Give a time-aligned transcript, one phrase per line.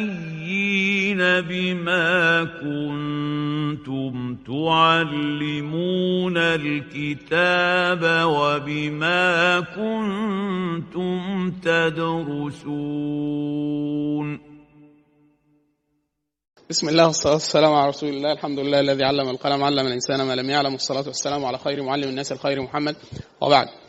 [1.40, 13.06] بما كنتم تعلمون الكتاب وبما كنتم تدرسون
[16.70, 18.32] بسم الله والصلاة والسلام على رسول الله.
[18.32, 20.72] الحمد لله الذي علم القلم علم الإنسان ما لم يعلم.
[20.72, 22.96] والصلاة والسلام على خير معلم الناس الخير محمد.
[23.40, 23.85] وبعد.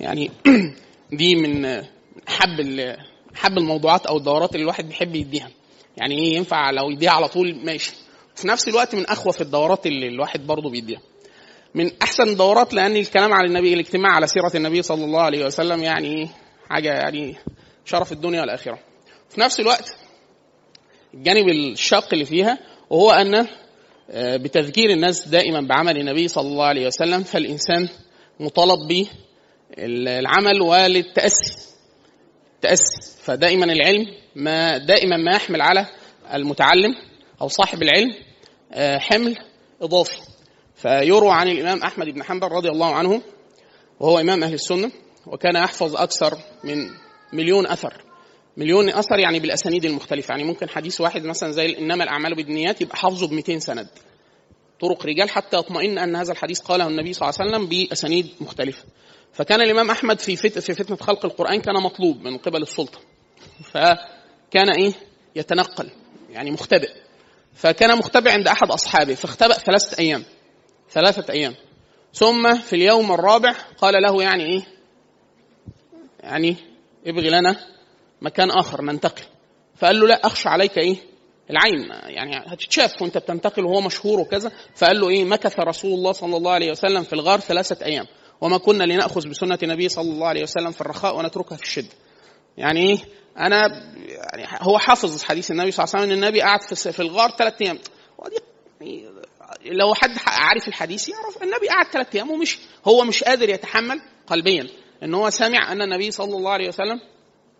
[0.00, 0.30] يعني
[1.12, 1.82] دي من
[2.26, 2.80] حب
[3.34, 5.50] حب الموضوعات أو الدورات اللي الواحد بيحب يديها.
[5.96, 7.92] يعني إيه ينفع لو يديها على طول؟ ماشي.
[8.34, 11.00] في نفس الوقت من اخوف الدورات اللي الواحد برضه بيديها.
[11.74, 15.82] من أحسن الدورات لأن الكلام على النبي الاجتماع على سيرة النبي صلى الله عليه وسلم
[15.82, 16.28] يعني
[16.70, 17.36] حاجة يعني
[17.84, 18.78] شرف الدنيا والآخرة.
[19.28, 19.96] في نفس الوقت
[21.14, 22.58] الجانب الشاق اللي فيها
[22.90, 23.46] وهو أن
[24.14, 27.88] بتذكير الناس دائما بعمل النبي صلى الله عليه وسلم فالإنسان
[28.40, 28.88] مطالب
[29.78, 31.70] العمل وللتأسي
[32.54, 35.86] التأسي فدائما العلم ما دائما ما يحمل على
[36.34, 36.94] المتعلم
[37.40, 38.14] أو صاحب العلم
[39.00, 39.36] حمل
[39.82, 40.20] إضافي.
[40.74, 43.22] فيروى عن الإمام أحمد بن حنبل رضي الله عنه
[44.00, 44.90] وهو إمام أهل السنة
[45.26, 46.90] وكان يحفظ أكثر من
[47.32, 48.04] مليون أثر.
[48.56, 50.32] مليون أثر يعني بالأسانيد المختلفة.
[50.32, 53.88] يعني ممكن حديث واحد مثلا زي إنما الأعمال بالنيات يبقى حافظه ب 200 سند.
[54.80, 58.84] طرق رجال حتى يطمئن أن هذا الحديث قاله النبي صلى الله عليه وسلم بأسانيد مختلفة.
[59.32, 60.58] فكان الإمام أحمد في فت...
[60.58, 62.98] في فتنة خلق القرآن كان مطلوب من قبل السلطة.
[63.64, 64.92] فكان إيه؟
[65.36, 65.90] يتنقل
[66.30, 66.90] يعني مختبئ.
[67.54, 70.24] فكان مختبئ عند أحد أصحابه فاختبأ ثلاثة أيام
[70.90, 71.54] ثلاثة أيام.
[72.14, 74.62] ثم في اليوم الرابع قال له يعني إيه؟
[76.20, 76.56] يعني
[77.06, 77.56] ابغي لنا
[78.22, 79.22] مكان آخر ننتقل.
[79.76, 80.96] فقال له لا أخشى عليك إيه؟
[81.50, 81.90] العين.
[81.90, 84.52] يعني هتتشاف وأنت بتنتقل وهو مشهور وكذا.
[84.76, 88.06] فقال له إيه؟ مكث رسول الله صلى الله عليه وسلم في الغار ثلاثة أيام.
[88.40, 91.94] وما كنا لنأخذ بسنة النبي صلى الله عليه وسلم في الرخاء ونتركها في الشدة.
[92.58, 92.98] يعني إيه
[93.38, 93.60] أنا
[94.34, 97.54] يعني هو حافظ حديث النبي صلى الله عليه وسلم إن النبي قعد في الغار ثلاث
[97.62, 97.78] أيام.
[98.18, 98.36] ودي
[99.64, 102.58] لو حد عارف الحديث يعرف النبي قعد ثلاث أيام ومشي.
[102.88, 104.68] هو مش قادر يتحمل قلبيا
[105.02, 107.00] إن هو سامع أن النبي صلى الله عليه وسلم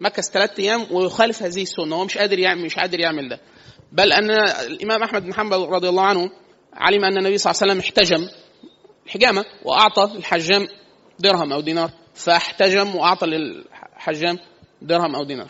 [0.01, 1.97] مكث ثلاث أيام ويخالف هذه السنة.
[1.97, 3.41] هو مش قادر يعمل مش قادر يعمل ده.
[3.93, 4.31] بل أن
[4.67, 6.31] الإمام أحمد بن حنبل رضي الله عنه
[6.75, 8.29] علم أن النبي صلى الله عليه وسلم احتجم
[9.11, 10.69] حجامة وأعطى الحجام
[11.19, 11.91] درهم أو دينار.
[12.15, 14.39] فاحتجم وأعطى للحجام
[14.83, 15.49] درهم أو دينار.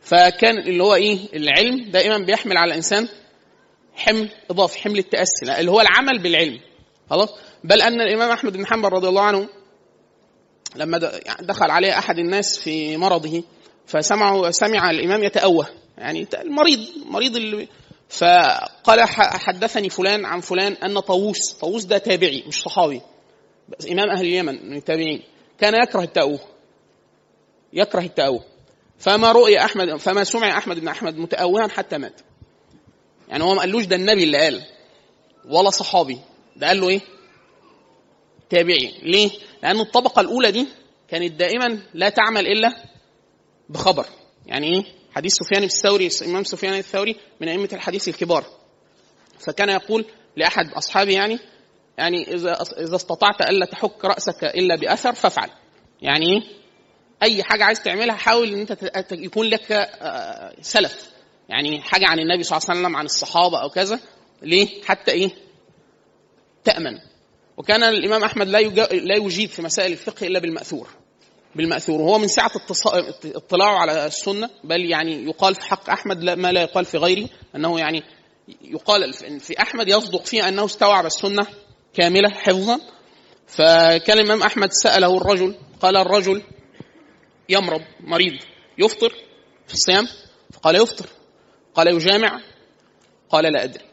[0.00, 3.08] فكان اللي هو إيه؟ العلم دائما بيحمل على الإنسان
[3.94, 6.60] حمل إضافي حمل التأسي اللي هو العمل بالعلم.
[7.10, 7.34] خلاص؟
[7.64, 9.48] بل أن الإمام أحمد بن حنبل رضي الله عنه
[10.76, 10.98] لما
[11.40, 13.42] دخل عليه أحد الناس في مرضه
[13.86, 15.66] فسمعوا سمع الإمام يتأوه.
[15.98, 17.68] يعني المريض مريض اللي
[18.08, 23.00] فقال حدثني فلان عن فلان أن طاووس طاووس ده تابعي مش صحابي
[23.90, 25.22] إمام أهل اليمن من التابعين
[25.58, 26.38] كان يكره التأوه
[27.72, 28.44] يكره التأوه.
[28.98, 32.20] فما رؤي أحمد فما سمع أحمد بن أحمد متأوها حتى مات.
[33.28, 34.62] يعني هو ما قالوش ده النبي اللي قال
[35.44, 36.18] ولا صحابي.
[36.56, 37.00] ده قال له إيه؟
[38.50, 38.94] تابعي.
[39.02, 39.30] ليه؟
[39.62, 40.66] لأن الطبقة الأولى دي
[41.08, 42.72] كانت دائما لا تعمل إلا
[43.68, 44.06] بخبر.
[44.46, 44.84] يعني إيه؟
[45.18, 48.44] حديث سفيان الثوري الامام سفيان الثوري من أئمة الحديث الكبار.
[49.38, 50.04] فكان يقول
[50.36, 51.38] لأحد اصحابه يعني
[51.98, 55.50] يعني إذا إذا استطعت ألا تحك رأسك إلا بأثر فافعل.
[56.02, 56.42] يعني إيه؟
[57.22, 59.88] أي حاجة عايز تعملها حاول إن أنت يكون لك
[60.60, 61.10] سلف.
[61.48, 64.00] يعني حاجة عن النبي صلى الله عليه وسلم عن الصحابة أو كذا.
[64.42, 65.30] ليه؟ حتى إيه؟
[66.64, 66.98] تأمن.
[67.56, 68.58] وكان الإمام أحمد لا
[68.92, 70.88] لا يجيب في مسائل الفقه إلا بالمأثور.
[71.54, 72.00] بالمأثور.
[72.00, 72.50] وهو من سعة
[73.24, 77.80] اطلاعه على السنة بل يعني يقال في حق أحمد ما لا يقال في غيره أنه
[77.80, 78.02] يعني
[78.62, 81.46] يقال في أحمد يصدق فيه أنه استوعب السنة
[81.94, 82.80] كاملة حفظا.
[83.46, 86.42] فكان الإمام أحمد سأله الرجل قال الرجل
[87.48, 88.42] يمرض مريض
[88.78, 89.14] يفطر
[89.66, 90.08] في الصيام؟
[90.52, 91.06] فقال يفطر.
[91.74, 92.40] قال يجامع؟
[93.30, 93.84] قال لا أدري.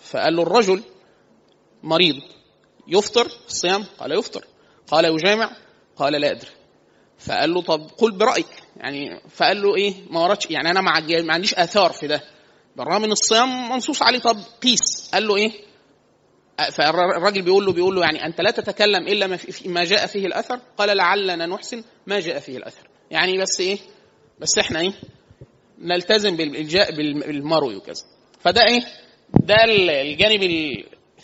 [0.00, 0.82] فقال له الرجل
[1.82, 2.22] مريض
[2.88, 4.44] يفطر في الصيام؟ قال يفطر.
[4.88, 5.56] قال يجامع؟
[5.96, 6.50] قال لا أدري.
[7.18, 8.46] فقال له طب قل برأيك.
[8.76, 12.22] يعني فقال له إيه؟ ما وردش يعني مع ما عنديش آثار في ده.
[12.76, 14.18] بالرغم من الصيام منصوص عليه.
[14.18, 15.10] طب قيس.
[15.14, 15.52] قال له إيه؟
[16.72, 20.60] فالراجل بيقول له بيقول له يعني أنت لا تتكلم إلا ما, ما جاء فيه الأثر.
[20.78, 22.88] قال لعلنا نحسن ما جاء فيه الأثر.
[23.10, 23.78] يعني بس إيه؟
[24.40, 24.92] بس إحنا إيه؟
[25.78, 28.04] نلتزم بالمروي وكذا.
[28.40, 28.80] فده إيه؟
[29.40, 29.56] ده
[30.02, 30.42] الجانب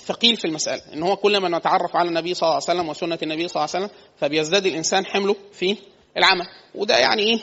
[0.02, 3.18] الثقيل في المسألة إن هو كل ما نتعرف على النبي صلى الله عليه وسلم وسنة
[3.22, 5.76] النبي صلى الله عليه وسلم فبيزداد الإنسان حمله في
[6.16, 6.44] العمل.
[6.74, 7.38] وده يعني إيه؟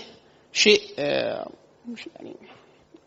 [0.54, 1.50] شيء آه
[1.88, 2.36] مش يعني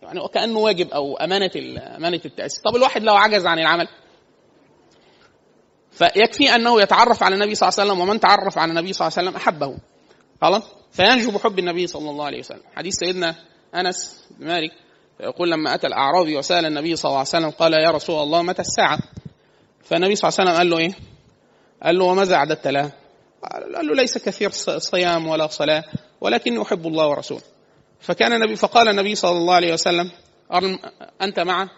[0.02, 1.50] يعني وكانه واجب أو أمانة
[1.96, 2.60] أمانة التأسيس.
[2.64, 3.88] طب الواحد لو عجز عن العمل
[5.90, 9.18] فيكفي أنه يتعرف على النبي صلى الله عليه وسلم ومن تعرف على النبي صلى الله
[9.18, 9.78] عليه وسلم أحبه.
[10.42, 10.62] خلاص؟
[10.92, 12.62] فينجو بحب النبي صلى الله عليه وسلم.
[12.76, 13.34] حديث سيدنا
[13.74, 14.70] أنس بن مالك
[15.20, 18.62] يقول لما أتى الأعرابي وسأل النبي صلى الله عليه وسلم قال يا رسول الله متى
[18.62, 18.98] الساعة؟
[19.84, 20.94] فالنبي صلى الله عليه وسلم قال له إيه؟
[21.82, 22.92] قال له وماذا أعددت لها
[23.52, 25.84] قال له ليس كثير صيام ولا صلاة
[26.20, 27.42] ولكني أحب الله ورسوله.
[28.00, 30.10] فكان النبي فقال النبي صلى الله عليه وسلم
[31.22, 31.68] أنت مع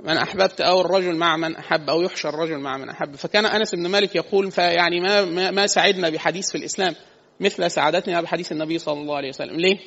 [0.00, 3.74] من أحببت أو الرجل مع من أحب أو يحشر الرجل مع من أحب؟ فكان أنس
[3.74, 6.94] بن مالك يقول فيعني ما ما, ما سعدنا بحديث في الإسلام
[7.40, 9.56] مثل سعادتنا بحديث النبي صلى الله عليه وسلم.
[9.60, 9.78] ليه؟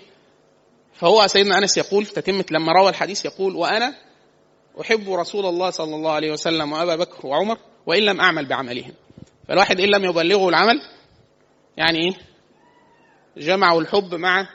[0.94, 4.05] فهو سيدنا أنس يقول في تتمه لما روى الحديث يقول وأنا
[4.82, 8.94] أحب رسول الله صلى الله عليه وسلم وأبا بكر وعمر وإن لم أعمل بعملهم.
[9.48, 10.82] فالواحد إن لم يبلغه العمل
[11.78, 12.14] يعني إيه؟
[13.38, 14.48] جمعوا الحب مع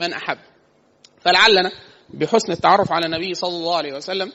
[0.00, 0.38] من أحب.
[1.20, 1.72] فلعلنا
[2.10, 4.32] بحسن التعرف على النبي صلى الله عليه وسلم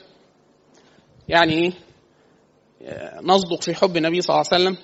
[1.28, 1.72] يعني إيه؟
[3.22, 4.76] نصدق في حب النبي صلى الله عليه وسلم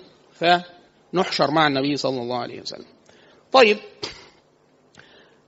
[1.12, 2.86] فنحشر مع النبي صلى الله عليه وسلم.
[3.52, 3.78] طيب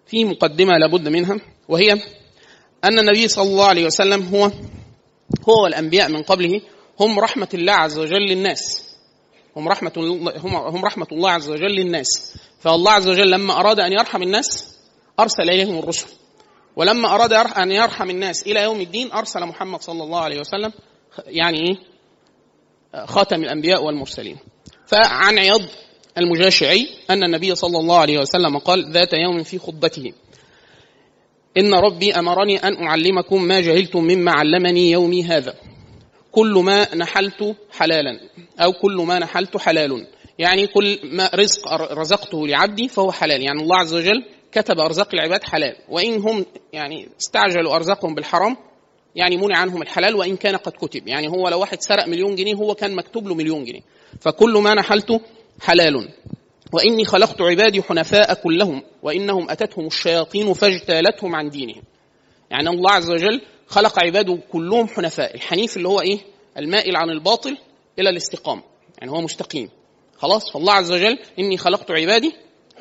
[0.06, 1.92] في مقدمة لابد منها وهي
[2.84, 4.50] أن النبي صلى الله عليه وسلم هو
[5.48, 6.60] هو والأنبياء من قبله
[7.00, 8.90] هم رحمة الله عز وجل للناس.
[9.56, 9.92] هم رحمة
[10.36, 12.36] هم هم رحمة الله عز وجل للناس.
[12.60, 14.78] فالله عز وجل لما أراد أن يرحم الناس
[15.20, 16.06] أرسل إليهم الرسل.
[16.76, 20.72] ولما أراد أن يرحم الناس إلى يوم الدين أرسل محمد صلى الله عليه وسلم
[21.26, 21.76] يعني إيه؟
[23.06, 24.38] خاتم الأنبياء والمرسلين.
[24.86, 25.60] فعن عياض
[26.18, 30.12] المجاشعي أن النبي صلى الله عليه وسلم قال ذات يوم في خطبته.
[31.56, 35.54] إن ربي أمرني أن أعلمكم ما جهلتم مما علمني يومي هذا.
[36.32, 38.20] كل ما نحلت حلالا
[38.60, 40.06] أو كل ما نحلت حلال.
[40.38, 43.42] يعني كل ما رزق رزقته لعبدي فهو حلال.
[43.42, 45.76] يعني الله عز وجل كتب أرزاق العباد حلال.
[45.88, 48.56] وإن هم يعني استعجلوا أرزاقهم بالحرام
[49.14, 51.08] يعني منع عنهم الحلال وإن كان قد كتب.
[51.08, 53.80] يعني هو لو واحد سرق مليون جنيه هو كان مكتوب له مليون جنيه.
[54.20, 55.20] فكل ما نحلت
[55.60, 56.08] حلال.
[56.72, 61.82] وإني خلقت عبادي حنفاء كلهم وإنهم أتتهم الشياطين فاجتالتهم عن دينهم.
[62.50, 66.18] يعني الله عز وجل خلق عباده كلهم حنفاء الحنيف اللي هو إيه؟
[66.58, 67.56] المائل عن الباطل
[67.98, 68.62] إلى الاستقامة
[68.98, 69.70] يعني هو مستقيم.
[70.16, 72.32] خلاص؟ فالله عز وجل إني خلقت عبادي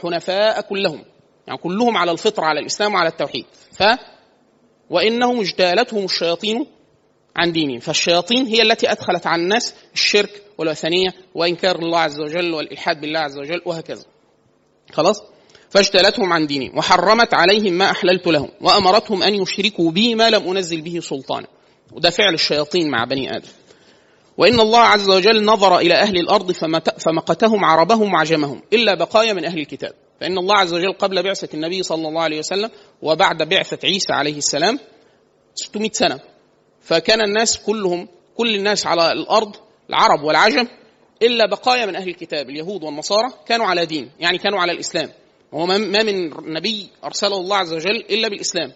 [0.01, 1.05] حنفاء كلهم.
[1.47, 3.45] يعني كلهم على الفطرة على الإسلام وعلى التوحيد.
[3.71, 3.83] ف
[4.89, 6.65] وإنهم اجتالتهم الشياطين
[7.35, 7.79] عن دينهم.
[7.79, 13.37] فالشياطين هي التي أدخلت على الناس الشرك والوثنية وإنكار الله عز وجل والإلحاد بالله عز
[13.37, 14.03] وجل وهكذا.
[14.91, 15.23] خلاص؟
[15.69, 20.81] فاجتالتهم عن دينهم وحرمت عليهم ما أحللت لهم وأمرتهم أن يشركوا بي ما لم أنزل
[20.81, 21.47] به سلطانا.
[21.91, 23.47] وده فعل الشياطين مع بني آدم.
[24.37, 26.51] وإن الله عز وجل نظر إلى أهل الأرض
[26.97, 29.93] فمقتهم عربهم وعجمهم إلا بقايا من أهل الكتاب.
[30.21, 32.69] فإن الله عز وجل قبل بعثة النبي صلى الله عليه وسلم
[33.01, 34.79] وبعد بعثة عيسى عليه السلام
[35.55, 36.19] 600 سنة.
[36.81, 38.07] فكان الناس كلهم
[38.37, 39.55] كل الناس على الأرض
[39.89, 40.67] العرب والعجم
[41.21, 45.09] إلا بقايا من أهل الكتاب اليهود والنصارى كانوا على دين يعني كانوا على الإسلام.
[45.51, 48.73] وهو ما من نبي أرسله الله عز وجل إلا بالإسلام.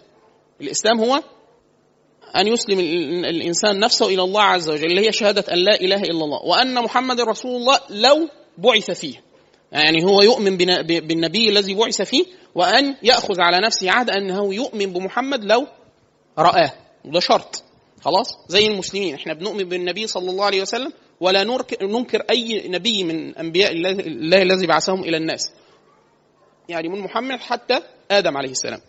[0.62, 1.24] الإسلام هو
[2.36, 2.80] أن يسلم
[3.26, 6.74] الإنسان نفسه إلى الله عز وجل اللي هي شهادة أن لا إله إلا الله وأن
[6.74, 9.24] محمد رسول الله لو بعث فيه.
[9.72, 12.26] يعني هو يؤمن بالنبي الذي بعث فيه
[12.56, 15.68] وأن يأخذ على نفسه عهد أنه يؤمن بمحمد لو
[16.40, 16.74] رآه.
[17.06, 17.64] وده شرط.
[18.02, 19.16] خلاص؟ زي المسلمين.
[19.16, 20.94] إحنا بنؤمن بالنبي صلى الله عليه وسلم
[21.24, 21.44] ولا
[21.82, 25.52] ننكر أي نبي من أنبياء الله, الذي بعثهم إلى الناس.
[26.70, 27.80] يعني من محمد حتى
[28.12, 28.80] آدم عليه السلام.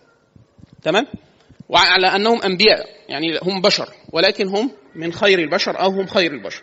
[0.82, 1.06] تمام؟
[1.68, 2.86] وعلى أنهم أنبياء.
[3.08, 3.88] يعني هم بشر.
[4.12, 6.62] ولكن هم من خير البشر أو هم خير البشر.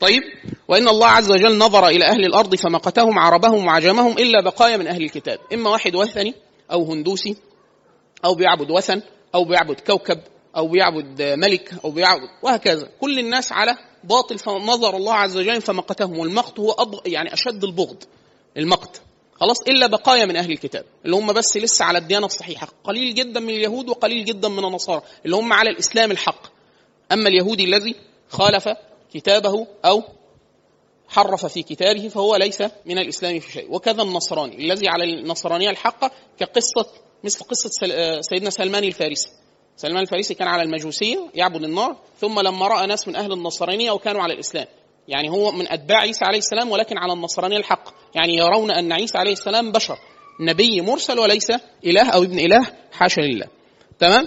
[0.00, 0.22] طيب؟
[0.68, 5.02] وإن الله عز وجل نظر إلى أهل الأرض فمقتهم عربهم وعجمهم إلا بقايا من أهل
[5.02, 5.38] الكتاب.
[5.52, 6.34] إما واحد وثني
[6.72, 7.36] أو هندوسي
[8.24, 9.02] أو بيعبد وثن
[9.34, 10.20] أو بيعبد كوكب
[10.56, 12.88] أو بيعبد ملك أو بيعبد وهكذا.
[13.00, 18.02] كل الناس على باطل فنظر الله عز وجل فمقتهم والمقت هو أبغ يعني أشد البغض
[18.56, 19.02] المقت.
[19.40, 22.68] خلاص إلا بقايا من أهل الكتاب اللي هم بس لسه على الديانة الصحيحة.
[22.84, 26.46] قليل جدا من اليهود وقليل جدا من النصارى اللي هم على الإسلام الحق.
[27.12, 27.94] أما اليهودي الذي
[28.28, 28.68] خالف
[29.14, 30.02] كتابه أو
[31.08, 33.74] حرف في كتابه فهو ليس من الإسلام في شيء.
[33.74, 36.86] وكذا النصراني الذي على النصرانية الحقة كقصة
[37.24, 37.70] مثل قصة
[38.20, 39.28] سيدنا سلمان الفارسي.
[39.76, 44.22] سلمان الفارسي كان على المجوسية يعبد النار ثم لما رأى ناس من أهل النصرانية وكانوا
[44.22, 44.66] على الإسلام.
[45.08, 47.88] يعني هو من أتباع عيسى عليه السلام ولكن على النصرانية الحق.
[48.14, 49.98] يعني يرون أن عيسى عليه السلام بشر
[50.40, 51.52] نبي مرسل وليس
[51.84, 53.46] إله أو ابن إله حاشا لله.
[53.98, 54.26] تمام؟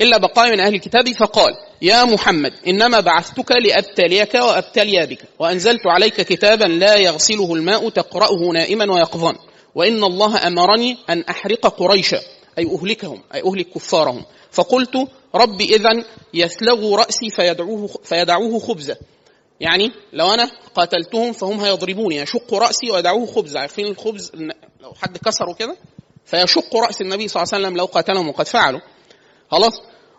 [0.00, 1.52] إلا بقايا من أهل الكتاب فقال
[1.82, 8.92] يا محمد إنما بعثتك لأبتليك وأبتلي بك وأنزلت عليك كتابا لا يغسله الماء تقرأه نائما
[8.94, 9.34] ويقظان
[9.74, 12.18] وإن الله أمرني أن أحرق قريشا.
[12.58, 14.24] أي أهلكهم أي أهلك كفارهم.
[14.50, 18.96] فقلت رب إذا يثلغ رأسي فيدعوه, فيدعوه خبزة.
[19.60, 24.32] يعني لو أنا قاتلتهم فهم هيضربوني يشق رأسي ويدعوه خبز عارفين الخبز
[24.80, 25.76] لو حد كسره كده
[26.24, 28.80] فيشق رأس النبي صلى الله عليه وسلم لو قاتلهم وقد فعلوا.
[29.50, 29.72] خلاص؟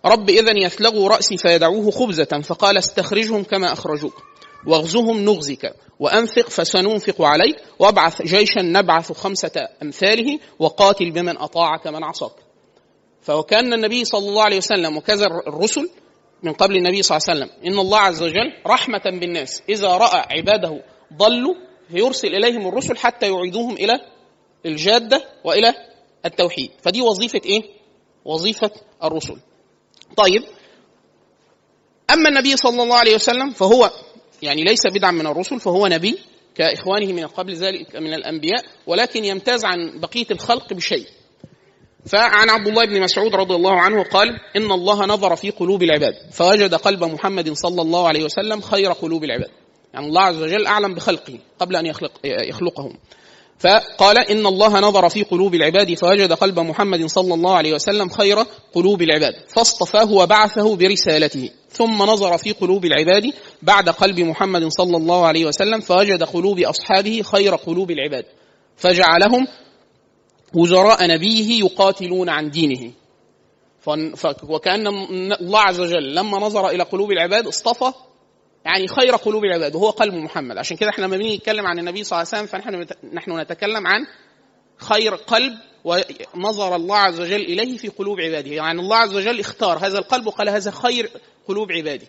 [0.05, 2.41] رب اذا يثلغوا رأسي فيدعوه خبزة.
[2.43, 4.23] فقال استخرجهم كما أخرجوك.
[4.67, 12.31] واغزهم نغزك وأنفق فسننفق عليك وابعث جيشا نبعث خمسة أمثاله وقاتل بمن أطاعك من عصاك.
[13.21, 15.89] فكأن النبي صلى الله عليه وسلم وكذا الرسل
[16.43, 20.37] من قبل النبي صلى الله عليه وسلم إن الله عز وجل رحمة بالناس إذا رأى
[20.37, 20.81] عباده
[21.13, 21.55] ضلوا
[21.91, 23.93] فيرسل إليهم الرسل حتى يعيدوهم إلى
[24.65, 25.73] الجادة وإلى
[26.25, 26.71] التوحيد.
[26.81, 27.63] فدي وظيفة إيه؟
[28.25, 28.71] وظيفة
[29.03, 29.37] الرسل.
[30.17, 30.43] طيب
[32.09, 33.91] أما النبي صلى الله عليه وسلم فهو
[34.41, 36.19] يعني ليس بدعا من الرسل فهو نبي
[36.55, 41.07] كإخوانه من قبل ذلك من الأنبياء ولكن يمتاز عن بقية الخلق بشيء.
[42.05, 46.13] فعن عبد الله بن مسعود رضي الله عنه قال إن الله نظر في قلوب العباد
[46.31, 49.49] فوجد قلب محمد صلى الله عليه وسلم خير قلوب العباد.
[49.93, 52.97] يعني الله عز وجل أعلم بخلقه قبل أن يخلق يخلقهم.
[53.59, 58.37] فقال إن الله نظر في قلوب العباد فوجد قلب محمد صلى الله عليه وسلم خير
[58.73, 59.33] قلوب العباد.
[59.47, 61.49] فاصطفاه وبعثه برسالته.
[61.75, 63.23] ثم نظر في قلوب العباد
[63.61, 68.25] بعد قلب محمد صلى الله عليه وسلم فوجد قلوب أصحابه خير قلوب العباد.
[68.75, 69.47] فجعلهم
[70.53, 72.91] وزراء نبيه يقاتلون عن دينه.
[74.43, 74.87] وكأن
[75.31, 77.91] الله عز وجل لما نظر إلى قلوب العباد اصطفى
[78.65, 80.57] يعني خير قلوب العباد وهو قلب محمد.
[80.57, 83.87] عشان كده إحنا لما بنيجي نتكلم عن النبي صلى الله عليه وسلم فنحن نحن نتكلم
[83.87, 84.05] عن
[84.77, 85.53] خير قلب
[85.83, 88.51] ونظر الله عز وجل إليه في قلوب عباده.
[88.51, 91.11] يعني الله عز وجل اختار هذا القلب وقال هذا خير
[91.47, 92.07] قلوب عبادي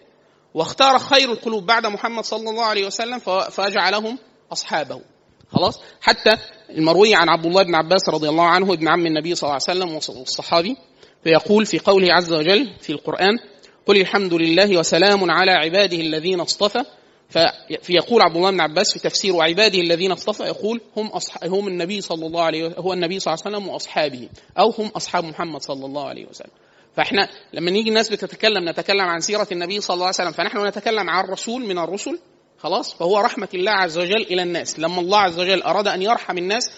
[0.55, 3.19] واختار خير القلوب بعد محمد صلى الله عليه وسلم
[3.51, 4.19] فجعلهم
[4.53, 5.01] أصحابه.
[5.53, 6.37] خلاص؟ حتى
[6.71, 9.81] المروي عن عبد الله بن عباس رضي الله عنه ابن عم النبي صلى الله عليه
[9.81, 10.77] وسلم والصحابي
[11.25, 13.39] فيقول في قوله عز وجل في القرآن
[13.87, 16.85] قل الحمد لله وسلام على عباده الذين اصطفى
[17.83, 21.11] فيقول عبد الله بن عباس في تفسير عباده الذين اصطفى يقول هم.
[21.45, 24.29] هم النبي صلى الله عليه هو النبي صلى الله عليه وسلم وأصحابه
[24.59, 26.51] أو هم أصحاب محمد صلى الله عليه وسلم
[26.97, 31.11] فإحنا لما نيجي الناس بتتكلم نتكلم عن سيرة النبي صلى الله عليه وسلم فنحن نتكلم
[31.11, 32.19] عن رسول من الرسل
[32.59, 36.39] خلاص فهو رحمة الله عز وجل إلى الناس لما الله عز وجل أراد أن يرحم
[36.39, 36.71] الناس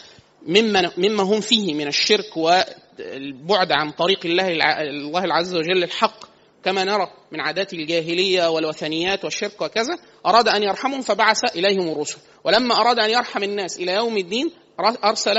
[0.46, 4.48] مما مما هم فيه من الشرك والبعد عن طريق الله
[4.90, 6.24] الله عز وجل الحق
[6.68, 12.18] كما نرى من عادات الجاهلية والوثنيات والشرك وكذا أراد أن يرحمهم فبعث إليهم الرسل.
[12.44, 14.50] ولما أراد أن يرحم الناس إلى يوم الدين
[15.04, 15.34] أرسل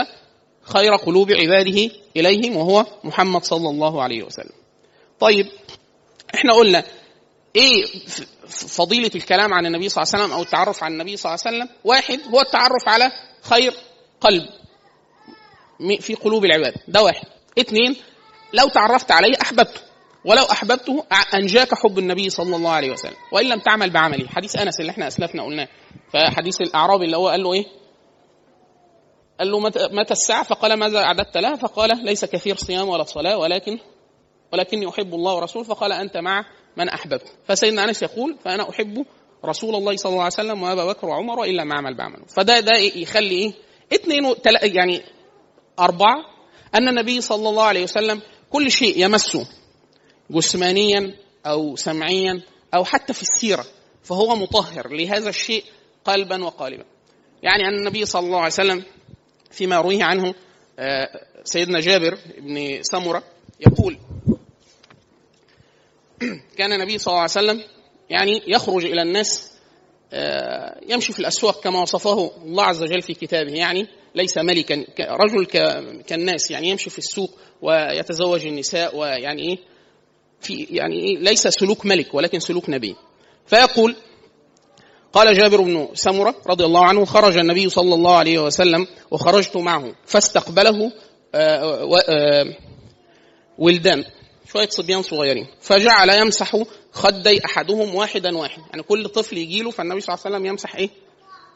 [0.62, 4.56] خير قلوب عباده إليهم وهو محمد صلى الله عليه وسلم.
[5.20, 5.46] طيب
[6.36, 6.84] إحنا قلنا
[7.56, 7.84] إيه
[8.48, 11.58] فضيلة الكلام عن النبي صلى الله عليه وسلم أو التعرف على النبي صلى الله عليه
[11.58, 13.74] وسلم؟ واحد هو التعرف على خير
[14.22, 14.46] قلب
[16.00, 16.74] في قلوب العباد.
[16.88, 17.28] ده واحد.
[17.60, 17.96] اثنين
[18.54, 19.82] لو تعرفت عليه أحببته.
[20.26, 23.16] ولو أحببته أنجاك حب النبي صلى الله عليه وسلم.
[23.32, 24.28] وإن لم تعمل بعمله.
[24.28, 25.68] حديث أنس اللي إحنا أسلفنا قلناه.
[26.14, 27.66] فحديث الأعرابي اللي هو قال له إيه؟
[29.40, 29.60] قال له
[29.92, 33.80] متى الساعة؟ فقال ماذا أعددت لها؟ فقال ليس كثير صيام ولا صلاة ولكن
[34.54, 35.66] ولكني أحب الله ورسوله.
[35.66, 36.46] فقال أنت مع
[36.78, 37.34] من أحببت.
[37.48, 39.06] فسيدنا أنس يقول فأنا أحب
[39.46, 42.26] رسول الله صلى الله عليه وسلم وأبا بكر وعمر إلا ما عمل بعمله.
[42.26, 43.54] فده ده يخلي إيه؟
[43.94, 45.02] اثنين يعني
[45.80, 46.16] أربعة
[46.76, 49.48] أن النبي صلى الله عليه وسلم كل شيء يمسه.
[50.30, 52.42] جسمانيا أو سمعيا
[52.74, 53.66] أو حتى في السيرة
[54.04, 55.64] فهو مطهر لهذا الشيء
[56.06, 56.86] قلبا وقالبا.
[57.44, 58.84] يعني أن النبي صلى الله عليه وسلم
[59.52, 60.34] فيما رويه عنه
[60.80, 63.24] آه، سيدنا جابر بن سمرة
[63.68, 63.98] يقول
[66.58, 67.64] كان النبي صلى الله عليه وسلم
[68.10, 69.52] يعني يخرج إلى الناس
[70.14, 73.52] آه، يمشي في الأسواق كما وصفه الله عز وجل في كتابه.
[73.52, 75.46] يعني ليس ملكا رجل
[76.08, 79.58] كالناس يعني يمشي في السوق ويتزوج النساء ويعني إيه
[80.42, 82.96] في يعني إيه ليس سلوك ملك ولكن سلوك نبي.
[83.46, 83.96] فيقول
[85.14, 89.96] قال جابر بن سمرة رضي الله عنه خرج النبي صلى الله عليه وسلم وخرجت معه
[90.06, 90.92] فاستقبله
[91.36, 92.46] آه، آه،
[93.58, 94.04] ولدان
[94.52, 96.56] شوية صبيان صغيرين فجعل يمسح
[96.92, 98.62] خدي أحدهم واحدا واحد.
[98.70, 100.90] يعني كل طفل يجي له فالنبي صلى الله عليه وسلم يمسح إيه؟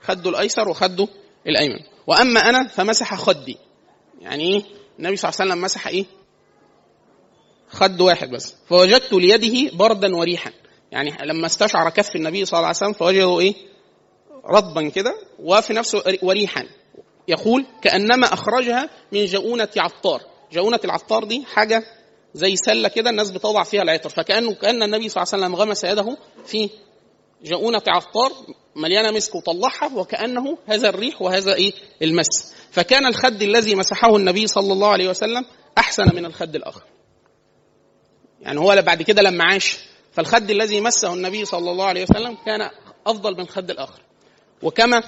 [0.02, 1.08] خده الأيسر وخده
[1.48, 1.80] الأيمن.
[2.08, 3.58] وأما أنا فمسح خدي.
[4.22, 4.63] يعني إيه؟
[5.00, 6.06] النبي صلى الله عليه وسلم مسح إيه؟
[7.74, 8.56] خد واحد بس.
[8.70, 10.51] فوجدت ليده بردا وريحا.
[10.92, 13.53] يعني لما استشعر كف النبي صلى الله عليه وسلم فوجده إيه؟
[14.46, 16.63] رطبا كده وفي نفسه وريحا
[17.27, 20.22] يقول كأنما أخرجها من جؤونة عطار.
[20.51, 21.84] جؤونة العطار دي حاجة
[22.34, 24.10] زي سلة كده الناس بتضع فيها العطر.
[24.10, 26.70] فكانه كأن النبي صلى الله عليه وسلم غمس يده في
[27.44, 28.32] جؤونة عطار
[28.75, 32.53] مليانة مسك وطلعها وكأنه هذا الريح وهذا إيه؟ المس.
[32.72, 35.46] فكان الخد الذي مسحه النبي صلى الله عليه وسلم
[35.77, 36.82] أحسن من الخد الآخر.
[38.43, 39.77] يعني هو بعد كده لما عاش.
[40.12, 42.69] فالخد الذي مسه النبي صلى الله عليه وسلم كان
[43.07, 44.00] أفضل من الخد الآخر.
[44.62, 45.03] وكما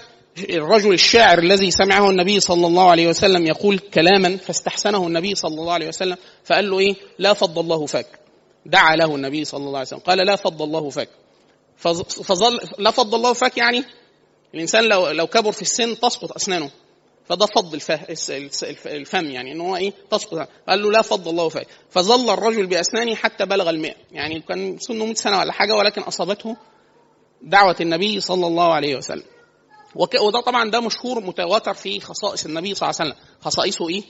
[0.50, 5.74] الرجل الشاعر الذي سمعه النبي صلى الله عليه وسلم يقول كلاما فاستحسنه النبي صلى الله
[5.74, 8.08] عليه وسلم فقال له إيه؟ لا فض الله فاك.
[8.66, 10.00] دعا له النبي صلى الله عليه وسلم.
[10.00, 11.10] قال لا فض الله فاك.
[12.24, 13.84] فظل لا فض الله فاك يعني
[14.54, 16.70] الإنسان لو لو كبر في السن تسقط أسنانه.
[17.30, 17.74] فده فض
[18.86, 20.50] الفم يعني إن هو إيه؟ تسقط.
[20.70, 23.96] قال له لا فض الله فاك فظل الرجل بأسنانه حتى بلغ المئة.
[24.12, 26.58] يعني كان سنه 100 سنة ولا حاجة ولكن أصابته
[27.42, 29.24] دعوة النبي صلى الله عليه وسلم.
[29.96, 33.24] وده طبعا ده مشهور متواتر في خصائص النبي صلى الله عليه وسلم.
[33.42, 34.04] خصائصه إيه؟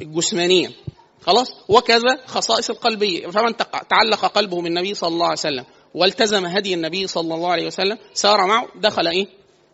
[0.00, 0.70] الجسمانية.
[1.20, 3.26] خلاص؟ وكذا خصائص القلبية.
[3.26, 3.56] فمن
[3.90, 5.64] تعلق قلبه بالنبي صلى الله عليه وسلم
[5.94, 9.26] والتزم هدي النبي صلى الله عليه وسلم سار معه دخل إيه؟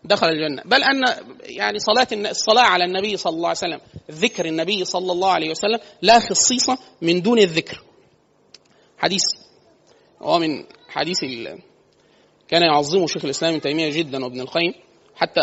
[0.05, 0.63] دخل الجنة.
[0.65, 1.05] بل أن
[1.43, 3.81] يعني صلاة الصلاة على النبي صلى الله عليه وسلم
[4.11, 7.85] ذكر النبي صلى الله عليه وسلم لا خصيصة من دون الذكر.
[8.99, 9.23] حديث
[10.23, 11.25] هو من حديث
[12.49, 14.75] كان يعظمه شيخ الإسلام ابن تيمية جدا وابن القيم
[15.15, 15.41] حتى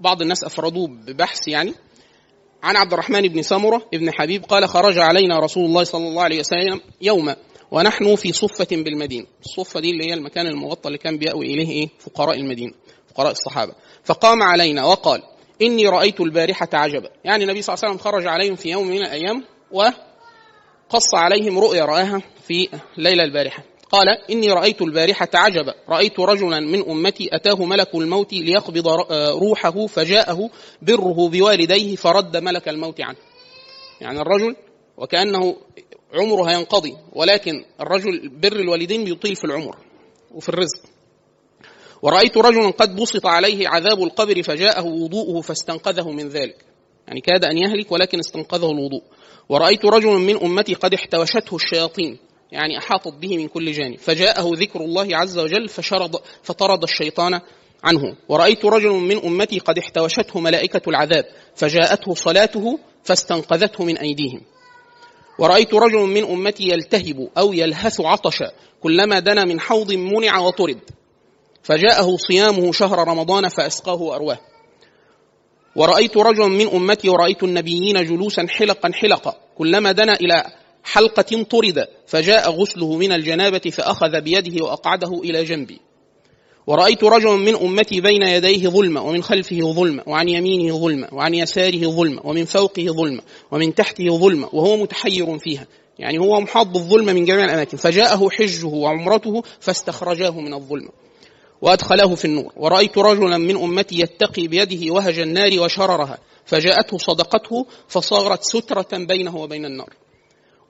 [0.00, 1.74] بعض الناس أفردوه ببحث يعني.
[2.62, 6.40] عن عبد الرحمن بن سمرة ابن حبيب قال خرج علينا رسول الله صلى الله عليه
[6.40, 7.36] وسلم يوما
[7.70, 11.88] ونحن في صفة بالمدينة الصفة دي اللي هي المكان المغطى اللي كان بيأوي إليه إيه؟
[11.98, 12.72] فقراء المدينة
[13.10, 13.72] فقراء الصحابة.
[14.06, 15.22] فقام علينا وقال
[15.62, 17.10] إني رأيت البارحة عجبا.
[17.24, 21.84] يعني النبي صلى الله عليه وسلم خرج عليهم في يوم من الأيام وقص عليهم رؤيا
[21.84, 23.62] رآها في ليلة البارحة.
[23.90, 25.74] قال إني رأيت البارحة عجبا.
[25.88, 30.50] رأيت رجلا من أمتي أتاه ملك الموت ليقبض آه، روحه فجاءه
[30.82, 33.18] بره بوالديه فرد ملك الموت عنه.
[34.00, 34.56] يعني الرجل
[34.96, 35.56] وكأنه
[36.14, 39.76] عمره ينقضي ولكن الرجل بر الوالدين بيطيل في العمر
[40.30, 40.95] وفي الرزق.
[42.02, 46.64] ورأيت رجلا قد بسط عليه عذاب القبر فجاءه وضوءه فاستنقذه من ذلك.
[47.08, 49.02] يعني كاد أن يهلك ولكن استنقذه الوضوء.
[49.48, 52.18] ورأيت رجلا من أمتي قد احتوشته الشياطين
[52.52, 53.98] يعني أحاطت به من كل جانب.
[53.98, 57.40] فجاءه ذكر الله عز وجل فشرد فطرد الشيطان
[57.84, 58.16] عنه.
[58.28, 64.40] ورأيت رجل من أمتي قد احتوشته ملائكة العذاب فجاءته صلاته فاستنقذته من أيديهم.
[65.38, 70.80] ورأيت رجل من أمتي يلتهب أو يلهث عطشا كلما دنا من حوض منع وطرد.
[71.66, 74.38] فجاءه صيامه شهر رمضان فأسقاه أرواه
[75.76, 80.44] ورأيت رجلا من أمتي ورأيت النبيين جلوسا حلقا حلقا كلما دنا إلى
[80.84, 85.80] حلقة طرد فجاء غسله من الجنابة فأخذ بيده وأقعده إلى جنبي.
[86.66, 91.90] ورأيت رجلا من أمتي بين يديه ظلمة ومن خلفه ظلمة وعن يمينه ظلمة وعن يساره
[91.90, 95.66] ظلمة ومن فوقه ظلمة ومن تحته ظلمة وهو متحير فيها.
[95.98, 97.76] يعني هو محاط بالظلمة من جميع الأماكن.
[97.76, 101.05] فجاءه حجه وعمرته فاستخرجاه من الظلمة
[101.62, 102.52] وأدخله في النور.
[102.56, 106.18] ورأيت رجلا من أمتي يتقي بيده وهج النار وشررها.
[106.44, 109.90] فجاءته صدقته فصارت سترة بينه وبين النار.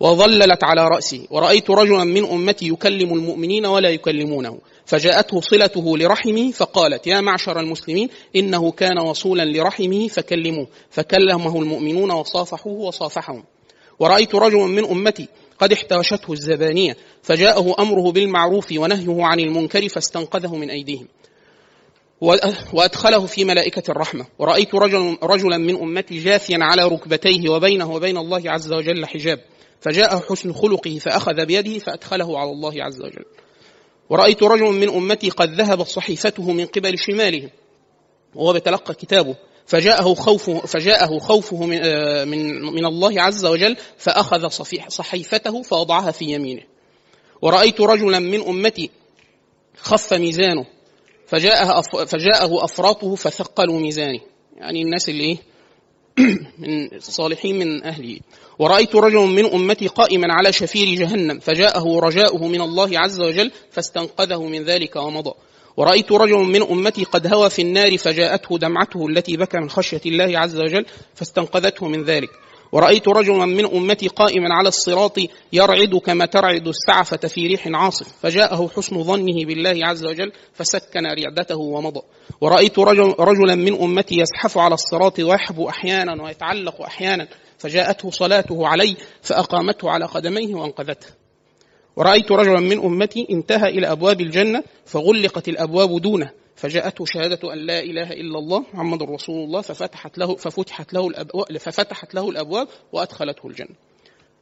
[0.00, 1.26] وظللت على رأسه.
[1.30, 4.58] ورأيت رجلا من أمتي يكلم المؤمنين ولا يكلمونه.
[4.86, 10.66] فجاءته صلته لرحمه فقالت يا معشر المسلمين إنه كان وصولا لرحمه فكلموه.
[10.90, 13.44] فكلمه المؤمنون وصافحوه وصافحهم.
[13.98, 20.70] ورأيت رجلا من أمتي قد احتوشته الزبانية فجاءه أمره بالمعروف ونهيه عن المنكر فاستنقذه من
[20.70, 21.08] أيديهم.
[22.72, 24.26] وأدخله في ملائكة الرحمة.
[24.38, 29.40] ورأيت رجل رجلا من أمتي جاثيا على ركبتيه وبينه وبين الله عز وجل حجاب.
[29.80, 33.24] فجاء حسن خلقه فأخذ بيده فأدخله على الله عز وجل.
[34.10, 37.50] ورأيت رجل من أمتي قد ذهبت صحيفته من قبل شماله
[38.34, 39.34] وهو بيتلقى كتابه.
[39.66, 44.48] فجاءه خوفه فجاءه خوفه من آه، من من الله عز وجل فأخذ
[44.88, 46.62] صحيفته فوضعها في يمينه.
[47.42, 48.90] ورأيت رجلا من أمتي
[49.76, 50.66] خف ميزانه
[51.26, 54.20] فجاءه فجاءه أفراطه فثقلوا ميزانه.
[54.56, 55.36] يعني الناس اللي إيه؟
[56.58, 58.18] من الصالحين من أهله.
[58.58, 64.42] ورأيت رجل من أمتي قائما على شفير جهنم فجاءه رجاؤه من الله عز وجل فاستنقذه
[64.42, 65.32] من ذلك ومضى.
[65.76, 70.38] ورأيت رجل من أمتي قد هوى في النار فجاءته دمعته التي بكى من خشية الله
[70.38, 72.30] عز وجل فاستنقذته من ذلك.
[72.72, 75.18] ورأيت رجلا من أمتي قائما على الصراط
[75.52, 81.58] يرعد كما ترعد السعفة في ريح عاصف فجاءه حسن ظنه بالله عز وجل فسكن رعدته
[81.58, 82.00] ومضى.
[82.40, 88.94] ورأيت رجل رجلا من أمتي يزحف على الصراط ويحبو أحيانا ويتعلق أحيانا فجاءته صلاته عليه
[89.22, 91.06] فأقامته على قدميه وأنقذته.
[91.96, 97.80] ورأيت رجلا من أمتي انتهى إلى أبواب الجنة فغلقت الأبواب دونه فجاءته شهادة أن لا
[97.80, 103.46] إله إلا الله محمد رسول الله ففتحت له ففتحت له الأبواب ففتحت له الأبواب وأدخلته
[103.46, 103.74] الجنة.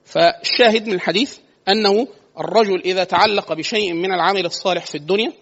[0.04, 1.38] فالشاهد من الحديث
[1.68, 5.32] أنه الرجل إذا تعلق بشيء من العمل الصالح في الدنيا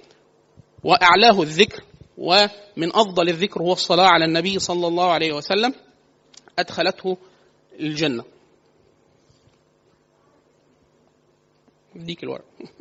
[0.85, 1.83] وأعلاه الذكر
[2.19, 5.75] ومن أفضل الذكر هو الصلاة على النبي صلى الله عليه وسلم
[6.59, 7.17] أدخلته
[7.81, 8.25] الجنة.
[11.97, 12.45] ديك الورق.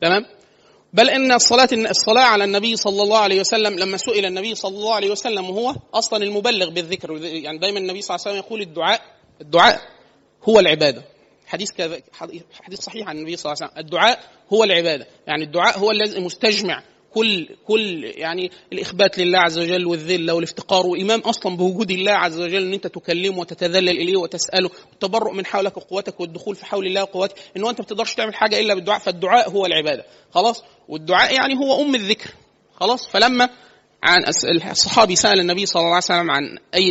[0.00, 0.26] تمام؟
[0.92, 4.94] بل إن الصلاه الصلاة على النبي صلى الله عليه وسلم لما سئل النبي صلى الله
[4.94, 9.00] عليه وسلم وهو أصلا المبلغ بالذكر يعني دايما النبي صلى الله عليه وسلم يقول الدعاء
[9.40, 9.80] الدعاء
[10.48, 11.02] هو العبادة
[11.46, 12.00] حديث كذا
[12.62, 14.20] حديث صحيح عن النبي صلى الله عليه وسلم الدعاء
[14.52, 16.82] هو العبادة يعني الدعاء هو الذي مستجمع
[17.14, 22.62] كل كل يعني الإخبات لله عز وجل والذله والافتقار وإيمان أصلا بوجود الله عز وجل
[22.62, 24.70] إن أنت تكلمه وتتذلل إليه وتسأله.
[24.90, 27.34] والتبرؤ من حولك وقوتك والدخول في حول الله وقوتك.
[27.56, 30.04] إن أنت ما بتقدرش تعمل حاجة إلا بالدعاء فالدعاء هو العبادة.
[30.30, 32.30] خلاص؟ والدعاء يعني هو أم الذكر.
[32.80, 33.48] خلاص؟ فلما
[34.02, 34.24] عن
[34.70, 36.90] الصحابي سأل النبي صلى الله عليه وسلم عن أي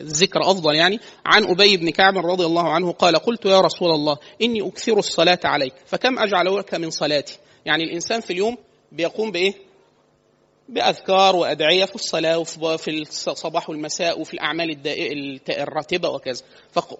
[0.00, 4.16] الذكر أفضل يعني؟ عن أبي بن كعب رضي الله عنه قال قلت يا رسول الله
[4.42, 8.56] إني أكثر الصلاة عليك فكم اجعل لك من صلاتي؟ يعني الإنسان في اليوم
[8.92, 9.54] بيقوم بإيه؟
[10.68, 14.78] بأذكار وأدعية في الصلاة وفي الصباح والمساء وفي الأعمال
[15.48, 16.42] الراتبة وكذا.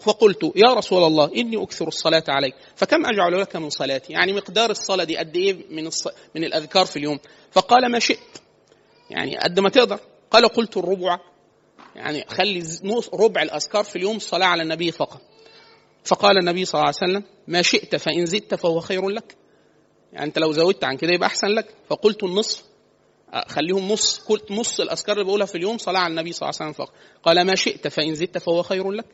[0.00, 2.54] فقلت يا رسول الله إني أكثر الصلاة عليك.
[2.76, 5.90] فكم أجعل لك من صلاتي؟ يعني مقدار الصلاة دي قد إيه من.
[6.34, 7.18] من الأذكار في اليوم؟
[7.50, 8.38] فقال ما شئت.
[9.10, 9.98] يعني قد ما تقدر.
[10.30, 11.18] قال قلت الربع.
[11.96, 12.62] يعني خلي
[13.14, 15.20] ربع الأذكار في اليوم الصلاه على النبي فقط.
[16.04, 19.36] فقال النبي صلى الله عليه وسلم ما شئت فإن زدت فهو خير لك.
[20.12, 21.74] يعني انت لو زودت عن كده يبقى احسن لك.
[21.88, 22.62] فقلت النصف
[23.46, 24.18] خليهم نص.
[24.18, 26.94] قلت نص الأذكار اللي بقولها في اليوم صلاة على النبي صلى الله عليه وسلم فقط.
[27.22, 29.06] قال ما شئت فإن زدت فهو خير لك.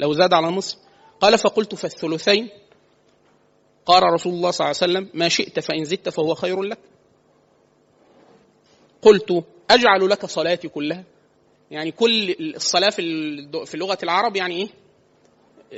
[0.00, 0.78] لو زاد على نصف
[1.20, 2.48] قال فقلت فالثلثين
[3.86, 6.78] قال رسول الله صلى الله عليه وسلم ما شئت فإن زدت فهو خير لك.
[9.02, 11.04] قلت أجعل لك صلاتي كلها.
[11.70, 14.68] يعني كل الصلاة في لغة العرب يعني إيه؟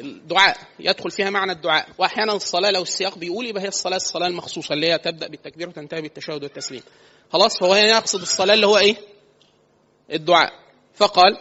[0.00, 1.88] الدعاء يدخل فيها معنى الدعاء.
[1.98, 6.02] وأحيانا الصلاة لو السياق بيقول يبقى هي الصلاة الصلاة المخصوصة اللي هي تبدأ بالتكبير وتنتهي
[6.02, 6.82] بالتشهد والتسليم.
[7.32, 8.96] خلاص فهو هنا يقصد الصلاة اللي هو إيه؟
[10.12, 10.50] الدعاء.
[10.94, 11.38] فقال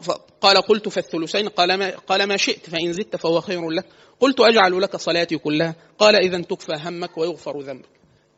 [0.00, 3.86] فقال قلت فالثلثين قال ما قال ما شئت فإن زدت فهو خير لك.
[4.20, 5.74] قلت أجعل لك صلاتي كلها.
[5.98, 7.88] قال اذا تكفى همك ويغفر ذنبك.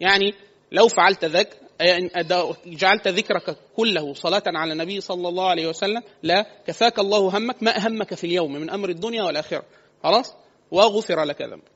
[0.01, 0.35] يعني
[0.73, 1.57] لو فعلت ذاك
[2.67, 7.77] جعلت ذكرك كله صلاة على النبي صلى الله عليه وسلم لا كفاك الله همك ما
[7.77, 9.63] أهمك في اليوم من أمر الدنيا والآخرة.
[10.03, 10.35] خلاص؟
[10.71, 11.71] وغفر لك ذنبك.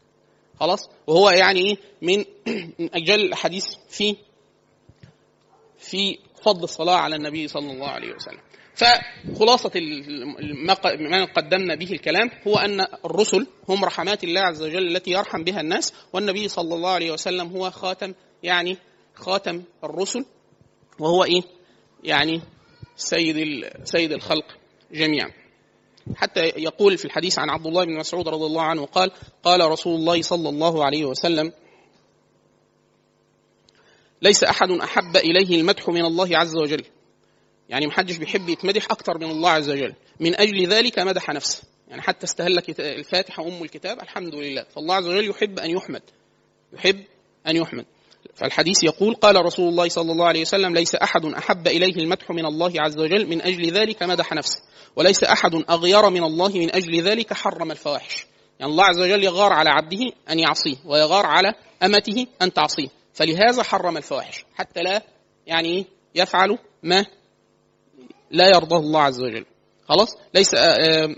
[0.60, 2.24] خلاص؟ وهو يعني إيه؟ من
[2.94, 4.16] أجل الحديث في
[5.78, 8.40] في فضل الصلاة على النبي صلى الله عليه وسلم.
[8.74, 9.70] فخلاصة
[11.00, 15.60] ما قدمنا به الكلام هو أن الرسل هم رحمات الله عز وجل التي يرحم بها
[15.60, 18.76] الناس والنبي صلى الله عليه وسلم هو خاتم يعني
[19.14, 20.24] خاتم الرسل
[20.98, 21.42] وهو إيه؟
[22.04, 22.42] يعني
[22.96, 24.56] سيد سيد الخلق
[24.92, 25.30] جميعا.
[26.16, 29.10] حتى يقول في الحديث عن عبد الله بن مسعود رضي الله عنه قال
[29.42, 31.52] قال رسول الله صلى الله عليه وسلم
[34.22, 36.84] ليس أحد أحب إليه المدح من الله عز وجل.
[37.68, 39.94] يعني محدش بيحب يتمدح أكثر من الله عز وجل.
[40.20, 41.62] من أجل ذلك مدح نفسه.
[41.88, 44.64] يعني حتى استهل الفاتحة أم الكتاب الحمد لله.
[44.74, 46.02] فالله عز وجل يحب أن يحمد.
[46.72, 47.04] يحب
[47.46, 47.86] أن يحمد.
[48.40, 52.46] فالحديث يقول قال رسول الله صلى الله عليه وسلم ليس أحد أحب إليه المدح من
[52.46, 54.60] الله عز وجل من أجل ذلك مدح نفسه
[54.96, 58.26] وليس أحد أغير من الله من أجل ذلك حرم الفواحش.
[58.60, 63.62] يعني الله عز وجل يغار على عبده أن يعصيه ويغار على أمته أن تعصيه فلهذا
[63.62, 65.02] حرم الفواحش حتى لا
[65.46, 67.06] يعني يفعل ما
[68.30, 69.44] لا يرضاه الله عز وجل.
[69.88, 71.16] خلاص؟ ليس آه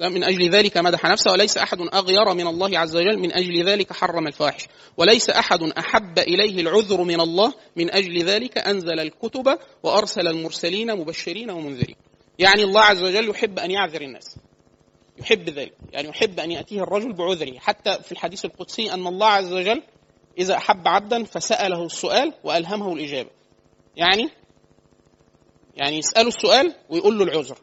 [0.00, 3.92] من أجل ذلك مدح نفسه وليس أحد أغير من الله عز وجل؟ من أجل ذلك
[3.92, 10.28] حرم الفواحش وليس أحد أحب إليه العذر من الله من أجل ذلك أنزل الكتب وأرسل
[10.28, 11.96] المرسلين مبشرين ومنذرين.
[12.38, 14.36] يعني الله عز وجل يحب أن يعذر الناس.
[15.18, 15.72] يحب ذلك.
[15.92, 17.58] يعني يحب أن يأتيه الرجل بعذره.
[17.58, 19.82] حتى في الحديث القدسي أن الله عز وجل
[20.38, 23.30] إذا أحب عبدا فسأله السؤال وألهمه الإجابة.
[23.96, 24.30] يعني؟
[25.76, 27.58] يعني يسأله السؤال ويقول له العذر.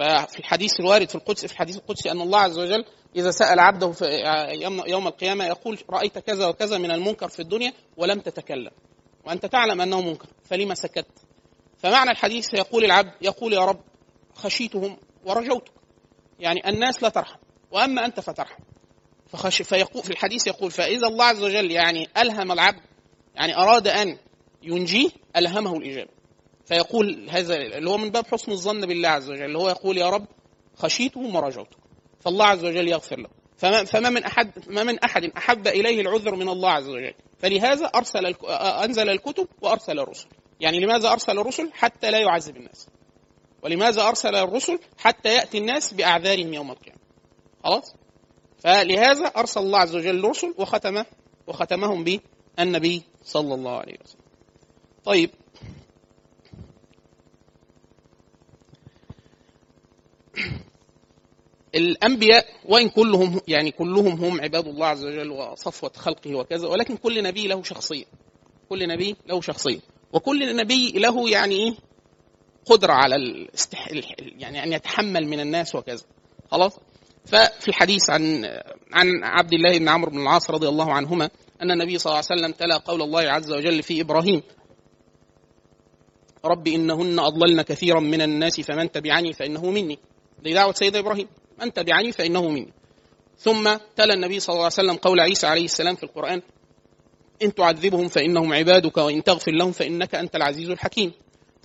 [0.00, 2.84] ففي الحديث الوارد في القدس في الحديث القدسي أن الله عز وجل
[3.16, 4.04] إذا سأل عبده في
[4.86, 8.70] يوم القيامة يقول رأيت كذا وكذا من المنكر في الدنيا ولم تتكلم.
[9.24, 11.06] وأنت تعلم أنه منكر فلما سكت؟
[11.78, 13.80] فمعنى الحديث يقول العبد يقول يا رب
[14.34, 15.72] خشيتهم ورجوتك.
[16.38, 17.38] يعني الناس لا ترحم
[17.70, 18.62] وأما أنت فترحم.
[19.26, 22.80] فخش فيقول في الحديث يقول فإذا الله عز وجل يعني ألهم العبد
[23.34, 24.18] يعني أراد أن
[24.62, 26.19] ينجيه ألهمه الإجابة.
[26.70, 30.10] فيقول هذا اللي هو من باب حسن الظن بالله عز وجل اللي هو يقول يا
[30.10, 30.26] رب
[30.76, 31.76] خشيته ورجوته
[32.20, 33.28] فالله عز وجل يغفر له.
[33.56, 37.14] فما, فما من أحد ما من أحد أحب إليه العذر من الله عز وجل.
[37.38, 38.26] فلهذا أرسل
[38.84, 40.26] أنزل الكتب وأرسل الرسل.
[40.60, 42.88] يعني لماذا أرسل الرسل؟ حتى لا يعذب الناس.
[43.62, 47.00] ولماذا أرسل الرسل؟ حتى يأتي الناس بأعذارهم يوم القيامة.
[47.64, 47.94] خلاص؟
[48.58, 51.04] فلهذا أرسل الله عز وجل الرسل وختم
[51.46, 54.22] وختمهم بالنبي صلى الله عليه وسلم.
[55.04, 55.30] طيب
[61.74, 67.22] الأنبياء وإن كلهم يعني كلهم هم عباد الله عز وجل وصفوة خلقه وكذا ولكن كل
[67.22, 68.04] نبي له شخصية.
[68.68, 69.80] كل نبي له شخصية.
[70.12, 71.74] وكل نبي له يعني إيه؟
[72.66, 73.88] قدرة على الاستح...
[74.18, 76.04] يعني أن يتحمل من الناس وكذا.
[76.50, 76.72] خلاص؟
[77.26, 78.44] ففي الحديث عن
[78.92, 81.30] عن عبد الله بن عمرو بن العاص رضي الله عنهما
[81.62, 84.42] أن النبي صلى الله عليه وسلم تلا قول الله عز وجل في إبراهيم
[86.44, 89.98] رب إنهن أضللن كثيرا من الناس فمن تبعني فإنه مني.
[90.42, 91.28] دي دعوه سيدنا إبراهيم.
[91.60, 92.72] من تبعني فإنه مني.
[93.38, 96.42] ثم تلا النبي صلى الله عليه وسلم قول عيسى عليه السلام في القرآن
[97.42, 101.12] إن تعذبهم فإنهم عبادك وإن تغفر لهم فإنك أنت العزيز الحكيم.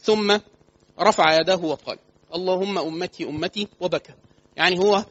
[0.01, 0.37] ثم
[0.99, 1.97] رفع يداه وقال
[2.35, 4.13] اللهم أمتي أمتي وبكى.
[4.55, 5.05] يعني هو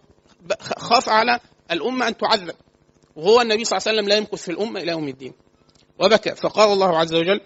[0.77, 2.55] خاف على الأمة أن تعذب.
[3.17, 5.33] وهو النبي صلى الله عليه وسلم لا يمكث في الأمة إلى يوم الدين.
[5.99, 6.35] وبكى.
[6.35, 7.41] فقال الله عز وجل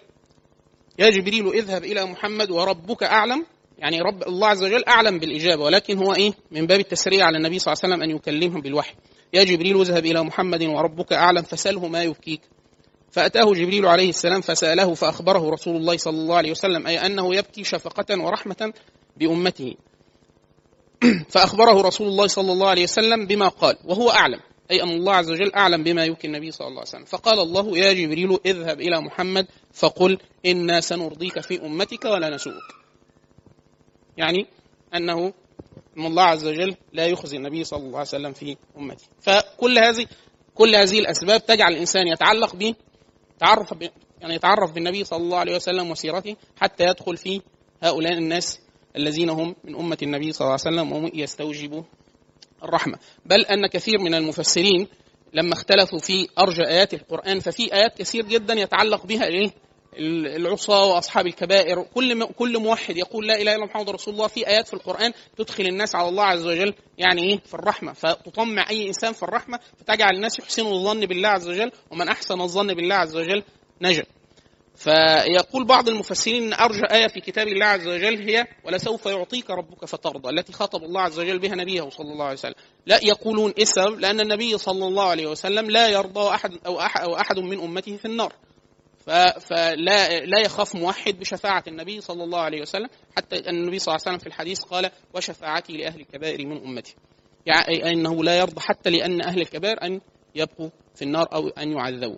[0.99, 3.45] يا جبريل اذهب إلى محمد وربك أعلم
[3.79, 7.59] يعني رب الله عز وجل أعلم بالإجابة ولكن هو إيه؟ من باب التسريع على النبي
[7.59, 8.95] صلى الله عليه وسلم أن يكلمهم بالوحي.
[9.33, 12.41] يا جبريل اذهب إلى محمد وربك أعلم فسله ما يبكيك.
[13.11, 17.63] فأتاه جبريل عليه السلام فسأله فأخبره رسول الله صلى الله عليه وسلم أي أنه يبكي
[17.63, 18.73] شفقة ورحمة
[19.17, 19.75] بأمته.
[21.33, 24.39] فأخبره رسول الله صلى الله عليه وسلم بما قال وهو أعلم
[24.71, 27.05] أي أن الله عز وجل أعلم بما يبكي النبي صلى الله عليه وسلم.
[27.05, 32.78] فقال الله يا جبريل اذهب إلى محمد فقل إنا سنرضيك في أمتك ولا نسوءك.
[34.19, 34.45] يعني
[34.95, 35.33] أنه
[35.97, 40.05] أن الله عز وجل لا يخزي النبي صلى الله عليه وسلم في امته فكل هذه
[40.55, 42.75] كل هذه الأسباب تجعل الإنسان يتعلق به
[43.39, 43.73] تعرف.
[44.21, 47.41] يعني يتعرف بالنبي صلى الله عليه وسلم وسيرته حتى يدخل في
[47.83, 48.59] هؤلاء الناس
[48.95, 51.83] الذين هم من أمة النبي صلى الله عليه وسلم ويستوجبوا
[52.63, 54.87] الرحمة بل أن كثير من المفسرين
[55.33, 59.51] لما اختلفوا في أرجى آيات القرآن ففي آيات كثير جدا يتعلق بها إيه؟
[59.97, 61.83] العصاة وأصحاب الكبائر.
[61.95, 65.63] كل كل موحد يقول لا إله إلا محمد رسول الله في آيات في القرآن تدخل
[65.63, 67.93] الناس على الله عز وجل يعني إيه؟ في الرحمة.
[67.93, 72.73] فتطمع أي إنسان في الرحمة فتجعل الناس يحسنوا الظن بالله عز وجل ومن أحسن الظن
[72.73, 73.43] بالله عز وجل
[73.81, 74.05] نجا.
[74.75, 79.85] فيقول بعض المفسرين إن ارجى آية في كتاب الله عز وجل هي ولسوف يعطيك ربك
[79.85, 82.53] فترضى التي خاطب الله عز وجل بها نبيه صلى الله عليه وسلم.
[82.85, 87.15] لا يقولون اسم لأن النبي صلى الله عليه وسلم لا يرضى أحد أو احد, أو
[87.15, 88.33] أحد من أمته في النار.
[89.39, 89.75] فلا
[90.25, 94.17] لا يخاف موحد بشفاعة النبي صلى الله عليه وسلم حتى النبي صلى الله عليه وسلم
[94.17, 96.95] في الحديث قال وشفاعتي لأهل الكبائر من أمتي.
[97.45, 100.01] يعني أنه لا يرضى حتى لأن أهل الكبائر أن
[100.35, 102.17] يبقوا في النار أو أن يعذبوا.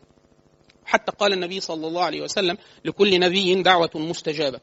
[0.86, 4.60] حتى قال النبي صلى الله عليه وسلم لكل نبي دعوة مستجابة.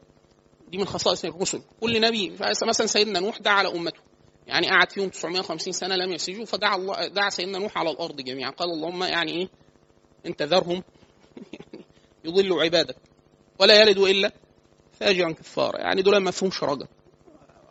[0.67, 1.61] دي من خصائص الرسل.
[1.81, 2.35] كل نبي
[2.67, 4.01] مثلا سيدنا نوح دعا على أمته.
[4.47, 8.51] يعني قعد فيهم 950 سنة لم يسجوا فدعا الله دعا سيدنا نوح على الأرض جميعا.
[8.51, 9.49] قال اللهم يعني إيه؟
[10.25, 10.83] أنت ذرهم.
[12.25, 12.95] يضل عبادك
[13.59, 14.31] ولا يلد إلا
[14.93, 16.87] فاجرا كفارا يعني دول ما فيهمش رجا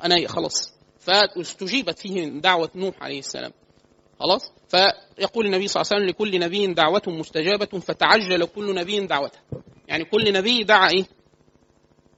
[0.04, 0.78] أنا خلاص.
[0.98, 3.52] فاستجيبت فيهم دعوة نوح عليه السلام.
[4.20, 9.38] خلاص؟ فيقول النبي صلى الله عليه وسلم لكل نبي دعوة مستجابة فتعجل كل نبي دعوته.
[9.88, 11.04] يعني كل نبي دعا إيه؟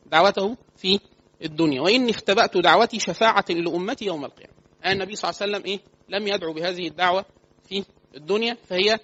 [0.07, 1.01] دعوته في
[1.45, 1.81] الدنيا.
[1.81, 4.55] وإني اختبأت دعوتي شفاعة لأمتي يوم القيامة.
[4.87, 7.25] النبي صلى الله عليه وسلم إيه؟ لم يدعو بهذه الدعوة
[7.69, 7.85] في
[8.17, 8.57] الدنيا.
[8.69, 8.99] فهي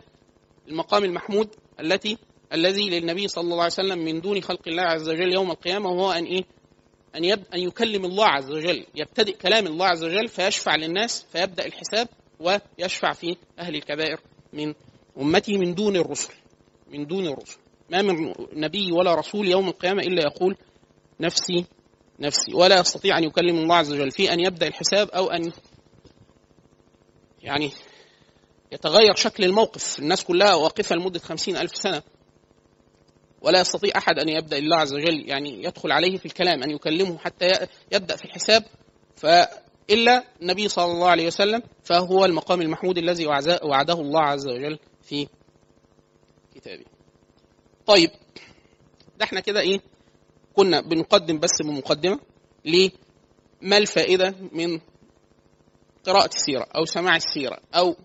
[0.69, 1.49] المقام المحمود
[1.81, 2.19] التي
[2.53, 6.13] الذي للنبي صلى الله عليه وسلم من دون خلق الله عز وجل يوم القيامة وهو
[6.13, 6.45] أن إيه؟
[7.17, 7.43] أن, يب...
[7.55, 12.09] أن يكلم الله عز وجل يبتدئ كلام الله عز وجل فيشفع للناس فيبدأ الحساب
[12.41, 14.21] ويشفع في أهل الكبائر
[14.53, 14.75] من
[15.19, 16.33] أمته من دون الرسل
[16.89, 17.59] من دون الرسل.
[17.91, 20.57] ما من نبي ولا رسول يوم القيامة إلا يقول
[21.21, 21.65] نفسي
[22.21, 22.55] نفسي.
[22.55, 24.11] ولا يستطيع أن يكلم الله عز وجل.
[24.11, 25.53] في أن يبدأ الحساب أو أن
[27.43, 27.73] يعني
[28.73, 29.99] يتغير شكل الموقف.
[29.99, 32.03] الناس كلها واقفة لمدة خمسين ألف سنة.
[33.41, 37.19] ولا يستطيع أحد أن يبدأ الله عز وجل يعني يدخل عليه في الكلام أن يكلمه
[37.19, 38.65] حتى يبدأ في الحساب.
[39.17, 39.27] ف
[39.91, 43.27] إلا النبي صلى الله عليه وسلم فهو المقام المحمود الذي
[43.63, 45.29] وعده الله عز وجل في
[46.55, 46.85] كتابه.
[47.87, 48.11] طيب
[49.19, 49.81] ده إحنا كده إيه
[50.55, 52.21] كنا بنقدم بس بمقدمة
[52.65, 54.81] لما الفائدة من
[56.07, 57.97] قراءة السيرة أو سماع السيرة أو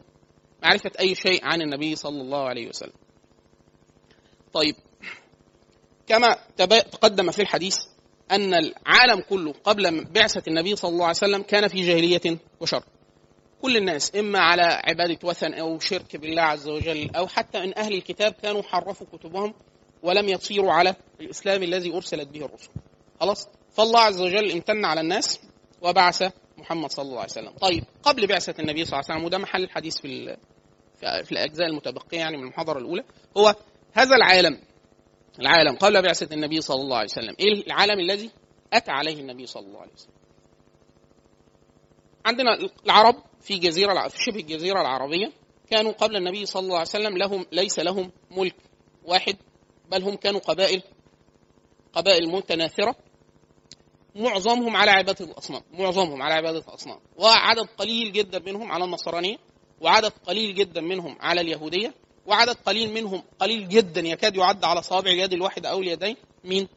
[0.64, 2.94] معرفة أي شيء عن النبي صلى الله عليه وسلم.
[4.54, 4.76] طيب
[6.12, 6.36] كما
[6.92, 7.78] تقدم في الحديث
[8.32, 12.84] أن العالم كله قبل بعثة النبي صلى الله عليه وسلم كان في جاهلية وشر.
[13.62, 17.94] كل الناس إما على عبادة وثن أو شرك بالله عز وجل أو حتى من أهل
[17.94, 19.54] الكتاب كانوا حرفوا كتبهم
[20.04, 22.70] ولم يصيروا على الإسلام الذي أرسلت به الرسل.
[23.20, 25.40] خلاص؟ فالله عز وجل امتن على الناس
[25.82, 26.24] وبعث
[26.58, 27.52] محمد صلى الله عليه وسلم.
[27.62, 30.38] طيب قبل بعثة النبي صلى الله عليه وسلم وده محل الحديث في
[31.00, 33.04] في الأجزاء المتبقية يعني من المحاضرة الأولى
[33.38, 33.56] هو
[33.94, 34.60] هذا العالم
[35.40, 37.36] العالم قبل بعثة النبي صلى الله عليه وسلم.
[37.40, 38.32] إيه العالم الذي
[38.74, 40.14] أتى عليه النبي صلى الله عليه وسلم؟
[42.26, 45.32] عندنا العرب في جزيرة في شبه الجزيرة العربية
[45.70, 48.56] كانوا قبل النبي صلى الله عليه وسلم لهم ليس لهم ملك
[49.04, 49.36] واحد
[49.92, 50.82] بل هم كانوا قبائل
[51.94, 52.96] قبائل متناثرة.
[54.16, 57.00] معظمهم على عبادة الأصنام معظمهم على عبادة الأصنام.
[57.18, 59.38] وعدد قليل جدا منهم على النصرانية
[59.82, 61.94] وعدد قليل جدا منهم على اليهودية.
[62.26, 66.68] وعدد قليل منهم قليل جدا يكاد يعد على صوابع اليد الواحده أو اليدين مين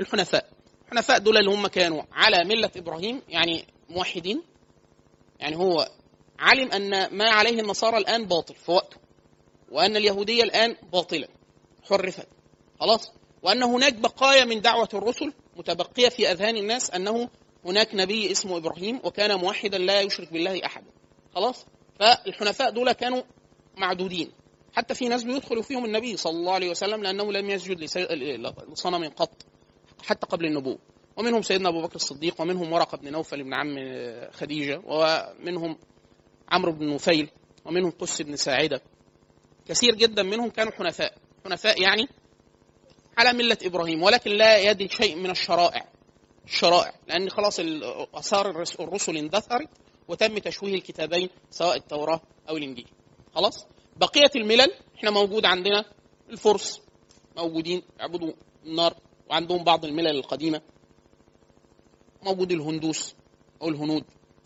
[0.00, 0.48] الحنفاء.
[0.84, 4.42] الحنفاء دول اللي هم كانوا على ملة إبراهيم يعني موحدين.
[5.40, 5.88] يعني هو
[6.38, 8.96] علم أن ما عليه النصارى الآن باطل في وقته
[9.70, 11.28] وأن اليهودية الآن باطلة
[11.88, 12.28] حرفت.
[12.80, 13.12] خلاص؟
[13.42, 17.28] وأن هناك بقايا من دعوة الرسل متبقية في أذهان الناس أنه
[17.64, 20.86] هناك نبي اسمه إبراهيم وكان موحدا لا يشرك بالله احدا
[21.34, 21.66] خلاص؟
[22.00, 23.22] فالحنفاء دول كانوا
[23.76, 24.32] معدودين.
[24.76, 27.80] حتى في ناس بيدخلوا فيهم النبي صلى الله عليه وسلم لأنه لم يسجد
[28.72, 29.46] لصنم قط
[30.02, 30.78] حتى قبل النبوة.
[31.16, 33.76] ومنهم سيدنا أبو بكر الصديق ومنهم ورقة بن نوفل بن عم
[34.30, 35.78] خديجة ومنهم
[36.48, 37.30] عمرو بن نفيل
[37.64, 38.80] ومنهم قس بن ساعدة.
[39.66, 41.14] كثير جدا منهم كانوا حنفاء.
[41.44, 42.08] حنفاء يعني
[43.18, 45.88] على ملة إبراهيم ولكن لا يد شيء من الشرائع.
[46.44, 47.60] الشرائع لأن خلاص
[48.14, 49.68] آثار الرسل اندثرت
[50.08, 52.88] وتم تشويه الكتابين سواء التوراة أو الإنجيل.
[53.34, 55.84] خلاص؟ بقية الملل إحنا موجود عندنا
[56.30, 56.80] الفرس
[57.36, 58.32] موجودين يعبدوا
[58.66, 58.94] النار
[59.30, 60.60] وعندهم بعض الملل القديمة.
[62.22, 63.14] موجود الهندوس
[63.62, 64.04] أو الهنود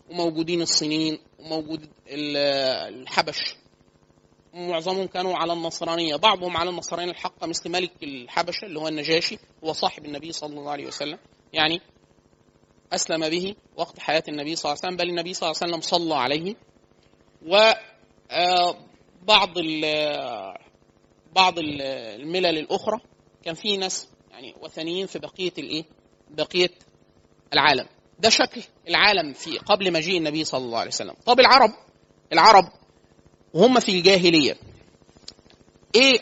[0.09, 3.55] وموجودين الصينيين وموجود الحبش.
[4.53, 9.73] معظمهم كانوا على النصرانية بعضهم على النصرانيه الحقه مثل ملك الحبشه اللي هو النجاشي هو
[9.73, 11.17] صاحب النبي صلى الله عليه وسلم.
[11.53, 11.81] يعني
[12.93, 15.81] أسلم به وقت حياة النبي صلى الله عليه وسلم بل النبي صلى الله عليه وسلم
[15.81, 16.55] صلى عليه
[17.47, 17.71] و
[19.21, 19.49] بعض
[21.35, 22.99] بعض الملل الأخرى.
[23.43, 25.83] كان في ناس يعني وثنيين في بقية الإيه؟
[26.29, 26.69] بقية
[27.53, 27.87] العالم.
[28.19, 31.13] ده شكل العالم في قبل مجيء النبي صلى الله عليه وسلم.
[31.25, 31.71] طب العرب؟
[32.33, 32.65] العرب
[33.53, 34.57] وهم في الجاهلية.
[35.95, 36.19] إيه؟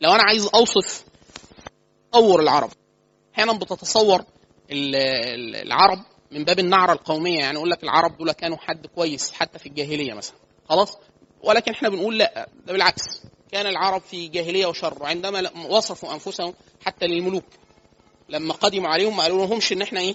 [0.00, 1.04] لو أنا عايز أوصف
[2.12, 2.70] تصور العرب.
[3.34, 4.24] أحيانا بتتصور
[4.70, 5.98] العرب
[6.30, 7.38] من باب النعرة القومية.
[7.38, 10.36] يعني أقول لك العرب دول كانوا حد كويس حتى في الجاهلية مثلا.
[10.68, 10.98] خلاص؟
[11.46, 13.02] ولكن إحنا بنقول لا ده بالعكس.
[13.52, 16.54] كان العرب في جاهلية وشر وعندما وصفوا أنفسهم
[16.84, 17.44] حتى للملوك.
[18.28, 20.14] لما قدموا عليهم ما قالوا لهمش إن إحنا إيه؟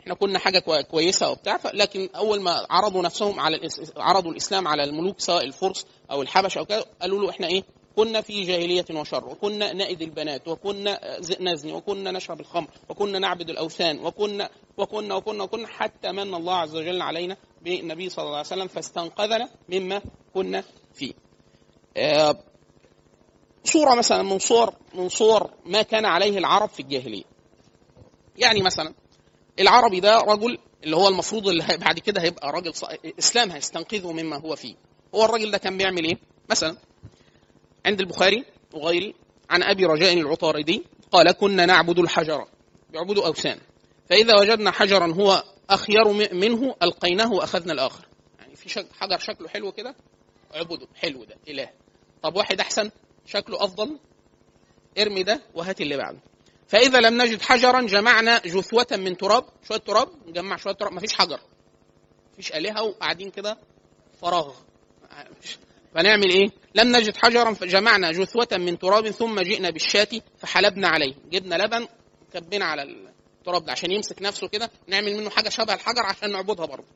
[0.00, 0.58] إحنا كنا حاجة
[0.90, 3.60] كويسة وبتاع لكن أول ما عرضوا نفسهم على.
[3.96, 7.64] عرضوا الإسلام على الملوك سواء الفرس أو الحبش أو كذا قالوا له إحنا إيه؟
[7.96, 13.98] كنا في جاهلية وشر وكنا نائد البنات وكنا نزني وكنا نشرب الخمر وكنا نعبد الأوثان
[14.06, 18.68] وكنا وكنا وكنا وكنا حتى من الله عز وجل علينا بالنبي صلى الله عليه وسلم
[18.68, 20.02] فاستنقذنا مما
[20.34, 21.12] كنا فيه.
[21.96, 22.38] آه
[23.64, 27.24] صورة مثلا من صور من صور ما كان عليه العرب في الجاهلية.
[28.36, 28.94] يعني مثلا
[29.60, 32.72] العربي ده رجل اللي هو المفروض اللي بعد كده هيبقى راجل.
[33.18, 34.74] إسلام هيستنقذه مما هو فيه.
[35.14, 36.18] هو الراجل ده كان بيعمل إيه؟
[36.50, 36.76] مثلا
[37.86, 38.44] عند البخاري
[38.74, 39.14] وغيره
[39.50, 42.46] عن أبي رجاء العطاردي قال كنا نعبد الحجر.
[42.94, 43.58] يعبدوا أوثان.
[44.10, 48.08] فإذا وجدنا حجرا هو أخير منه ألقيناه وأخذنا الآخر.
[48.38, 49.94] يعني في حجر شكله حلو كده
[50.54, 51.70] اعبده حلو ده إله.
[52.22, 52.90] طب واحد أحسن؟
[53.26, 53.98] شكله أفضل.
[54.98, 56.18] ارمي ده وهات اللي بعده.
[56.68, 59.44] فإذا لم نجد حجرا جمعنا جثوة من تراب.
[59.68, 60.92] شوية تراب نجمع شوية تراب.
[60.92, 61.40] مفيش حجر.
[62.32, 63.58] مفيش آلهة وقاعدين كده
[64.20, 64.54] فراغ.
[65.94, 71.14] فنعمل إيه؟ لم نجد حجرا فجمعنا جثوة من تراب ثم جئنا بالشاة فحلبنا عليه.
[71.30, 71.88] جبنا لبن
[72.34, 73.11] كبنا على
[73.42, 76.86] التراب ده عشان يمسك نفسه كده نعمل منه حاجة شبه الحجر عشان نعبدها برضه.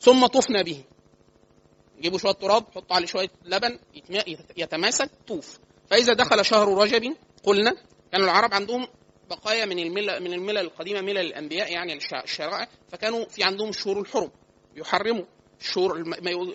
[0.00, 0.84] ثم طفنا به.
[1.98, 3.78] نجيبوا شوية تراب نحط عليه شوية لبن
[4.56, 5.58] يتماسك طوف.
[5.90, 7.76] فإذا دخل شهر رجب قلنا
[8.12, 8.86] كانوا العرب عندهم
[9.30, 14.30] بقايا من الملة من الملل القديمة ملل الأنبياء يعني الشرائع فكانوا في عندهم الشهور الحرم.
[14.76, 15.24] يحرموا
[15.60, 16.04] الشهور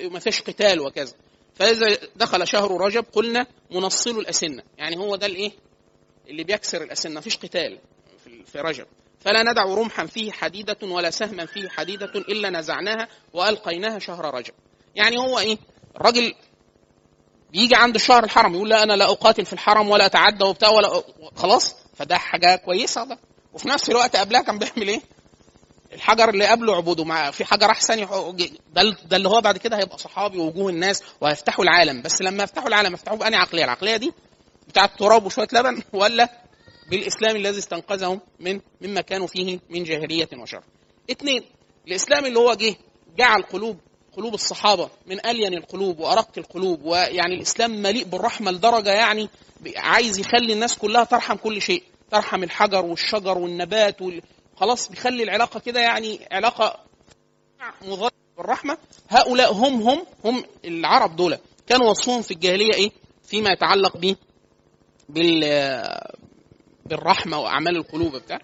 [0.10, 1.14] ما فيش قتال وكذا.
[1.56, 4.64] فإذا دخل شهر رجب قلنا منصل الأسنة.
[4.78, 5.52] يعني هو ده الإيه؟
[6.28, 7.80] اللي بيكسر الأسنة مفيش قتال
[8.46, 8.88] في رجب.
[9.20, 14.54] فلا ندع رمحا فيه حديدة ولا سهما فيه حديدة إلا نزعناها وألقيناها شهر رجب.
[14.96, 15.58] يعني هو إيه؟
[15.96, 16.34] الراجل
[17.52, 21.04] بيجي عند الشهر الحرم يقول لا أنا لا أقاتل في الحرم ولا أتعدى وبتاع ولا
[21.36, 23.20] خلاص فده حاجة كويسة ده.
[23.54, 25.02] وفي نفس الوقت قبلها كان بيعمل إيه؟
[25.94, 28.08] الحجر اللي قبله اعبده مع في حجر أحسن
[28.74, 32.02] ده ده اللي هو بعد كده هيبقى صحابي ووجوه الناس وهيفتحوا العالم.
[32.02, 34.14] بس لما يفتحوا العالم يفتحوه بأني عقلية العقلية دي
[34.68, 36.30] بتاعه تراب وشوية لبن ولا
[36.90, 40.64] بالإسلام الذي استنقذهم من مما كانوا فيه من جاهلية وشر.
[41.12, 41.44] اثنين
[41.88, 42.76] الإسلام اللي هو جه
[43.18, 43.78] جعل قلوب
[44.18, 49.30] قلوب الصحابة من ألين القلوب وأرق القلوب ويعني الإسلام مليء بالرحمة لدرجة يعني
[49.78, 54.22] عايز يخلي الناس كلها ترحم كل شيء ترحم الحجر والشجر والنبات وال...
[54.56, 56.80] خلاص بيخلي العلاقة كده يعني علاقة
[57.82, 58.78] مضاد بالرحمة
[59.10, 62.92] هؤلاء هم هم هم العرب دول كانوا وصفهم في الجاهلية إيه؟
[63.24, 64.16] فيما يتعلق ب
[65.10, 65.44] بال
[66.88, 68.40] بالرحمة وأعمال القلوب بتاع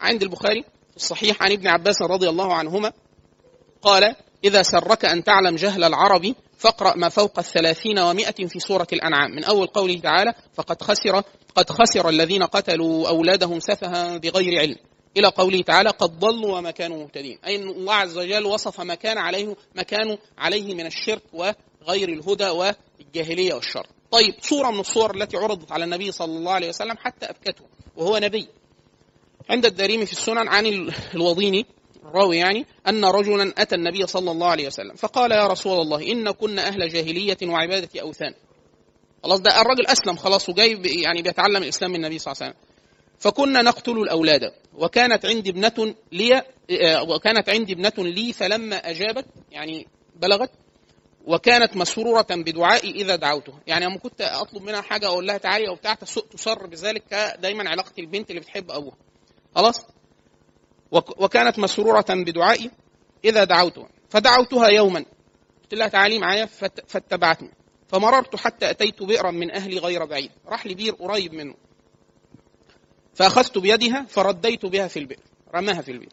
[0.00, 2.92] عند البخاري في الصحيح عن ابن عباس رضي الله عنهما
[3.82, 9.30] قال إذا سرك أن تعلم جهل العرب فاقرأ ما فوق الثلاثين ومائة في سورة الأنعام.
[9.30, 11.22] من أول قوله تعالى فقد خسر
[11.54, 14.76] قد خسر الذين قتلوا أولادهم سفها بغير علم.
[15.16, 17.38] إلى قوله تعالى قد ضلوا وما كانوا مهتدين.
[17.46, 22.08] أي أن الله عز وجل وصف ما كان عليه ما كانوا عليه من الشرك وغير
[22.08, 23.86] الهدى والجاهلية والشر.
[24.12, 27.64] طيب صورة من الصور التي عرضت على النبي صلى الله عليه وسلم حتى أبكته
[27.96, 28.48] وهو نبي.
[29.50, 30.66] عند الدارمي في السنن عن
[31.14, 31.66] الوضيني
[32.04, 36.30] الراوي يعني أن رجلا أتى النبي صلى الله عليه وسلم فقال يا رسول الله إن
[36.30, 38.34] كنا أهل جاهلية وعبادة أوثان.
[39.24, 42.66] خلاص ده الراجل أسلم خلاص وجاي يعني بيتعلم الإسلام من النبي صلى الله عليه وسلم.
[43.18, 46.42] فكنا نقتل الأولاد وكانت عندي ابنة لي
[47.08, 49.86] وكانت عندي ابنة لي فلما أجابت يعني
[50.16, 50.50] بلغت
[51.26, 55.74] وكانت مسرورة بدعائي إذا دعوتها يعني لما كنت أطلب منها حاجة أقول لها تعالي أو
[55.74, 55.94] بتاع
[56.32, 58.96] تسر بذلك دايما علاقة البنت اللي بتحب أبوها.
[59.54, 59.86] خلاص؟
[60.92, 62.70] وكانت مسرورة بدعائي
[63.24, 65.04] إذا دعوتها فدعوتها يوما.
[65.62, 66.46] قلت لها تعالي معايا
[66.86, 67.50] فاتبعتني.
[67.88, 70.30] فمررت حتى أتيت بئرا من أهلي غير بعيد.
[70.46, 71.54] راح لي بير قريب منه.
[73.14, 75.22] فأخذت بيدها فرديت بها في البئر.
[75.54, 76.12] رماها في البئر.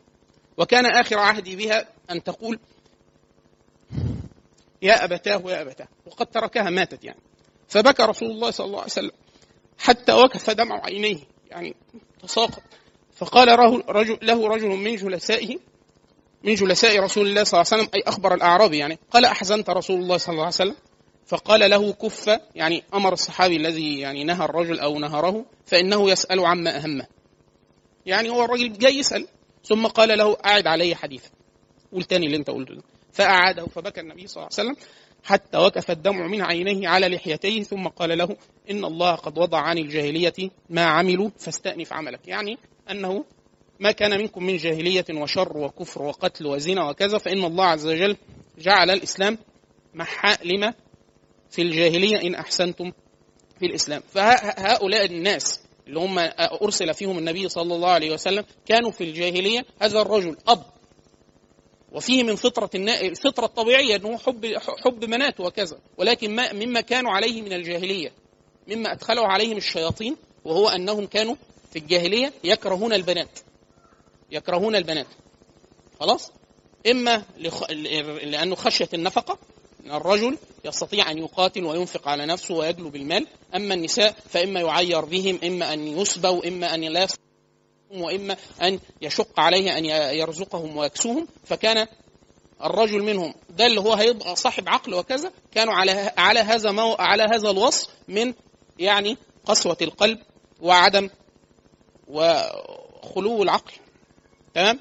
[0.58, 2.60] وكان آخر عهدي بها أن تقول
[4.82, 5.88] يا أبتاه يا أبتاه.
[6.06, 7.20] وقد تركها ماتت يعني.
[7.68, 9.12] فبكى رسول الله صلى الله عليه وسلم
[9.78, 11.20] حتى وكف دمع عينيه
[11.52, 11.76] يعني
[12.24, 12.64] تساقط.
[13.16, 13.60] فقال
[13.90, 15.58] رجل له رجل من جلسائه
[16.44, 19.00] من جلساء رسول الله صلى الله عليه وسلم أي أخبر الأعرابي يعني.
[19.12, 20.76] قال أحزنت رسول الله صلى الله عليه وسلم؟
[21.26, 22.40] فقال له كف.
[22.56, 27.08] يعني أمر الصحابي الذي يعني نهى الرجل أو نهره فإنه يسأل عما أهمه.
[28.06, 29.28] يعني هو الرجل جاي يسأل
[29.64, 31.30] ثم قال له أعد علي حديثا.
[31.92, 32.84] قول تاني اللي أنت قلته ده.
[33.20, 34.86] فأعاده فبكى النبي صلى الله عليه وسلم
[35.24, 38.38] حتى وكف الدمع من عينيه على لحيتيه ثم قال له
[38.72, 42.28] إن الله قد وضع عن الجاهلية ما عملوا فاستأنف عملك.
[42.28, 42.58] يعني
[42.92, 43.26] أنه
[43.80, 48.18] ما كان منكم من جاهلية وشر وكفر وقتل وزنا وكذا فإن الله عز وجل
[48.60, 49.38] جعل الإسلام
[49.94, 50.74] محاء لما
[51.50, 52.92] في الجاهلية إن أحسنتم
[53.60, 54.02] في الإسلام.
[54.14, 56.20] فهؤلاء الناس اللي هم
[56.62, 60.79] أرسل فيهم النبي صلى الله عليه وسلم كانوا في الجاهلية هذا الرجل أب
[61.92, 64.46] وفيه من فطرة الفطرة الطبيعية أنه حب
[64.86, 65.80] حب منات وكذا.
[65.98, 68.12] ولكن ما مما كانوا عليه من الجاهلية
[68.68, 71.36] مما أدخله عليهم الشياطين وهو أنهم كانوا
[71.72, 73.40] في الجاهلية يكرهون البنات.
[74.32, 75.08] يكرهون البنات.
[76.00, 76.32] خلاص؟
[76.92, 77.72] إما لخ...
[78.24, 79.38] لأنه خشية النفقة
[79.86, 83.28] الرجل يستطيع أن يقاتل وينفق على نفسه ويجلب المال.
[83.56, 87.08] أما النساء فإما يعير بهم إما أن يسبوا إما أن لا
[87.92, 89.86] وإما أن يشق عليه أن
[90.16, 91.88] يرزقهم ويكسوهم فكان
[92.64, 97.24] الرجل منهم ده اللي هو هيبقى صاحب عقل وكذا كانوا على على هذا مو على
[97.24, 98.34] هذا الوصف من
[98.80, 100.20] يعني قسوة القلب
[100.62, 101.10] وعدم
[102.08, 103.74] وخلو العقل.
[104.54, 104.80] تمام؟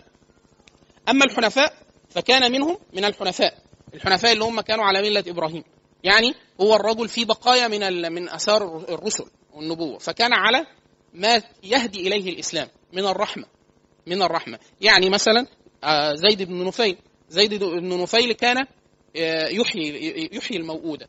[1.09, 1.73] أما الحنفاء
[2.11, 3.59] فكان منهم من الحنفاء
[3.95, 5.65] الحنفاء اللي هم كانوا على ملة إبراهيم.
[6.05, 10.67] يعني هو الرجل في بقايا من من آثار الرسل والنبوة فكان على
[11.15, 12.69] ما يهدي إليه الإسلام.
[12.93, 13.45] من الرحمة
[14.07, 15.47] من الرحمة يعني مثلا
[16.15, 16.97] زيد بن نفيل
[17.29, 18.67] زيد بن نفيل كان
[19.51, 21.09] يحيي يحيي الموؤودة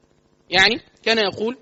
[0.50, 1.58] يعني كان يقول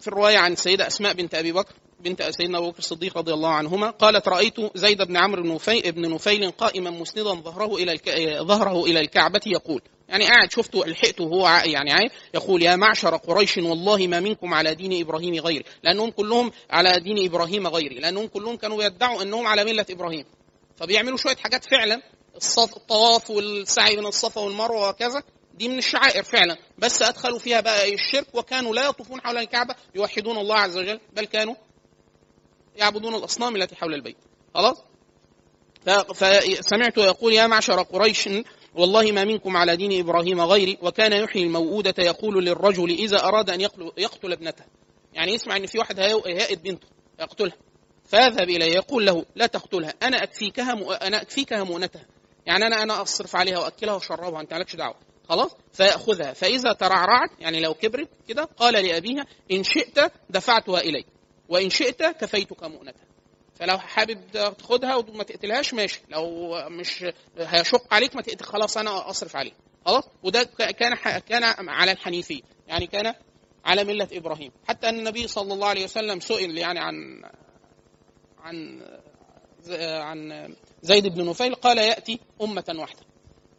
[0.00, 3.48] في الرواية عن السيدة أسماء بنت أبي بكر بنت سيدنا أبو بكر الصديق رضي الله
[3.48, 7.98] عنهما قالت رأيت زيد بن عمرو بن نفيل, قائما مسندا ظهره إلى.
[8.42, 14.06] ظهره إلى الكعبة يقول يعني قاعد شفته لحقته وهو يعني يقول يا معشر قريش والله
[14.06, 18.84] ما منكم على دين إبراهيم غيري لأنهم كلهم على دين إبراهيم غيري لأنهم كلهم كانوا
[18.84, 20.24] يدعوا إنهم على ملة إبراهيم
[20.76, 22.02] فبيعملوا شوية حاجات فعلا
[22.58, 25.22] الطواف والسعي من الصفا والمروة وكذا
[25.54, 30.38] دي من الشعائر فعلا بس أدخلوا فيها بقى الشرك وكانوا لا يطوفون حول الكعبة يوحدون
[30.38, 31.54] الله عز وجل بل كانوا
[32.76, 34.16] يعبدون الأصنام التي حول البيت
[34.54, 34.76] خلاص؟
[36.14, 38.28] فسمعت يقول يا معشر قريش
[38.78, 43.60] والله ما منكم على دين إبراهيم غيري وكان يحيي الموءودة يقول للرجل إذا أراد أن
[43.98, 44.64] يقتل ابنته.
[45.12, 46.86] يعني يسمع إن في واحد هيئد بنته
[47.20, 47.56] يقتلها.
[48.04, 50.82] فيذهب إليه يقول له لا تقتلها أنا أكفيكها م...
[50.90, 52.06] أنا أكفيكها مؤنتها.
[52.46, 54.96] يعني أنا أنا أصرف عليها وأكلها وأشربها انت مالكش دعوة.
[55.28, 56.32] خلاص؟ فيأخذها.
[56.32, 61.06] فإذا ترعرعت يعني لو كبرت كده قال لأبيها إن شئت دفعتها إليك
[61.48, 63.07] وإن شئت كفيتك مؤنتها.
[63.58, 66.00] فلو حابب تاخدها وما تقتلهاش ماشي.
[66.08, 67.04] لو مش
[67.38, 68.44] هيشق عليك ما تقتل.
[68.44, 69.54] خلاص أنا أصرف عليك.
[69.86, 72.40] خلاص؟ وده كان كان على الحنيفية.
[72.68, 73.14] يعني كان
[73.64, 74.52] على ملة إبراهيم.
[74.68, 76.94] حتى أن النبي صلى الله عليه وسلم سئل يعني عن
[78.38, 78.82] عن
[79.80, 83.00] عن زيد بن نفيل قال يأتي أمة واحدة.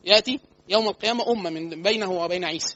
[0.03, 0.39] يأتي
[0.69, 2.75] يوم القيامة أمة من بينه وبين عيسى.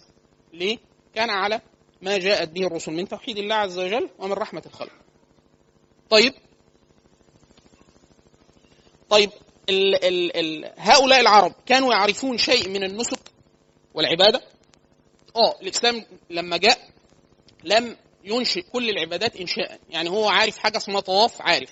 [0.53, 0.78] ليه؟
[1.15, 1.61] كان على
[2.01, 4.91] ما جاءت به الرسل من توحيد الله عز وجل ومن رحمة الخلق.
[6.09, 6.34] طيب
[9.14, 9.30] طيب
[9.70, 13.20] ال ال ال هؤلاء العرب كانوا يعرفون شيء من النسك
[13.93, 14.41] والعبادة؟
[15.36, 16.89] آه الإسلام لما جاء
[17.64, 19.80] لم ينشئ كل العبادات انشاء.
[19.89, 21.70] يعني هو عارف حاجة اسمها طواف عارف.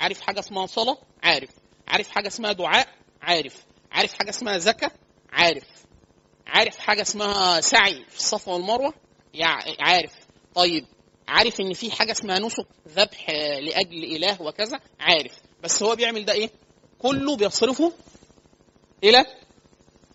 [0.00, 1.50] عارف حاجة اسمها صلاة؟ عارف.
[1.88, 2.88] عارف حاجة اسمها دعاء؟
[3.22, 3.64] عارف.
[3.92, 4.90] عارف حاجة اسمها زكاة؟
[5.32, 5.64] عارف.
[6.46, 8.94] عارف حاجة اسمها سعي في الصفا والمروة؟
[9.34, 10.12] يع- عارف.
[10.54, 10.86] طيب
[11.28, 13.30] عارف إن في حاجة اسمها نسك ذبح
[13.60, 15.32] لأجل إله وكذا؟ عارف.
[15.62, 16.50] بس هو بيعمل ده إيه؟
[17.04, 17.92] كله بيصرفه
[19.04, 19.26] إلى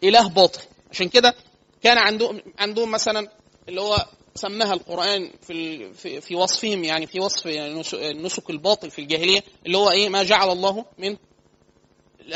[0.03, 0.61] إله باطل.
[0.91, 1.35] عشان كده
[1.83, 3.27] كان عندهم عندهم مثلا
[3.69, 8.99] اللي هو سماها القرآن في في, في وصفهم يعني في وصف نس- النسك الباطل في
[8.99, 11.17] الجاهلية اللي هو إيه؟ ما جعل الله من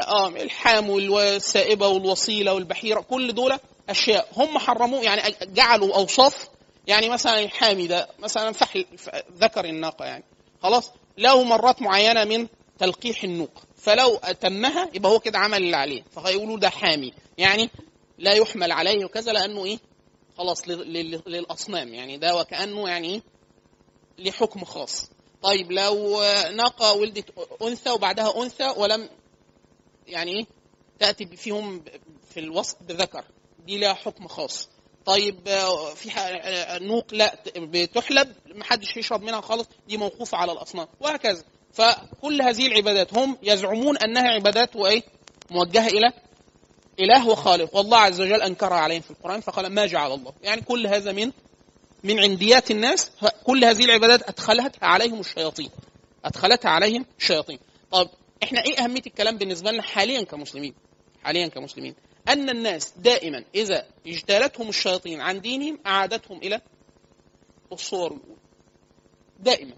[0.08, 6.48] آه الحام والسائبة والوصيلة والبحيرة كل دول أشياء هم حرموه يعني جعلوا أوصاف
[6.88, 8.86] يعني مثلا الحامي ده مثلا فحل
[9.38, 10.24] ذكر الناقة يعني
[10.64, 12.48] خلاص له مرات معينة من
[12.80, 13.64] تلقيح النوق.
[13.84, 16.04] فلو أتمها يبقى هو كده عمل اللي عليه.
[16.12, 17.14] فهيقولوا ده حامي.
[17.38, 17.70] يعني
[18.18, 19.80] لا يحمل عليه وكذا لأنه إيه؟
[20.38, 21.94] خلاص لل- لل- للأصنام.
[21.94, 23.22] يعني ده وكأنه يعني إيه؟
[24.18, 25.10] ليه حكم خاص.
[25.42, 26.22] طيب لو
[26.56, 27.26] ناقه ولدت
[27.62, 29.10] أنثى وبعدها أنثى ولم
[30.08, 30.46] يعني إيه؟
[31.00, 31.84] تأتي فيهم
[32.34, 33.26] في الوسط بذكر.
[33.66, 34.70] دي لها حكم خاص.
[35.06, 35.40] طيب
[35.96, 36.10] في
[36.82, 39.68] نوق لا بتحلب محدش يشرب منها خالص.
[39.88, 40.88] دي موقوفة على الأصنام.
[41.00, 41.44] وهكذا.
[41.74, 45.04] فكل هذه العبادات هم يزعمون أنها عبادات وإيه؟
[45.52, 46.14] موجهة إلى
[47.00, 47.76] إله وخالق.
[47.76, 50.34] والله عز وجل أنكرها عليهم في القرآن فقال ما جعل الله.
[50.44, 51.32] يعني كل هذا من
[52.04, 53.12] من عنديات الناس.
[53.44, 55.70] كل هذه العبادات ادخلتها عليهم الشياطين.
[56.26, 57.60] ادخلتها عليهم الشياطين.
[57.92, 58.10] طب
[58.44, 60.74] إحنا إيه أهمية الكلام بالنسبة لنا حاليا كمسلمين؟
[61.24, 61.96] حاليا كمسلمين.
[62.28, 66.62] أن الناس دائما إذا اجتالتهم الشياطين عن دينهم أعادتهم إلى
[67.72, 68.38] الصور الاولى
[69.40, 69.74] دائما.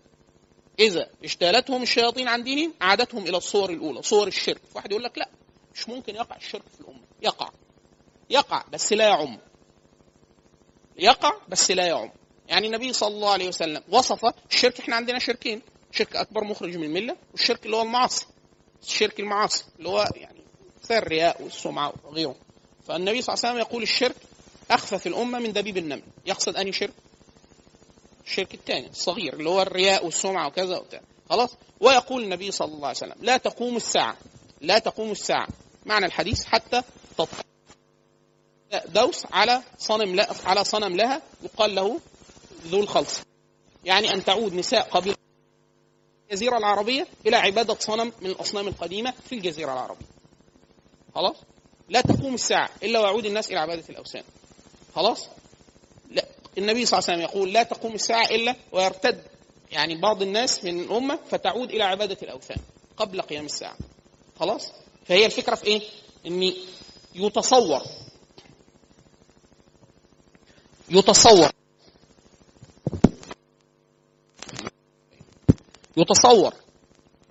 [0.80, 4.61] إذا اجتالتهم الشياطين عن دينهم اعادتهم إلى الصور الأولى صور الشرك.
[4.76, 5.30] واحد يقول لك لا
[5.76, 7.01] مش ممكن يقع الشرك في الأمة.
[7.21, 7.49] يقع.
[8.30, 9.38] يقع بس لا يعم.
[10.97, 12.11] يقع بس لا يعم.
[12.47, 15.61] يعني النبي صلى الله عليه وسلم وصف الشرك إحنا عندنا شركين.
[15.91, 18.26] شرك أكبر مخرج من المله والشرك اللي هو المعاصي.
[18.84, 20.41] الشرك المعاصي اللي هو يعني
[20.91, 22.36] الرياء والسمعة وغيره
[22.88, 24.15] فالنبي صلى الله عليه وسلم يقول الشرك
[24.71, 26.03] أخفى في الأمة من دبيب النمل.
[26.26, 26.93] يقصد انهي شرك؟
[28.26, 31.01] الشرك الثاني الصغير اللي هو الرياء والسمعة وكذا وبتاع.
[31.30, 31.49] خلاص؟
[31.80, 34.17] ويقول النبي صلى الله عليه وسلم لا تقوم الساعة
[34.61, 35.47] لا تقوم الساعة.
[35.86, 36.82] معنى الحديث حتى
[37.17, 37.43] تطلع
[38.86, 41.99] دوس على صنم لا على صنم لها يقال له
[42.67, 43.19] ذو الخلص.
[43.86, 45.15] يعني أن تعود نساء قبيلة
[46.30, 50.05] الجزيرة العربية إلى عبادة صنم من الأصنام القديمة في الجزيرة العربية.
[51.15, 51.36] خلاص؟
[51.89, 54.23] لا تقوم الساعة إلا ويعود الناس إلى عبادة الأوثان.
[54.95, 55.30] خلاص؟ لا
[56.58, 59.22] النبي صلى الله عليه وسلم يقول لا تقوم الساعة إلا ويرتد.
[59.72, 62.58] يعني بعض الناس من الأمة فتعود إلى عبادة الأوثان
[62.97, 63.78] قبل قيام الساعة.
[64.39, 64.72] خلاص؟
[65.06, 65.82] فهي الفكرة في إيه؟
[66.26, 66.53] إن
[67.16, 67.82] يتصور.
[70.89, 71.51] يتصور.
[75.97, 76.53] يتصور.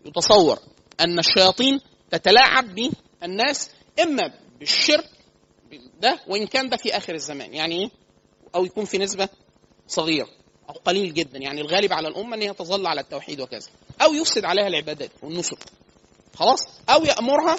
[0.05, 0.59] يتصور
[1.01, 3.71] أن الشياطين تتلاعب بالناس
[4.03, 5.11] إما بالشرك
[6.01, 7.55] ده وإن كان ده في آخر الزمان.
[7.55, 7.91] يعني إيه؟
[8.55, 9.29] أو يكون في نسبة
[9.89, 10.29] صغيرة
[10.69, 11.39] أو قليل جدا.
[11.39, 13.69] يعني الغالب على الأمة إن هي تظل على التوحيد وكذا.
[14.03, 15.59] أو يفسد عليها العبادات والنسك.
[16.35, 17.57] خلاص؟ أو يأمرها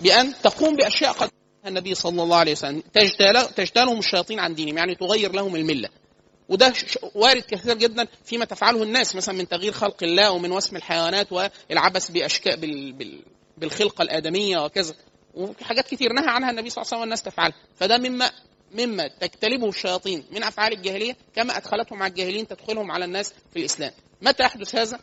[0.00, 1.30] بأن تقوم بأشياء قد
[1.66, 2.82] النبي صلى الله عليه وسلم.
[2.94, 4.78] تجتال تجتالهم الشياطين عن دينهم.
[4.78, 5.88] يعني تغير لهم الملة.
[6.48, 6.74] وده
[7.14, 9.16] وارد كثير جدا فيما تفعله الناس.
[9.16, 13.22] مثلا من تغيير خلق الله ومن وسم الحيوانات والعبث باشكال بال بال
[13.58, 14.94] بالخلقة الآدمية وكذا.
[15.34, 17.56] وفي حاجات كتير نهى عنها النبي صلى الله عليه وسلم والناس تفعلها.
[17.76, 18.30] فده مما
[18.72, 23.92] مما تجتلبه الشياطين من أفعال الجاهلية كما أدخلتهم على الجاهلين تدخلهم على الناس في الإسلام.
[24.22, 25.00] متى يحدث هذا؟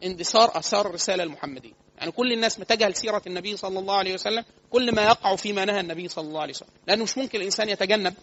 [0.00, 1.72] باندثار آثار الرسالة المحمدية.
[1.98, 5.64] يعني كل الناس ما تجهل سيرة النبي صلى الله عليه وسلم كل ما يقع فيما
[5.64, 6.68] نهى النبي صلى الله عليه وسلم.
[6.86, 8.14] لأنه مش ممكن الإنسان يتجنب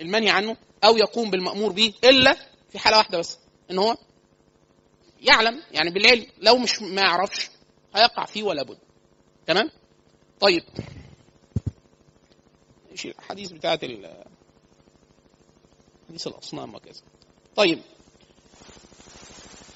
[0.00, 2.36] المنهي عنه أو يقوم بالمأمور به إلا
[2.70, 3.38] في حالة واحدة بس
[3.70, 3.96] إن هو
[5.20, 5.62] يعلم.
[5.72, 7.50] يعني بالعلم لو مش ما يعرفش
[7.94, 8.78] هيقع فيه ولا بد.
[9.46, 9.70] تمام؟
[10.40, 10.62] طيب.
[13.06, 13.84] الحديث بتاعت
[16.08, 17.02] حديث الأصنام وكذا.
[17.56, 17.80] طيب.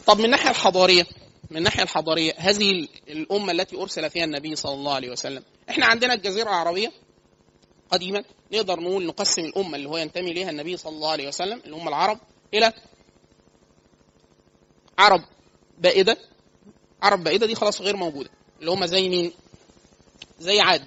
[0.06, 1.06] طب من الناحيه الحضارية
[1.50, 6.14] من الناحيه الحضارية هذه الأمة التي أرسل فيها النبي صلى الله عليه وسلم إحنا عندنا
[6.14, 6.92] الجزيرة العربية
[7.90, 11.88] قديما نقدر نقول نقسم الأمة اللي هو ينتمي إليها النبي صلى الله عليه وسلم الأمة
[11.88, 12.18] العرب
[12.54, 12.72] إلى
[14.98, 15.24] عرب
[15.78, 16.16] بائدة.
[17.02, 19.32] عرب بائدة دي خلاص غير موجودة اللي هم زي مين؟
[20.40, 20.86] زي عاد.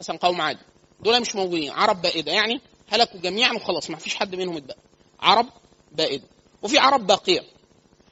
[0.00, 0.58] مثلا قوم عاد.
[1.04, 1.70] دول مش موجودين.
[1.70, 2.32] عرب بائدة.
[2.32, 4.76] يعني هلكوا جميعا وخلاص ما فيش حد منهم اتبقى.
[5.20, 5.46] عرب
[5.92, 6.24] بائدة.
[6.62, 7.40] وفي عرب باقية.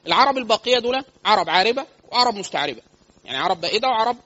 [0.07, 2.81] العرب الباقية دول عرب عاربة وعرب مستعربة.
[3.25, 4.17] يعني عرب بائدة وعرب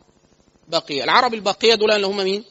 [0.68, 1.04] باقية.
[1.04, 2.44] العرب الباقية دول اللي هم مين؟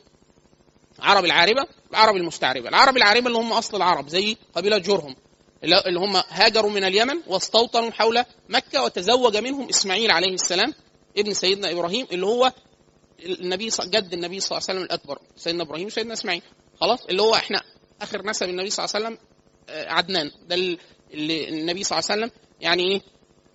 [0.99, 2.69] عرب العاربة العرب المستعربة.
[2.69, 5.17] العرب العاربة اللي هم أصل العرب زي قبيلة جرهم
[5.65, 10.75] اللي هم هاجروا من اليمن واستوطنوا حول مكة وتزوج منهم إسماعيل عليه السلام
[11.19, 12.53] ابن سيدنا إبراهيم اللي هو
[13.25, 16.43] النبي جد النبي صلى الله عليه وسلم الأكبر سيدنا إبراهيم وسيدنا إسماعيل.
[16.81, 17.63] خلاص؟ اللي هو إحنا
[18.03, 19.19] آخر نسب النبي صلى الله عليه وسلم
[19.69, 20.31] آه، عدنان.
[20.49, 20.55] ده
[21.15, 23.01] اللي النبي صلى الله عليه وسلم يعني إيه؟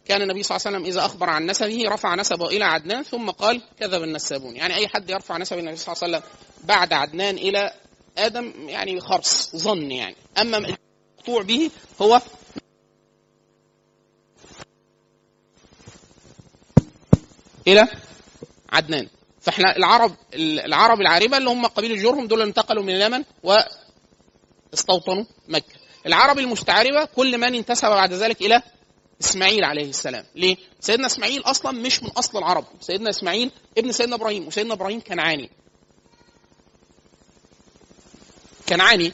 [0.06, 3.30] كان النبي صلى الله عليه وسلم إذا أخبر عن نسبه رفع نسبه إلى عدنان ثم
[3.30, 4.56] قال كذب النسابون.
[4.56, 6.30] يعني أي حد يرفع نسب النبي صلى الله عليه وسلم
[6.64, 7.74] بعد عدنان إلى
[8.18, 10.16] آدم يعني خرص ظن يعني.
[10.38, 12.22] أما المقطوع به هو
[17.68, 17.88] إلى
[18.70, 19.08] عدنان.
[19.42, 25.76] فاحنا العرب العرب العاربة اللي هم قبيله جرهم دول انتقلوا من اليمن واستوطنوا مكة.
[26.06, 28.62] العرب المستعربة كل من انتسب بعد ذلك إلى
[29.22, 30.26] إسماعيل عليه السلام.
[30.36, 32.66] ليه؟ سيدنا إسماعيل أصلا مش من أصل العرب.
[32.82, 35.50] سيدنا إسماعيل ابن سيدنا إبراهيم وسيدنا إبراهيم كنعاني
[38.70, 39.14] كنعاني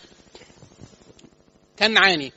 [1.79, 2.33] كنعاني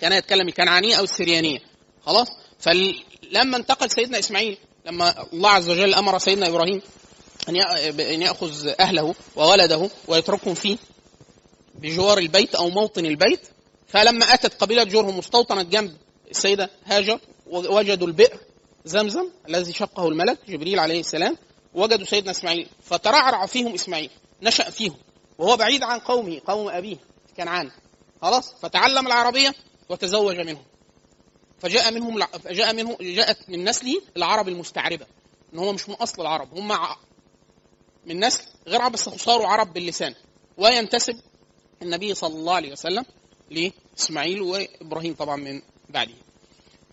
[0.00, 1.58] كان يتكلم الكنعانيه أو السريانية.
[2.06, 6.82] خلاص؟ فلما انتقل سيدنا إسماعيل لما الله عز وجل أمر سيدنا إبراهيم
[7.48, 10.76] أن يأخذ أهله وولده ويتركهم فيه
[11.74, 13.40] بجوار البيت أو موطن البيت.
[13.86, 15.96] فلما أتت قبيلة جرهم واستوطنت جنب
[16.30, 18.38] السيدة هاجر وجدوا البئر
[18.84, 21.36] زمزم الذي شقه الملك جبريل عليه السلام.
[21.74, 24.10] وجدوا سيدنا إسماعيل فترعرع فيهم إسماعيل
[24.42, 24.96] نشأ فيهم
[25.38, 27.70] وهو بعيد عن قومه قوم أبيه في كنعان.
[28.22, 29.54] خلاص؟ فتعلم العربية
[29.88, 30.64] وتزوج منهم.
[31.60, 35.06] فجاء منهم جاء منه جاءت من نسله العرب المستعربة
[35.54, 36.72] إن هم مش من أصل العرب هم
[38.06, 40.14] من نسل غير عرب بس صاروا عرب باللسان
[40.56, 41.20] وينتسب
[41.82, 43.04] النبي صلى الله عليه وسلم
[43.50, 46.14] لإسماعيل وإبراهيم طبعا من بعده.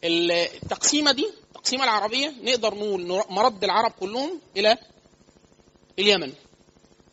[0.04, 4.78] التقسيمة دي التقسيمة العربية نقدر نقول مرد العرب كلهم إلى
[6.00, 6.34] اليمن.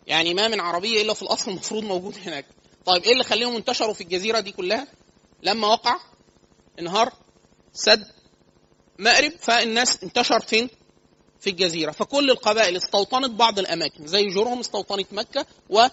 [0.06, 2.44] يعني ما من عربية إلا في الأصل المفروض موجود هناك.
[2.86, 4.86] طيب إيه اللي خليهم انتشروا في الجزيرة دي كلها؟
[5.42, 6.00] لما وقع
[6.78, 7.12] انهار
[7.72, 8.04] سد
[8.98, 10.70] مأرب فالناس انتشر فين؟
[11.40, 11.90] في الجزيرة.
[11.90, 15.86] فكل القبائل استوطنت بعض الأماكن زي جرهم استوطنت مكة و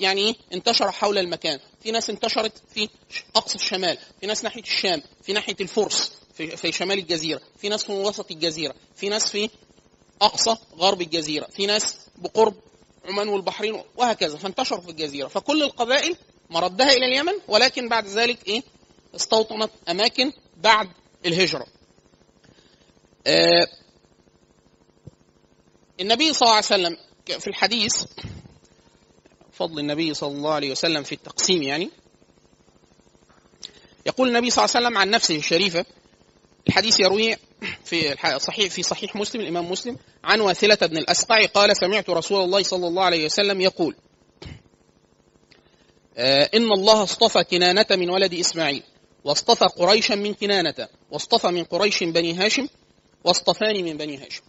[0.00, 1.58] يعني إيه؟ انتشر حول المكان.
[1.80, 2.88] في ناس انتشرت في
[3.36, 7.84] أقصى الشمال في ناس ناحية الشام في ناحية الفرس في, في شمال الجزيرة في ناس
[7.84, 9.50] في وسط الجزيرة في ناس في
[10.22, 12.54] أقصى غرب الجزيرة في ناس بقرب
[13.04, 14.38] عمان والبحرين وهكذا.
[14.38, 15.28] فانتشروا في الجزيرة.
[15.28, 16.16] فكل القبائل
[16.50, 18.62] مردها إلى اليمن ولكن بعد ذلك إيه؟
[19.16, 20.88] استوطنت أماكن بعد
[21.26, 21.66] الهجرة.
[23.26, 23.68] آه
[26.00, 26.96] النبي صلى الله عليه وسلم
[27.38, 28.04] في الحديث
[29.52, 31.90] فضل النبي صلى الله عليه وسلم في التقسيم يعني
[34.06, 35.84] يقول النبي صلى الله عليه وسلم عن نفسه الشريفة
[36.68, 37.36] الحديث يروي
[37.84, 42.62] في صحيح في صحيح مسلم الإمام مسلم عن واثلة بن الأسقع قال سمعت رسول الله
[42.62, 43.96] صلى الله عليه وسلم يقول
[46.18, 48.82] آه، إن الله اصطفى كنانة من ولد إسماعيل
[49.24, 52.68] واصطفى قريشا من كنانة واصطفى من قريش بني هاشم
[53.24, 54.42] واصطفاني من بني هاشم.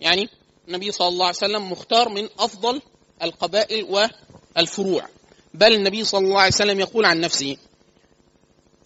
[0.00, 0.28] يعني
[0.70, 2.82] النبي صلى الله عليه وسلم مختار من أفضل
[3.22, 4.08] القبائل
[4.56, 5.08] والفروع
[5.54, 7.56] بل النبي صلى الله عليه وسلم يقول عن نفسه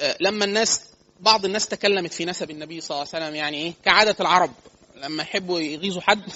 [0.00, 0.80] آه، لما الناس
[1.20, 4.52] بعض الناس تكلمت في نسب النبي صلى الله عليه وسلم يعني إيه كعادة العرب
[4.96, 6.32] لما يحبوا يغيظوا حد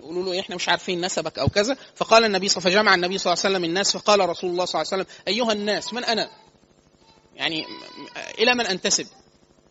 [0.00, 3.44] يقولوا له إحنا مش عارفين نسبك أو كذا فقال النبي صلى فجمع النبي صلى الله
[3.44, 6.30] عليه وسلم الناس فقال رسول الله صلى الله عليه وسلم أيها الناس من أنا؟
[7.34, 7.64] يعني
[8.38, 9.06] إلى من أنتسب؟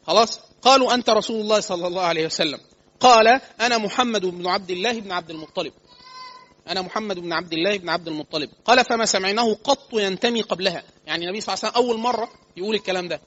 [0.07, 2.59] خلاص؟ قالوا أنت رسول الله صلى الله عليه وسلم
[2.99, 5.73] قال أنا محمد بن عبد الله بن عبد المطلب.
[6.67, 8.49] أنا محمد بن عبد الله بن عبد المطلب.
[8.65, 10.83] قال فما سمعناه قط ينتمي قبلها.
[11.05, 13.21] يعني النبي صلى الله عليه وسلم أول مرة يقول الكلام ده.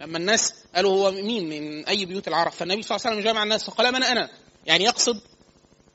[0.00, 3.42] لما الناس قالوا هو مين من أي بيوت العرب؟ فالنبي صلى الله عليه وسلم جمع
[3.42, 4.30] الناس فقال من أنا.
[4.66, 5.20] يعني يقصد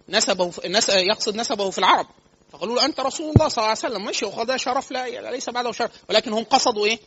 [0.10, 2.08] نسبه في يقصد نسبه في العرب.
[2.52, 4.06] فقالوا له أنت رسول الله صلى الله عليه وسلم.
[4.06, 5.92] ماشي وخذ شرف لا ليس بعده شرف.
[6.10, 7.00] ولكن هم قصدوا إيه؟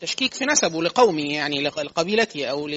[0.00, 2.68] تشكيك في نسبه لقومه يعني لقبيلته أو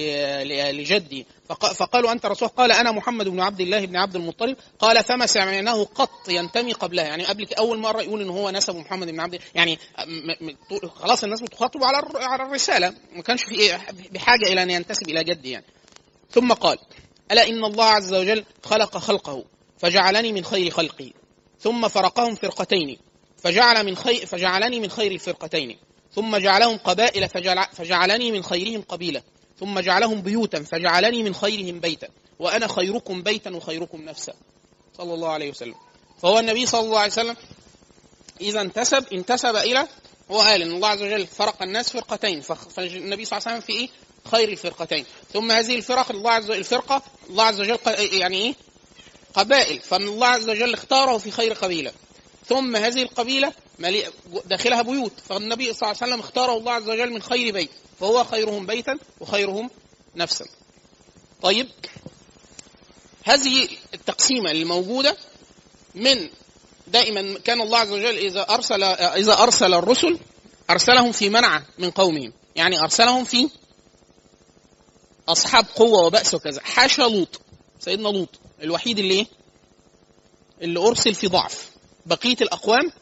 [0.72, 1.26] لجدي.
[1.74, 4.56] فقالوا أنت رسول قال أنا محمد بن عبد الله بن عبد المطلب.
[4.78, 7.04] قال فما سمعناه قط ينتمي قبلها.
[7.04, 9.78] يعني قبل أول مرة يقول ان هو نسب محمد بن عبد يعني
[10.94, 12.94] خلاص الناس بتخاطب على على الرسالة.
[13.12, 15.66] ما كانش في إيه بحاجة إلى أن ينتسب إلى جدي يعني.
[16.30, 16.78] ثم قال
[17.32, 19.44] ألا إن الله عز وجل خلق خلقه
[19.78, 21.10] فجعلني من خير خلقه
[21.60, 22.98] ثم فرقهم فرقتين
[23.36, 25.76] فجعل من خير فجعلني من خير الفرقتين.
[26.14, 29.22] ثم جعلهم قبائل فجعل فجعلني من خيرهم قبيلة
[29.60, 32.08] ثم جعلهم بيوتا فجعلني من خيرهم بيتا.
[32.38, 34.34] وأنا خيركم بيتا وخيركم نفسا.
[34.98, 35.74] صلى الله عليه وسلم.
[36.22, 37.36] فهو النبي صلى الله عليه وسلم
[38.40, 39.88] إذا انتسب انتسب إلى
[40.30, 42.40] هو قال إن الله عز وجل فرق الناس فرقتين.
[42.40, 43.88] فالنبي صلى الله عليه وسلم في إيه؟
[44.24, 45.04] خير الفرقتين.
[45.32, 47.78] ثم هذه الفرق الله عز وجل الفرقة الله عز وجل
[48.12, 48.54] يعني إيه؟
[49.34, 49.80] قبائل.
[49.80, 51.92] فمن الله عز وجل اختاره في خير قبيلة.
[52.46, 54.12] ثم هذه القبيلة مليئة
[54.44, 55.12] داخلها بيوت.
[55.28, 57.70] فالنبي صلى الله عليه وسلم اختاره الله عز وجل من خير بيت.
[58.00, 59.70] فهو خيرهم بيتا وخيرهم
[60.16, 60.44] نفسا.
[61.42, 61.68] طيب.
[63.24, 65.16] هذه التقسيمة اللي موجودة
[65.94, 66.30] من
[66.86, 70.18] دائما كان الله عز وجل إذا ارسل إذا أرسل الرسل
[70.70, 72.32] أرسلهم في منع من قومهم.
[72.56, 73.48] يعني أرسلهم في
[75.28, 76.60] أصحاب قوة وبأس وكذا.
[76.62, 77.40] حاشا لوط.
[77.80, 78.28] سيدنا لوط.
[78.62, 79.26] الوحيد اللي إيه؟
[80.62, 81.70] اللي أرسل في ضعف.
[82.06, 82.92] بقية الأقوام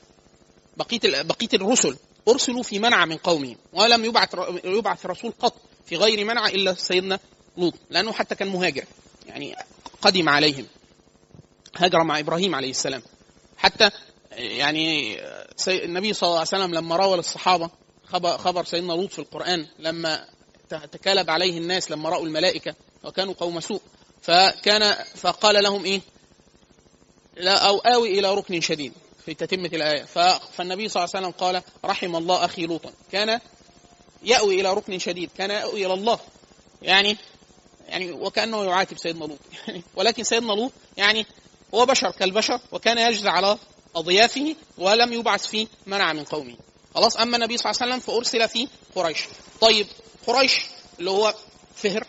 [0.76, 1.96] بقية بقية الرسل
[2.28, 5.54] أرسلوا في منع من قومهم ولم يبعث يبعث رسول قط
[5.86, 7.18] في غير منع إلا سيدنا
[7.56, 8.84] لوط لأنه حتى كان مهاجر
[9.26, 9.56] يعني
[10.02, 10.66] قدم عليهم
[11.76, 13.02] هاجر مع إبراهيم عليه السلام
[13.56, 13.90] حتى
[14.32, 15.18] يعني
[15.68, 17.70] النبي صلى الله عليه وسلم لما روى للصحابه
[18.38, 20.24] خبر, سيدنا لوط في القرآن لما
[20.68, 23.80] تكالب عليه الناس لما رأوا الملائكة وكانوا قوم سوء
[24.22, 26.00] فكان فقال لهم إيه؟
[27.36, 28.92] لا أو آوي إلى ركن شديد
[29.26, 30.04] في تتمة الآية.
[30.04, 30.18] ف-
[30.56, 32.92] فالنبي صلى الله عليه وسلم قال رحم الله أخي لوطا.
[33.12, 33.40] كان
[34.22, 36.18] يأوي إلى ركن شديد كان يأوي إلى الله.
[36.82, 37.16] يعني
[37.86, 39.38] يعني وكأنه يعاتب سيدنا لوط.
[39.68, 41.26] يعني ولكن سيدنا لوط يعني
[41.74, 43.58] هو بشر كالبشر وكان يجزع على
[43.96, 46.56] أضيافه ولم يبعث في منع من قومه.
[46.94, 49.24] خلاص أما النبي صلى الله عليه وسلم فأرسل في قريش.
[49.60, 49.86] طيب
[50.26, 50.60] قريش
[50.98, 51.34] اللي هو
[51.76, 52.06] فهر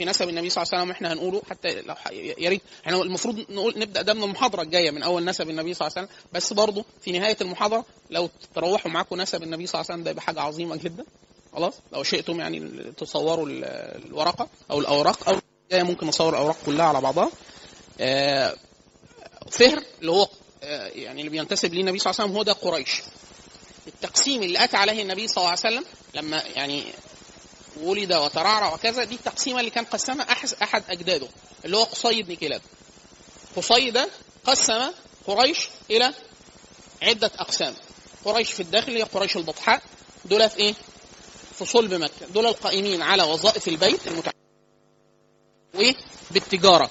[0.00, 2.62] في نسب النبي صلى الله عليه وسلم إحنا هنقوله حتى لو يا ريت.
[2.84, 6.08] إحنا المفروض نقول نبدأ ده من المحاضرة الجاية من أول نسب النبي صلى الله عليه
[6.08, 6.18] وسلم.
[6.32, 10.10] بس برضه في نهاية المحاضرة لو تروحوا معاكم نسب النبي صلى الله عليه وسلم ده
[10.10, 11.04] يبقى حاجة عظيمة جدا.
[11.52, 12.60] خلاص؟ لو شئتم يعني
[12.96, 13.64] تصوروا ال-
[14.06, 15.38] الورقة أو الأوراق أو
[15.70, 17.30] جاية ممكن نصور الأوراق كلها على بعضها.
[18.00, 18.56] آه،
[19.50, 20.28] فهر اللي هو
[20.62, 23.02] آه، يعني اللي بينتسب ليه النبي صلى الله عليه وسلم هو ده قريش.
[23.86, 25.84] التقسيم اللي أتى عليه النبي صلى الله عليه وسلم
[26.14, 26.84] لما يعني
[27.76, 30.26] ولد وترعرع وكذا دي التقسيمة اللي كان قسمها
[30.62, 31.28] أحد أجداده
[31.64, 32.62] اللي هو قصي بن كلاب
[33.56, 34.08] قصي ده
[34.44, 34.90] قسم
[35.26, 36.14] قريش إلى
[37.02, 37.74] عدة أقسام
[38.24, 39.82] قريش في الداخل هي قريش البطحاء
[40.24, 40.74] دول في إيه؟
[41.58, 44.30] في صلب مكة دول القائمين على وظائف البيت المتع...
[45.74, 45.94] وإيه؟
[46.30, 46.90] بالتجارة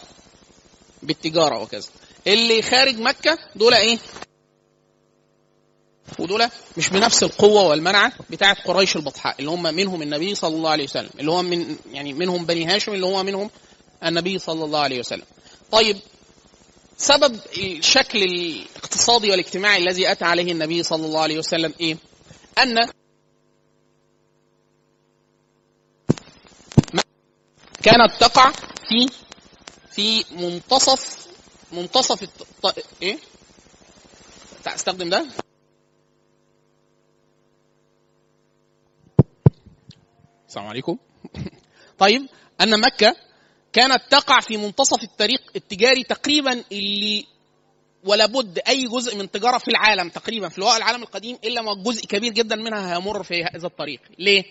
[1.04, 1.88] بالتجارة وكذا
[2.28, 3.98] اللي خارج مكة دول إيه؟
[6.20, 6.48] ودول
[6.78, 11.10] مش بنفس القوة والمنعة بتاعة قريش البطحاء اللي هم منهم النبي صلى الله عليه وسلم
[11.20, 13.50] اللي هو من يعني منهم بني هاشم اللي هو منهم
[14.04, 15.26] النبي صلى الله عليه وسلم
[15.72, 15.98] طيب
[16.98, 21.98] سبب الشكل الاقتصادي والاجتماعي الذي أتى عليه النبي صلى الله عليه وسلم إيه؟
[22.58, 22.90] أن
[27.84, 28.52] كانت تقع
[28.90, 29.08] في
[29.92, 31.28] في منتصف
[31.72, 32.76] منتصف الط...
[33.02, 33.18] إيه؟
[34.68, 35.26] استخدم ده
[40.50, 40.98] السلام عليكم.
[42.04, 42.28] طيب
[42.62, 43.16] أن مكة
[43.74, 47.26] كانت تقع في منتصف الطريق التجاري تقريبا اللي
[48.04, 51.74] ولا بد أي جزء من تجارة في العالم تقريبا في الواقع العالم القديم إلا ما
[51.84, 54.02] جزء كبير جدا منها هيمر في هذا الطريق.
[54.20, 54.44] ليه؟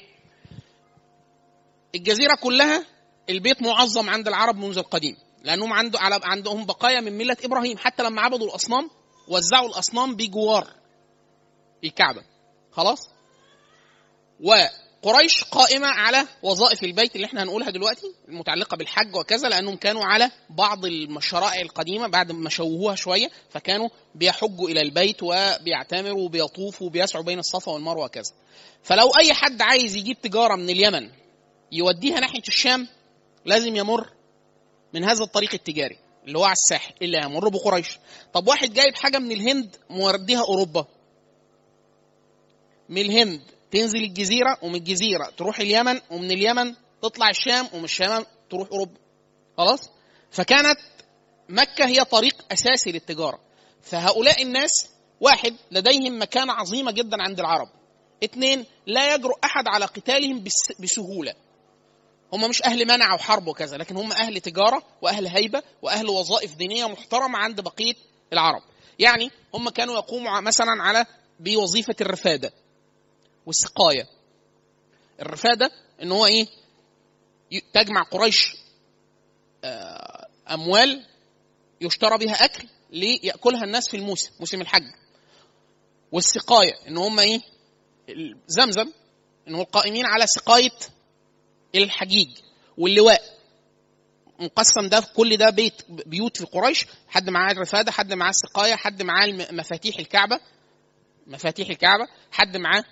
[1.95, 2.85] الجزيرة كلها
[3.31, 8.23] البيت معظم عند العرب منذ القديم لأنهم عنده عندهم بقايا من ملة إبراهيم حتى لما
[8.23, 8.91] عبدوا الأصنام
[9.29, 10.73] وزعوا الأصنام بجوار
[11.85, 12.23] الكعبه
[12.73, 13.09] خلاص؟
[15.03, 20.31] وقريش قائمة على وظائف البيت اللي إحنا هنقولها دلوقتي المتعلقة بالحج وكذا لأنهم كانوا على
[20.51, 27.39] بعض الشرائع القديمة بعد ما شوهوها شوية فكانوا بيحجوا إلى البيت وبيعتمروا وبيطوفوا وبيسعوا بين
[27.39, 28.33] الصفا والمروة وكذا.
[28.83, 31.11] فلو أي حد عايز يجيب تجارة من اليمن
[31.73, 32.89] يوديها ناحية الشام
[33.45, 34.11] لازم يمر
[34.95, 37.99] من هذا الطريق التجاري اللي هو على الساحل اللي هيمر بقريش.
[38.33, 40.87] طب واحد جايب حاجة من الهند مورديها أوروبا.
[42.89, 48.69] من الهند تنزل الجزيرة ومن الجزيرة تروح اليمن ومن اليمن تطلع الشام ومن الشام تروح
[48.73, 48.99] أوروبا.
[49.59, 49.91] خلاص؟
[50.31, 50.79] فكانت
[51.49, 53.39] مكة هي طريق أساسي للتجارة.
[53.83, 54.71] فهؤلاء الناس
[55.21, 57.69] واحد لديهم مكانة عظيمة جدا عند العرب.
[58.25, 61.35] اثنين لا يجرؤ أحد على قتالهم بس- بسهولة.
[62.33, 66.87] هم مش أهل منع وحرب وكذا لكن هم أهل تجارة وأهل هيبة وأهل وظائف دينية
[66.87, 67.95] محترمة عند بقية
[68.33, 68.63] العرب.
[68.99, 71.07] يعني هم كانوا يقوموا مثلا على
[71.41, 72.53] بوظيفة الرفادة.
[73.47, 74.07] والسقايه
[75.21, 75.71] الرفادة
[76.03, 76.47] إن هو إيه؟
[77.73, 78.57] تجمع قريش
[79.65, 81.07] آه، أموال
[81.81, 84.85] يشترى بها أكل ليأكلها الناس في الموسم موسم الحج.
[86.13, 87.41] والسقايه إن هم إيه؟
[88.47, 88.93] زمزم
[89.49, 90.71] إن هم القائمين على سقايه
[91.75, 92.31] الحجيج
[92.79, 93.39] واللواء.
[94.41, 99.03] مقسم ده كل ده بيت بيوت في قريش حد معاه الرفادة حد معاه السقايه حد
[99.03, 100.41] معاه مفاتيح الكعبة
[101.27, 102.85] مفاتيح الكعبة حد معاه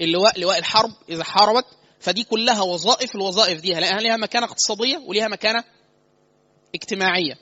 [0.00, 1.64] اللواء لواء الحرب إذا حاربت
[2.00, 5.64] فدي كلها وظائف الوظائف دي لها مكانة اقتصادية وليها مكانة
[6.74, 7.34] اجتماعية.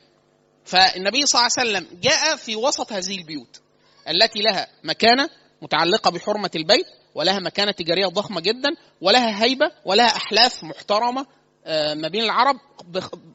[0.64, 3.60] فالنبي صلى الله عليه وسلم جاء في وسط هذه البيوت
[4.08, 5.30] التي لها مكانة
[5.62, 8.68] متعلقة بحرمة البيت ولها مكانة تجارية ضخمة جدا
[9.00, 11.26] ولها هيبة ولها أحلاف محترمة
[11.64, 12.56] آه، ما بين العرب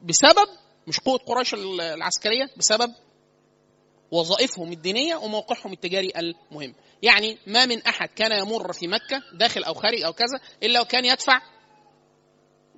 [0.03, 0.47] بسبب
[0.87, 2.93] مش قوة قريش العسكرية بسبب
[4.11, 6.75] وظائفهم الدينية وموقعهم التجاري المهم.
[7.01, 11.05] يعني ما من أحد كان يمر في مكة داخل أو خارج أو كذا إلا وكان
[11.05, 11.41] يدفع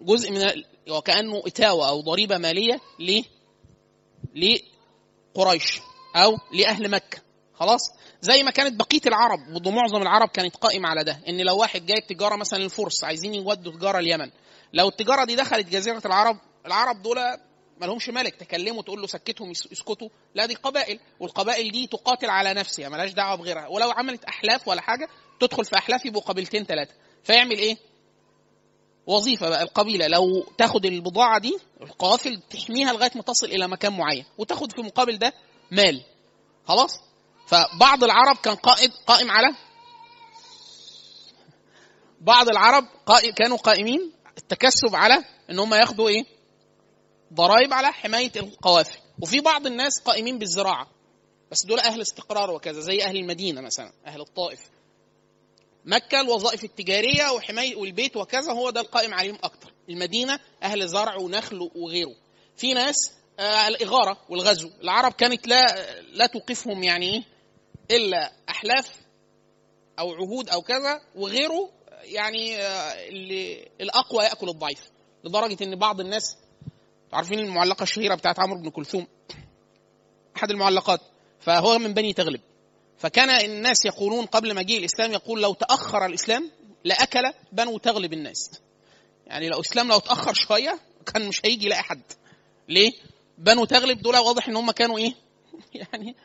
[0.02, 3.22] جزء من وكأنه إتاوة أو ضريبة مالية ل
[4.36, 5.80] لقريش
[6.16, 7.18] أو لأهل مكة.
[7.54, 7.82] خلاص؟
[8.22, 12.08] زي ما كانت بقية العرب ومعظم العرب كانت قائمة على ده إن لو واحد جايب
[12.08, 14.32] تجارة مثلا الفرس عايزين يودوا تجارة اليمن.
[14.74, 17.18] لو التجارة دي دخلت جزيرة العرب العرب دول
[17.82, 20.10] ما لهمش ملك تكلموا تقول له سكتهم يسكتوا.
[20.36, 23.68] لا دي قبائل والقبائل دي تقاتل على نفسها ملهاش دعوة بغيرها.
[23.68, 25.08] ولو عملت أحلاف ولا حاجة
[25.40, 27.78] تدخل في أحلاف يبقوا قبيلتين ثلاثة فيعمل إيه؟
[29.08, 30.08] وظيفة بقى القبيلة.
[30.08, 35.18] لو تاخد البضاعة دي القوافل تحميها لغاية ما تصل إلى مكان معين وتاخد في مقابل
[35.18, 35.34] ده
[35.72, 36.02] مال.
[36.68, 36.92] خلاص؟
[37.48, 39.56] فبعض العرب كان قائد قائم على؟
[42.22, 42.86] بعض العرب
[43.36, 46.26] كانوا قائمين التكسب على إن هم ياخدوا إيه؟
[47.34, 48.98] ضرائب على حماية القوافل.
[49.22, 50.88] وفي بعض الناس قائمين بالزراعة.
[51.52, 54.60] بس دول أهل استقرار وكذا زي أهل المدينة مثلا أهل الطائف.
[55.86, 59.74] مكة الوظائف التجارية وحماية والبيت وكذا هو ده القائم عليهم أكتر.
[59.90, 62.16] المدينة أهل زرع ونخل وغيره.
[62.58, 62.96] في ناس
[63.40, 64.70] آه الإغارة والغزو.
[64.82, 65.64] العرب كانت لا
[66.02, 67.24] لا توقفهم يعني إيه
[67.98, 68.92] إلا أحلاف
[70.00, 71.02] أو عهود أو كذا.
[71.16, 71.70] وغيره
[72.04, 74.90] يعني آه اللي الأقوى يأكل الضعيف.
[75.24, 76.38] لدرجة إن بعض الناس
[77.14, 79.08] عارفين المعلقة الشهيرة بتاعت عمرو بن كلثوم؟
[80.38, 81.02] أحد المعلقات.
[81.40, 82.42] فهو من بني تغلب.
[82.98, 86.52] فكان الناس يقولون قبل مجيء الإسلام يقول لو تأخر الإسلام
[86.84, 88.62] لأكل بنو تغلب الناس.
[89.28, 90.80] يعني لو الاسلام لو تأخر شوية
[91.14, 92.02] كان مش هيجي يلاقي حد.
[92.70, 92.92] ليه؟
[93.38, 95.14] بنو تغلب دول واضح إن هم كانوا إيه؟
[95.82, 96.16] يعني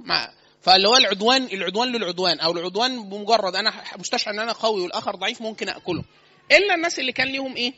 [0.00, 5.16] مع فاللي هو العدوان العدوان للعدوان أو العدوان بمجرد أنا مستشعر إن أنا قوي والآخر
[5.16, 6.04] ضعيف ممكن أكله.
[6.52, 7.72] إلا الناس اللي كان ليهم إيه؟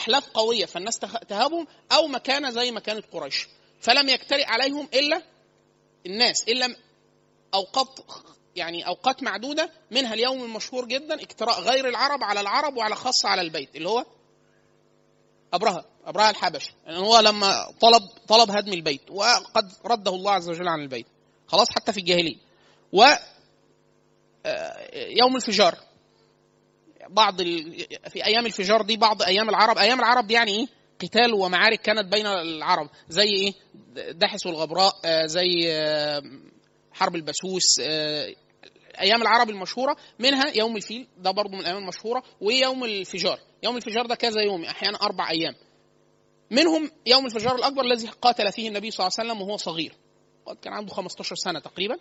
[0.00, 0.98] أحلاف قوية فالناس
[1.28, 3.48] تهابهم أو مكانه زي ما كانت قريش.
[3.80, 5.22] فلم يجترئ عليهم إلا
[6.06, 6.76] الناس إلا
[7.54, 8.00] أوقات
[8.56, 13.40] يعني أوقات معدودة منها اليوم المشهور جدا اجتراء غير العرب على العرب وعلى خاصة على
[13.40, 14.04] البيت اللي هو
[15.52, 16.72] ابرهه ابرهه الحبشي.
[16.86, 21.06] يعني هو لما طلب طلب هدم البيت وقد رده الله عز وجل عن البيت.
[21.46, 22.36] خلاص حتى في الجاهلية.
[22.92, 23.04] و
[24.46, 25.78] آه، يوم الفجار.
[27.10, 27.86] بعض ال...
[28.10, 29.78] في أيام الفجار دي بعض أيام العرب.
[29.78, 30.66] أيام العرب دي يعني إيه؟
[31.00, 32.90] قتال ومعارك كانت بين العرب.
[33.08, 33.52] زي إيه؟
[34.12, 36.22] دحس والغبراء آه، زي آه،
[36.92, 38.34] حرب البسوس آه،
[39.00, 39.96] أيام العرب المشهورة.
[40.18, 43.38] منها يوم الفيل ده برضه من الأيام المشهورة ويوم الفجار.
[43.62, 45.54] يوم الفجار ده كذا يوم أحيانا أربع أيام.
[46.50, 49.94] منهم يوم الفجار الأكبر الذي قاتل فيه النبي صلى الله عليه وسلم وهو صغير.
[50.62, 51.96] كان عنده 15 سنة تقريبا.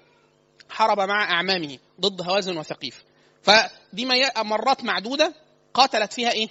[0.70, 3.03] حارب مع أعمامه ضد هوازن وثقيف.
[3.42, 4.06] فدي
[4.38, 5.34] مرات معدودة
[5.74, 6.48] قاتلت فيها إيه؟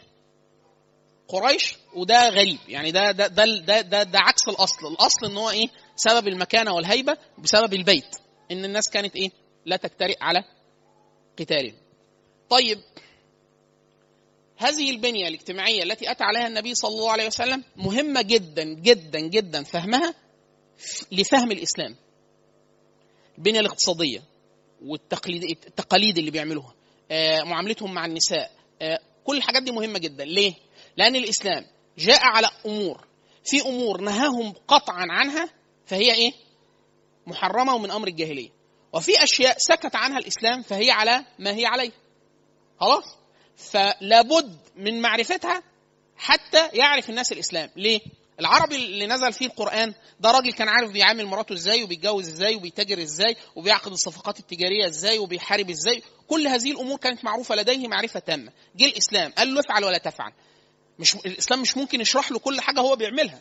[1.29, 2.59] قريش وده غريب.
[2.69, 4.87] يعني ده ده ده ده, ده, ده عكس الأصل.
[4.93, 8.17] الأصل إن هو إيه؟ سبب المكانة والهيبة بسبب البيت.
[8.51, 9.31] إن الناس كانت إيه؟
[9.67, 10.45] لا تجترئ على
[11.39, 11.77] قتالهم.
[12.51, 12.79] طيب
[14.57, 19.63] هذه البنية الاجتماعية التي أتى عليها النبي صلى الله عليه وسلم مهمة جدا جدا جدا
[19.63, 20.15] فهمها
[21.13, 21.97] لفهم الإسلام.
[23.39, 24.23] البنية الاقتصادية
[24.83, 26.75] والتقليد التقاليد اللي بيعملوها.
[27.45, 28.51] معاملتهم مع النساء.
[28.83, 30.25] آه، كل الحاجات دي مهمة جدا.
[30.25, 30.55] ليه؟
[30.97, 31.67] لأن الإسلام
[31.99, 33.07] جاء على أمور.
[33.45, 35.49] في أمور نهاهم قطعا عنها
[35.87, 36.33] فهي إيه؟
[37.27, 38.51] محرمة ومن أمر الجاهلية.
[38.93, 41.93] وفي أشياء سكت عنها الإسلام فهي على ما هي عليه.
[42.81, 43.05] خلاص؟
[43.57, 45.63] فلابد من معرفتها
[46.17, 47.71] حتى يعرف الناس الإسلام.
[47.77, 48.01] ليه؟
[48.41, 53.03] العربي اللي نزل فيه القرآن ده راجل كان عارف بيعامل مراته إزاي وبيتجوز إزاي وبيتاجر
[53.03, 56.03] إزاي وبيعقد الصفقات التجارية إزاي وبيحارب إزاي.
[56.29, 58.53] كل هذه الأمور كانت معروفة لديه معرفة تامة.
[58.77, 60.33] جه الإسلام قال له افعل ولا تفعل.
[60.99, 63.41] مش الإسلام مش ممكن يشرح له كل حاجة هو بيعملها.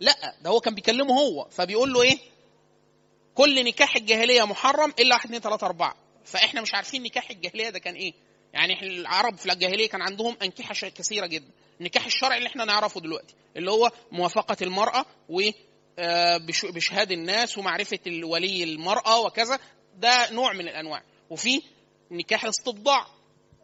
[0.00, 2.18] لأ ده هو كان بيكلمه هو فبيقول له إيه؟
[3.34, 5.96] كل نكاح الجاهلية محرم إلا واحد اثنين ثلاثة أربعة.
[6.24, 8.14] فإحنا مش عارفين نكاح الجاهلية ده كان إيه.
[8.54, 11.50] يعني العرب في الجاهلية كان عندهم أنكحة كثيرة جدا.
[11.80, 15.40] النكاح الشرعي اللي إحنا نعرفه دلوقتي اللي هو موافقة المرأة و
[15.98, 16.36] آه،
[16.74, 19.58] بشهاد الناس ومعرفة ولي المرأة وكذا
[19.96, 21.02] ده نوع من الأنواع.
[21.30, 21.62] وفي
[22.10, 23.06] نكاح الاستبضاع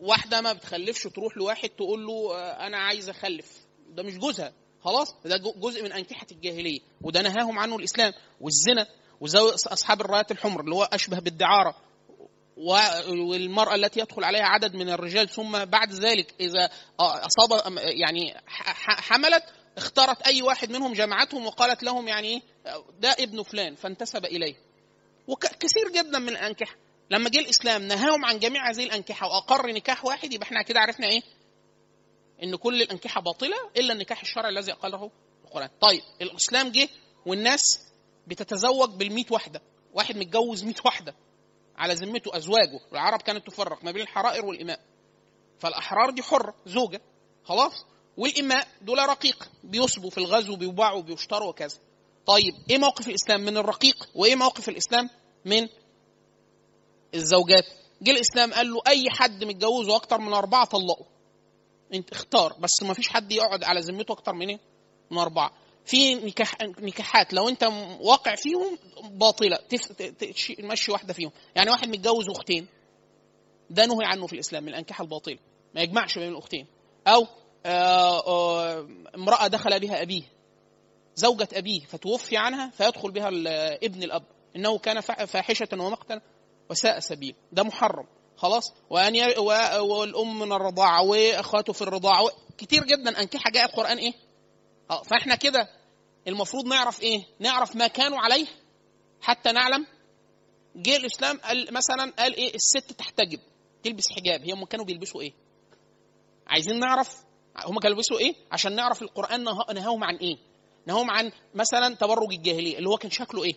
[0.01, 3.53] واحدة ما بتخلفش تروح لواحد تقول له آه، أنا عايز أخلف.
[3.89, 4.53] ده مش جوزها.
[4.85, 6.81] خلاص؟ ده جزء من أنكحة الجاهلية.
[7.03, 8.13] وده نهاهم عنه الإسلام.
[8.41, 8.87] والزنا
[9.21, 11.77] وزوج أصحاب الرايات الحمر اللي هو أشبه بالدعارة.
[13.09, 18.35] والمرأة التي يدخل عليها عدد من الرجال ثم بعد ذلك إذا أصاب يعني
[18.85, 19.45] حملت
[19.77, 22.43] اختارت أي واحد منهم جمعتهم وقالت لهم يعني
[23.01, 24.55] ده ابن فلان فانتسب إليه.
[25.29, 26.75] وكثير جدا من الأنكحة.
[27.11, 31.07] لما جه الإسلام نهاهم عن جميع هذه الأنكحة وأقر نكاح واحد يبقى إحنا كده عرفنا
[31.07, 31.23] إيه؟
[32.43, 35.11] إن كل الأنكحة باطلة إلا النكاح الشرعي الذي أقره
[35.45, 35.69] القرآن.
[35.81, 36.89] طيب الإسلام جه
[37.27, 37.61] والناس
[38.27, 39.63] بتتزوج بالمئة واحدة.
[39.95, 41.15] واحد متجوز مئة واحدة.
[41.81, 42.81] على ذمته أزواجه.
[42.93, 44.81] العرب كانت تفرق ما بين الحرائر والإماء.
[45.59, 47.01] فالأحرار دي حره زوجة
[47.45, 47.73] خلاص؟
[48.17, 49.51] والإماء دول رقيق.
[49.65, 51.79] بيصبوا في الغزو بيباعوا بيشتروا وكذا.
[52.27, 54.09] طيب إيه موقف الإسلام؟ من الرقيق.
[54.15, 55.11] وإيه موقف الإسلام؟
[55.45, 55.69] من
[57.15, 57.65] الزوجات.
[58.03, 61.07] جه الإسلام قال له أي حد متجوزه أكتر من أربعة طلقه.
[61.95, 64.59] انت اختار بس ما فيش حد يقعد على ذمته أكتر من إيه؟
[65.11, 65.53] من أربعة.
[65.91, 67.33] في نكاح نكاحات.
[67.33, 67.65] لو انت
[68.01, 68.79] واقع فيهم
[69.11, 69.57] باطلة.
[70.59, 71.31] تمشي واحدة فيهم.
[71.57, 72.67] يعني واحد متجوز أختين
[73.71, 75.39] ده نهي عنه في الإسلام من الانكحه الباطلة.
[75.75, 76.67] ما يجمعش بين الأختين.
[77.07, 77.27] أو
[77.67, 80.23] آه، آه، امرأة دخل بها أبيه
[81.15, 83.29] زوجة أبيه فتوفي عنها فيدخل بها
[83.85, 84.23] ابن الأب.
[84.57, 86.21] إنه كان فا- فاحشة ومقتا
[86.71, 87.35] وساء سبيل.
[87.53, 88.07] ده محرم.
[88.37, 89.39] خلاص؟ وأن ي...
[89.39, 89.45] و...
[89.85, 92.31] والأم من الرضاعة وأخواته في الرضاعة و...
[92.59, 93.21] كتير جدا.
[93.21, 94.13] أنكحة جاء القرآن إيه؟
[94.91, 95.69] آه فإحنا كده
[96.31, 98.47] المفروض نعرف إيه؟ نعرف ما كانوا عليه
[99.21, 99.87] حتى نعلم.
[100.77, 103.41] جه الإسلام قال مثلا قال إيه؟ الست تحتجب
[103.83, 104.45] تلبس حجاب.
[104.45, 105.33] هي هم كانوا بيلبسوا إيه؟
[106.47, 107.17] عايزين نعرف
[107.57, 110.37] هم كانوا بيلبسوا إيه؟ عشان نعرف القرآن نه- نهاهم عن إيه؟
[110.87, 113.55] نهاهم عن مثلا تبرج الجاهلية اللي هو كان شكله إيه؟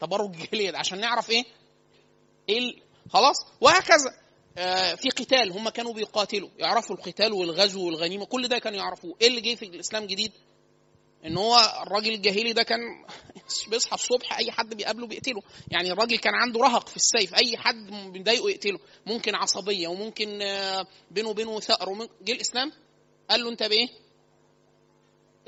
[0.00, 0.70] تبرج الجاهلية.
[0.70, 1.44] ده عشان نعرف إيه؟
[2.48, 2.76] إيه
[3.10, 4.14] خلاص؟ وهكذا.
[4.58, 6.48] آه، في قتال هم كانوا بيقاتلوا.
[6.58, 9.16] يعرفوا القتال والغزو والغنيمة كل ده كانوا يعرفوه.
[9.20, 10.32] إيه اللي جه في الإسلام جديد؟
[11.24, 12.78] إن هو الراجل الجاهلي ده كان
[13.70, 15.42] بيصحى الصبح أي حد بيقابله بيقتله.
[15.70, 18.78] يعني الراجل كان عنده رهق في السيف أي حد بيضايقه يقتله.
[19.06, 22.08] ممكن عصبية وممكن آه، بينه وبينه ثأر.
[22.22, 22.72] جه الإسلام
[23.30, 23.88] قال له أنت بإيه؟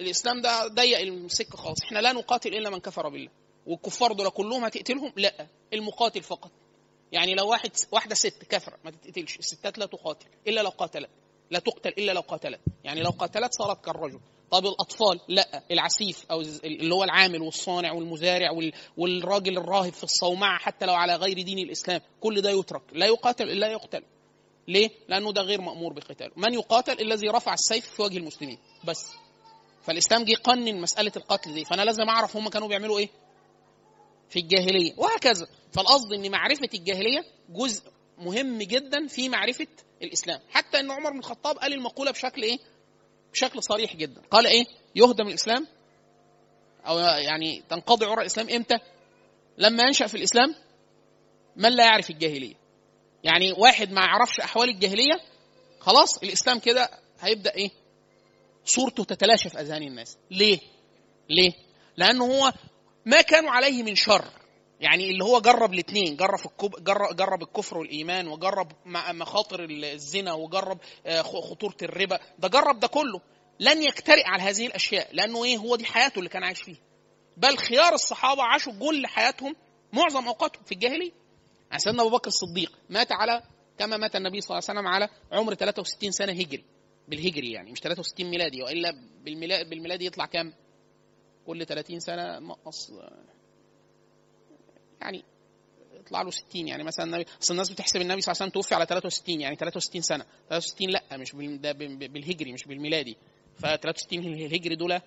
[0.00, 1.82] الإسلام ده ضيق السكة خالص.
[1.82, 3.30] إحنا لا نقاتل إلا من كفر بالله.
[3.66, 6.50] والكفار دول كلهم هتقتلهم؟ لا المقاتل فقط.
[7.12, 9.38] يعني لو واحد واحدة ست كفره ما تتقتلش.
[9.38, 11.10] الستات لا تقاتل إلا لو قاتلت.
[11.50, 12.60] لا تقتل إلا لو قاتلت.
[12.84, 14.20] يعني لو قاتلت صارت كالرجل.
[14.50, 15.62] طب الأطفال؟ لا.
[15.70, 21.16] العسيف أو اللي هو العامل والصانع والمزارع وال- والراجل الراهب في الصومعة حتى لو على
[21.16, 22.00] غير دين الإسلام.
[22.20, 22.82] كل ده يترك.
[22.92, 24.02] لا يقاتل الا يقتل.
[24.68, 26.32] ليه؟ لأنه ده غير مأمور بقتاله.
[26.36, 28.58] من يقاتل؟ الذي رفع السيف في وجه المسلمين.
[28.84, 29.06] بس.
[29.82, 31.64] فالإسلام جه قنن مسألة القتل دي.
[31.64, 33.08] فأنا لازم أعرف هم كانوا بيعملوا إيه؟
[34.28, 34.92] في الجاهلية.
[34.96, 35.46] وهكذا.
[35.72, 37.82] فالقصد إن معرفة الجاهلية جزء
[38.18, 39.66] مهم جدا في معرفة
[40.02, 40.40] الإسلام.
[40.50, 42.58] حتى إن عمر بن الخطاب قال المقولة بشكل إيه؟
[43.32, 44.22] بشكل صريح جدا.
[44.30, 44.64] قال إيه؟
[44.94, 45.66] يهدم الإسلام؟
[46.86, 48.78] أو يعني تنقضي عرى الإسلام إمتى؟
[49.58, 50.54] لما ينشأ في الإسلام؟
[51.56, 52.54] من لا يعرف الجاهلية.
[53.24, 55.20] يعني واحد ما يعرفش أحوال الجاهلية
[55.80, 57.70] خلاص الإسلام كده هيبدأ إيه؟
[58.64, 60.18] صورته تتلاشى في أذهان الناس.
[60.30, 60.58] ليه؟
[61.28, 61.52] ليه؟
[61.96, 62.52] لأنه هو
[63.06, 64.24] ما كانوا عليه من شر.
[64.80, 66.84] يعني اللي هو جرب الاثنين جرب الكب...
[67.16, 72.18] جرب, الكفر والإيمان وجرب مخاطر الزنا وجرب آه، خطورة الربا.
[72.38, 73.20] ده جرب ده كله.
[73.60, 76.78] لن يجترئ على هذه الأشياء لأنه إيه؟ هو دي حياته اللي كان عايش فيها.
[77.36, 79.56] بل خيار الصحابة عاشوا كل حياتهم
[79.92, 80.64] معظم أوقاتهم.
[80.64, 81.12] في الجاهلية
[81.70, 83.42] يعني سيدنا أبو بكر الصديق مات على
[83.78, 86.64] كما مات النبي صلى الله عليه وسلم على عمر 63 سنة هجري
[87.08, 88.90] بالهجري يعني مش 63 ميلادي وإلا
[89.64, 90.54] بالميلادي, يطلع كام؟
[91.46, 92.90] كل 30 سنة نقص
[95.00, 95.24] يعني
[96.00, 98.74] يطلع له 60 يعني مثلا النبي أصل الناس بتحسب النبي صلى الله عليه وسلم توفي
[98.74, 100.24] على 63 يعني 63 سنة.
[100.48, 103.16] 63 لأ مش بال- ده بال- بالهجري مش بالميلادي.
[103.56, 105.00] ف 63 الهجري دول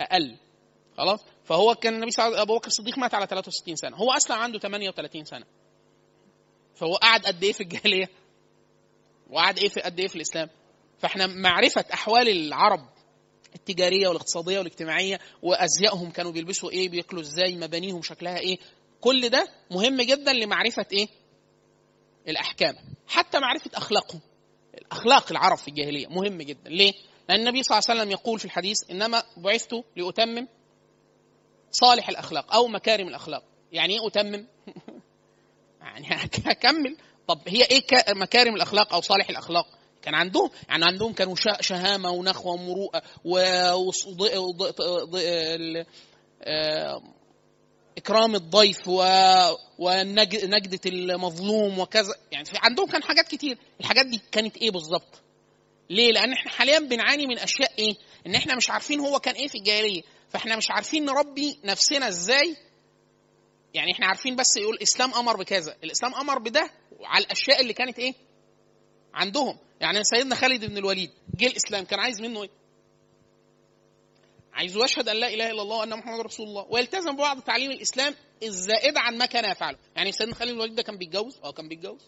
[0.00, 0.36] أقل.
[0.96, 3.96] خلاص؟ فهو كان النبي صلى الله عليه وسلم أبو بكر الصديق مات على 63 سنة.
[3.96, 5.44] هو أصلا عنده 38 سنة.
[6.74, 8.08] فهو قعد قد إيه في الجاهلية؟
[9.30, 10.48] وقعد إيه في قد إيه في الإسلام؟
[10.98, 12.88] فإحنا معرفة أحوال العرب
[13.54, 18.58] التجارية والاقتصادية والاجتماعية وأزيائهم كانوا بيلبسوا إيه بياكلوا إزاي مبانيهم شكلها إيه
[19.00, 21.08] كل ده مهم جدا لمعرفة إيه؟
[22.28, 22.74] الأحكام.
[23.08, 24.20] حتى معرفة اخلاقهم
[24.92, 26.70] اخلاق العرب في الجاهلية مهم جدا.
[26.70, 26.92] ليه؟
[27.28, 30.48] لأن النبي صلى الله عليه وسلم يقول في الحديث إنما بعثت لأتمم
[31.70, 33.42] صالح الأخلاق أو مكارم الأخلاق.
[33.72, 34.46] يعني إيه أتمم؟
[35.80, 36.06] يعني
[36.46, 36.96] هكمل
[37.28, 39.66] طب هي إيه مكارم الأخلاق أو صالح الأخلاق؟
[40.02, 43.38] كان عندهم يعني عندهم كانوا شهامة ونخوة ومروءة و
[47.98, 49.04] إكرام الضيف و...
[49.78, 52.14] ونجدة المظلوم وكذا.
[52.32, 53.58] يعني في عندهم كان حاجات كتير.
[53.80, 55.22] الحاجات دي كانت إيه بالظبط؟
[55.90, 57.94] ليه؟ لأن إحنا حاليا بنعاني من أشياء إيه؟
[58.26, 60.02] إن إحنا مش عارفين هو كان إيه في الجاهلية.
[60.28, 62.56] فإحنا مش عارفين نربي نفسنا إزاي.
[63.74, 65.76] يعني إحنا عارفين بس يقول الإسلام أمر بكذا.
[65.84, 66.70] الإسلام أمر بده
[67.04, 68.14] على الأشياء اللي كانت إيه؟
[69.14, 69.58] عندهم.
[69.80, 72.50] يعني سيدنا خالد بن الوليد جه الإسلام كان عايز منه إيه؟
[74.60, 76.66] عايز يشهد أن لا إله إلا الله وأن محمد رسول الله.
[76.70, 79.78] ويلتزم ببعض تعليم الإسلام الزائد عن ما كان يفعله.
[79.96, 81.38] يعني سيدنا خالد الوليد ده كان بيتجوز.
[81.44, 82.00] آه كان بيتجوز.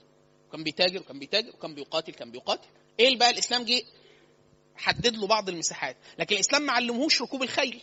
[0.53, 2.69] كان بيتاجر كان بيتاجر كان بيقاتل كان بيقاتل.
[3.01, 3.83] إيه بقى؟ الإسلام جه
[4.77, 5.97] حدد له بعض المساحات.
[6.19, 7.81] لكن الإسلام ما علمهوش ركوب الخيل.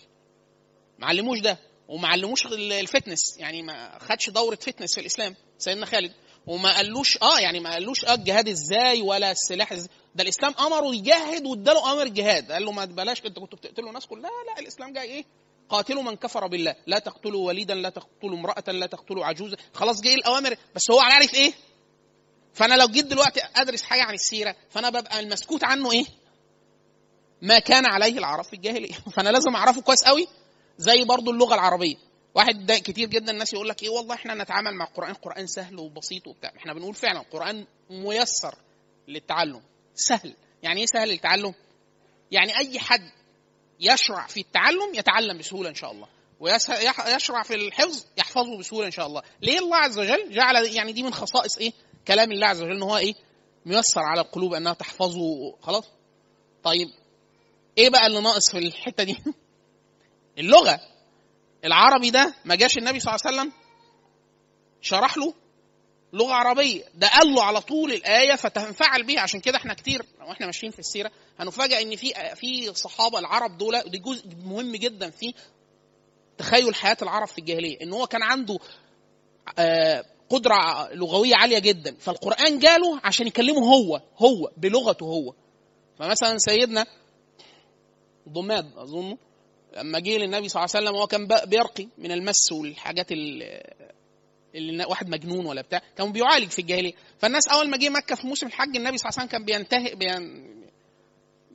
[0.99, 1.57] ما علموش ده.
[1.87, 3.37] وما علموش ال fitness.
[3.37, 6.11] يعني ما خدش دورة fitness في الإسلام سيدنا خالد.
[6.47, 9.89] وما قالوش آه يعني ما قالوش آه الجهاد إزاي ولا السلاح إزاي.
[10.15, 14.05] ده الإسلام أمره يجاهد واداله أمر الجهاد قال له ما بلاش أنت كنتوا بتقتلوا الناس
[14.05, 15.25] كلها؟ لا الإسلام جاي إيه؟
[15.69, 16.75] قاتلوا من كفر بالله.
[16.87, 20.55] لا تقتلوا وليدا لا تقتلوا امرأة لا تقتلوا عجوزا خلاص جه الأوامر.
[20.75, 21.53] بس هو عارف إيه؟
[22.53, 26.05] فأنا لو جيت دلوقتي أدرس حاجة عن السيرة فأنا ببقى المسكوت عنه إيه؟
[27.41, 28.93] ما كان عليه العرب في الجاهلية.
[29.15, 30.27] فأنا لازم أعرفه كويس قوي
[30.77, 31.95] زي برضو اللغة العربية.
[32.35, 35.79] واحد ده كتير جدا الناس يقول لك إيه؟ والله إحنا نتعامل مع القرآن القرآن سهل
[35.79, 36.51] وبسيط وبتاع.
[36.57, 38.55] إحنا بنقول فعلا القرآن ميسر
[39.07, 39.61] للتعلم.
[39.99, 40.35] سهل.
[40.63, 41.53] يعني إيه سهل للتعلم
[42.31, 43.11] يعني أي حد
[43.79, 46.07] يشرع في التعلم يتعلم بسهولة إن شاء الله.
[46.39, 49.21] ويشرع في الحفظ يحفظه بسهولة إن شاء الله.
[49.41, 51.73] ليه الله عز وجل جعل يعني دي من خصائص إيه؟
[52.07, 53.13] كلام الله عز وجل إن هو إيه؟
[53.65, 55.55] ميسر على القلوب إنها تحفظه.
[55.61, 55.83] خلاص؟
[56.63, 56.89] طيب
[57.77, 59.17] إيه بقى اللي ناقص في الحتة دي؟
[60.39, 60.79] اللغة.
[61.65, 63.53] العربي ده ما جاش النبي صلى الله عليه وسلم
[64.81, 65.33] شرح له
[66.13, 66.83] لغة عربية.
[66.95, 69.19] ده قال له على طول الآية فتنفعل بيها.
[69.21, 73.75] عشان كده إحنا كتير وإحنا ماشيين في السيرة هنفاجئ إن في في صحابة العرب دول
[73.85, 75.33] ودي جزء مهم جدا في
[76.37, 77.77] تخيل حياة العرب في الجاهلية.
[77.81, 78.59] إن هو كان عنده
[79.59, 81.95] آه قدرة لغوية عالية جدا.
[81.99, 85.33] فالقرآن جاله عشان يكلمه هو هو بلغته هو.
[85.99, 86.85] فمثلا سيدنا
[88.29, 89.17] ضماد أظنه
[89.77, 93.07] لما جه للنبي صلى الله عليه وسلم هو كان بيرقي من المس والحاجات
[94.55, 96.93] اللي, واحد مجنون ولا بتاع كان بيعالج في الجاهلية.
[97.19, 99.95] فالناس أول ما جه مكة في موسم الحج النبي صلى الله عليه وسلم كان بينتهي
[99.95, 100.49] بين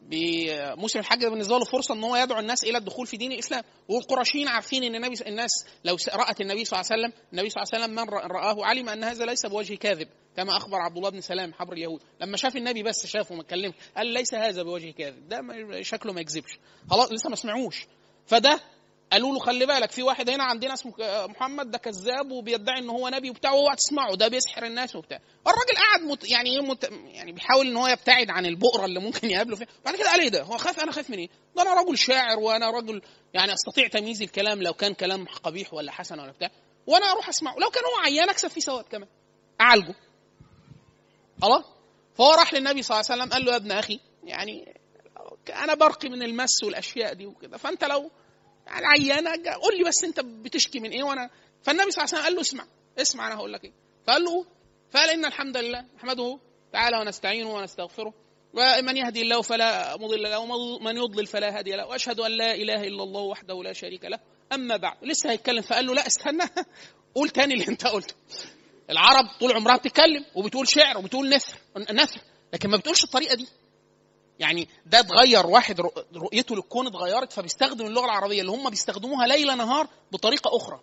[0.06, 3.64] بموسم الحج بالنسبة له فرصة إن هو يدعو الناس إلى الدخول في دين الإسلام.
[3.88, 5.50] والقرشيين عارفين إن النبي الناس
[5.84, 8.88] لو رأت النبي صلى الله عليه وسلم النبي صلى الله عليه وسلم من رآه علم
[8.88, 12.00] أن هذا ليس بوجه كاذب كما أخبر عبد الله بن سلام حبر اليهود.
[12.20, 15.42] لما شاف النبي بس شافه ما اتكلمش قال ليس هذا بوجه كاذب ده
[15.82, 16.58] شكله ما يكذبش.
[16.90, 17.86] خلاص لسه ما سمعوش.
[18.26, 18.60] فده
[19.14, 20.92] قالوا له خلي بالك في واحد هنا عندنا اسمه
[21.26, 25.18] محمد ده كذاب وبيدعي إن هو نبي وبتاع واوعى تسمعه ده بيسحر الناس وبتاع.
[25.46, 29.30] الراجل قاعد مت يعني إيه مت يعني بيحاول إن هو يبتعد عن البؤرة اللي ممكن
[29.30, 29.66] يقابله فيها.
[29.84, 32.38] بعد كده قال إيه ده؟ هو خاف أنا خايف من إيه؟ ده أنا رجل شاعر
[32.38, 33.02] وأنا رجل
[33.34, 36.50] يعني أستطيع تمييز الكلام لو كان كلام قبيح ولا حسن ولا بتاع.
[36.86, 37.54] وأنا أروح أسمعه.
[37.58, 39.08] لو كان هو عيان أكسب فيه ثواب كمان.
[39.60, 39.94] أعالجه.
[41.42, 41.64] خلاص؟
[42.14, 44.74] فهو راح للنبي صلى الله عليه وسلم قال له يا ابن أخي يعني
[45.48, 47.56] أنا برقي من المس والأشياء دي وكده.
[47.56, 48.10] فأنت لو
[48.66, 49.30] يعني عيانة.
[49.62, 51.30] قول لي بس انت بتشكي من إيه وأنا
[51.62, 52.66] فالنبي صلى الله عليه وسلم قال له اسمع
[52.98, 53.72] اسمع أنا هقول لك إيه.
[54.06, 54.46] فقال له
[54.90, 56.38] فقال إن الحمد لله نحمده
[56.72, 58.14] تعالى ونستعينه ونستغفره.
[58.54, 62.82] ومن يهدي الله فلا مضل له ومن يضلل فلا هادي له وأشهد أن لا إله
[62.82, 64.18] إلا الله وحده لا شريك له.
[64.52, 65.62] أما بعد لسه هيتكلم.
[65.62, 66.44] فقال له لا استنى.
[67.14, 68.14] قول تاني اللي انت قلته.
[68.90, 71.58] العرب طول عمرها بتتكلم وبتقول شعر وبتقول نثر
[71.92, 72.20] نثر.
[72.52, 73.48] لكن ما بتقولش الطريقة دي.
[74.38, 75.80] يعني ده اتغير واحد
[76.16, 80.80] رؤيته للكون اتغيرت فبيستخدم اللغة العربية اللي هم بيستخدموها ليل نهار بطريقة أخرى.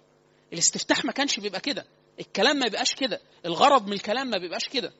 [0.53, 1.85] الاستفتاح ما كانش بيبقى كده.
[2.19, 3.21] الكلام ما بيبقاش كده.
[3.45, 4.93] الغرض من الكلام ما بيبقاش كده.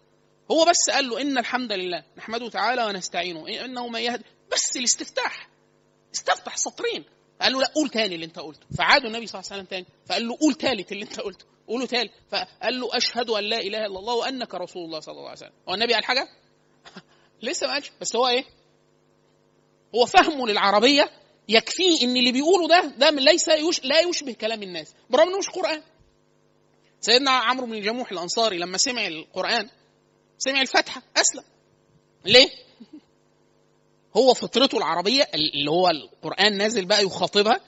[0.51, 3.47] هو بس قال له إن الحمد لله نحمده تعالى ونستعينه.
[3.65, 5.49] إنه ما يهدي بس الاستفتاح.
[6.13, 7.05] استفتح سطرين.
[7.41, 8.65] قال له لا قول تاني اللي أنت قلته.
[8.77, 9.85] فعادوا النبي صلى الله عليه وسلم تاني.
[10.05, 11.45] فقال له قول تالت اللي أنت قلته.
[11.67, 12.11] قوله تالت.
[12.31, 15.51] فقال له أشهد أن لا إله إلا الله وأنك رسول الله صلى الله عليه وسلم.
[15.69, 16.27] هو النبي قال حاجة؟
[17.41, 17.91] لسه ما قالش.
[18.01, 18.43] بس هو إيه؟
[19.95, 21.09] هو فهمه للعربية
[21.49, 25.49] يكفيه إن اللي بيقوله ده ده ليس يش لا يشبه كلام الناس برغم إنه مش
[25.49, 25.81] قرآن.
[27.01, 29.69] سيدنا عمرو بن الجموح الأنصاري لما سمع القرآن
[30.37, 31.43] سمع الفاتحة أسلم.
[32.25, 32.49] ليه؟
[34.17, 37.59] هو فطرته العربية اللي هو القرآن نازل بقى يخاطبها.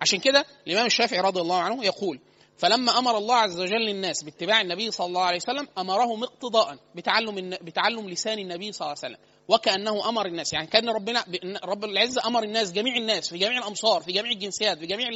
[0.00, 2.20] عشان كده الإمام الشافعي رضي الله عنه يقول
[2.58, 7.50] فلما أمر الله عز وجل الناس باتباع النبي صلى الله عليه وسلم أمرهم اقتضاء بتعلم
[7.62, 10.52] بتعلم لسان النبي صلى الله عليه وسلم وكأنه أمر الناس.
[10.52, 11.24] يعني كأن ربنا
[11.64, 15.08] رب العزة أمر الناس جميع الناس في جميع الأمصار في جميع الجنسيات في جميع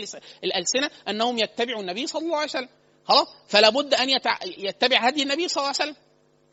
[0.44, 2.68] الألسنة أنهم يتبعوا النبي صلى الله عليه وسلم.
[3.04, 4.08] خلاص؟ فلا بد أن
[4.58, 5.96] يتبع هدي النبي صلى الله عليه وسلم.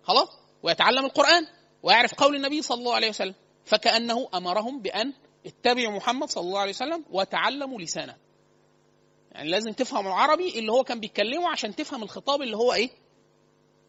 [0.04, 0.28] خلاص؟
[0.64, 1.48] ويتعلم القرآن
[1.84, 3.36] ويعرف قول النبي صلى الله عليه وسلم.
[3.66, 5.14] فكأنه أمرهم بأن
[5.46, 8.16] اتبعوا محمد صلى الله عليه وسلم وتعلموا لسانه.
[9.40, 12.90] يعني لازم تفهم العربي اللي هو كان بيتكلمه عشان تفهم الخطاب اللي هو إيه؟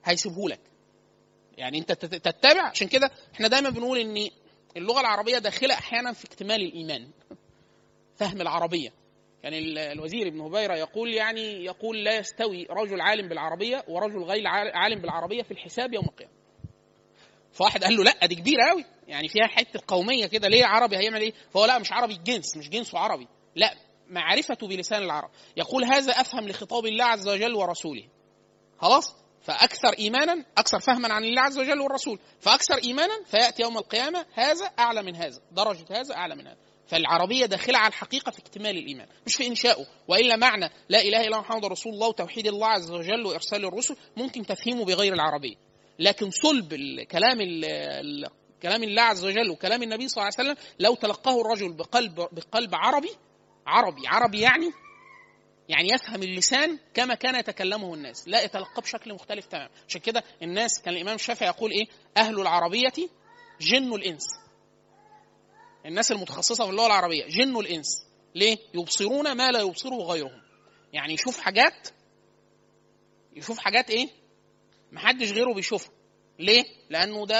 [0.04, 0.60] هيسيبه لك.
[1.56, 2.62] يعني أنت تت- تتبع.
[2.62, 4.28] عشان كده إحنا دايما بنقول إن
[4.76, 7.10] اللغة العربية داخلة أحيانا في اكتمال الإيمان.
[8.16, 8.92] فهم العربية.
[9.42, 14.46] يعني ال- الوزير ابن هبيرة يقول يعني يقول لا يستوي رجل عالم بالعربية ورجل غير
[14.46, 16.32] عال- عالم بالعربية في الحساب يوم القيامة.
[17.52, 21.20] فواحد قال له لا دي كبيرة قوي يعني فيها حتة قومية كده ليه عربي هيعمل
[21.20, 23.74] إيه؟ فهو لا مش عربي الجنس مش جنسه عربي لا.
[24.10, 25.30] معرفته بلسان العرب.
[25.56, 28.04] يقول هذا أفهم لخطاب الله عز وجل ورسوله.
[28.78, 32.18] خلاص؟ فأكثر إيمانا أكثر فهما عن الله عز وجل والرسول.
[32.40, 36.56] فأكثر إيمانا فيأتي يوم القيامة هذا أعلى من هذا درجة هذا أعلى من هذا.
[36.86, 41.40] فالعربية داخلة على الحقيقة في اكتمال الإيمان مش في انشائه وإلا معنى لا إلا الله
[41.40, 45.54] محمد رسول الله وتوحيد الله عز وجل وإرسال الرسل ممكن تفهيمه بغير العربية.
[45.98, 48.30] لكن صلب الكلام ال- ال-
[48.62, 52.74] كلام الله عز وجل وكلام النبي صلى الله عليه وسلم لو تلقاه الرجل بقلب بقلب
[52.74, 53.10] عربي
[53.70, 54.70] عربي عربي يعني
[55.68, 59.70] يعني يفهم اللسان كما كان يتكلمه الناس لا يتلقاه بشكل مختلف تماما.
[59.88, 61.86] عشان كده الناس كان الإمام الشافعي يقول إيه؟
[62.16, 62.92] أهل العربية
[63.60, 64.24] جن الإنس.
[65.86, 68.06] الناس المتخصصة في اللغة العربية جن الإنس.
[68.34, 70.42] ليه؟ يبصرون ما لا يبصره غيرهم.
[70.92, 71.88] يعني يشوف حاجات
[73.36, 74.08] يشوف حاجات إيه؟
[74.92, 75.92] محدش غيره بيشوفها.
[76.38, 77.36] ليه؟ لأنه ده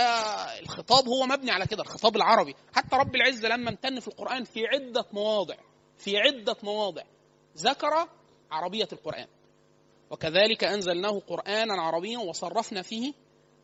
[0.61, 2.55] الخطاب هو مبني على كده الخطاب العربي.
[2.75, 5.55] حتى رب العزة لما امتن في القرآن في عدة مواضع.
[6.01, 7.03] في عدة مواضع.
[7.57, 8.09] ذكر
[8.51, 9.27] عربية القرآن.
[10.11, 13.13] وكذلك أنزلناه قرآنا عربيا وصرفنا فيه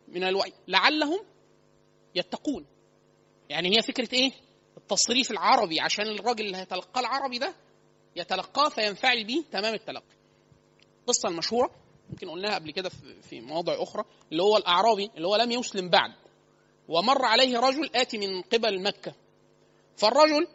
[0.08, 1.20] من الوعي لعلهم
[2.14, 2.66] يتقون.
[3.48, 4.32] يعني هي فكرة إيه؟
[4.76, 5.80] التصريف العربي.
[5.80, 7.54] عشان الراجل اللي هيتلقاه العربي ده
[8.16, 10.16] يتلقاه فينفعل به تمام التلقي.
[11.00, 11.70] القصة المشهورة
[12.10, 12.88] يمكن قلناها قبل كده
[13.22, 16.12] في- مواضع أخرى اللي هو الأعرابي اللي هو لم يسلم بعد.
[16.88, 19.14] ومر عليه رجل آتي من قبل مكة.
[19.96, 20.48] فالرجل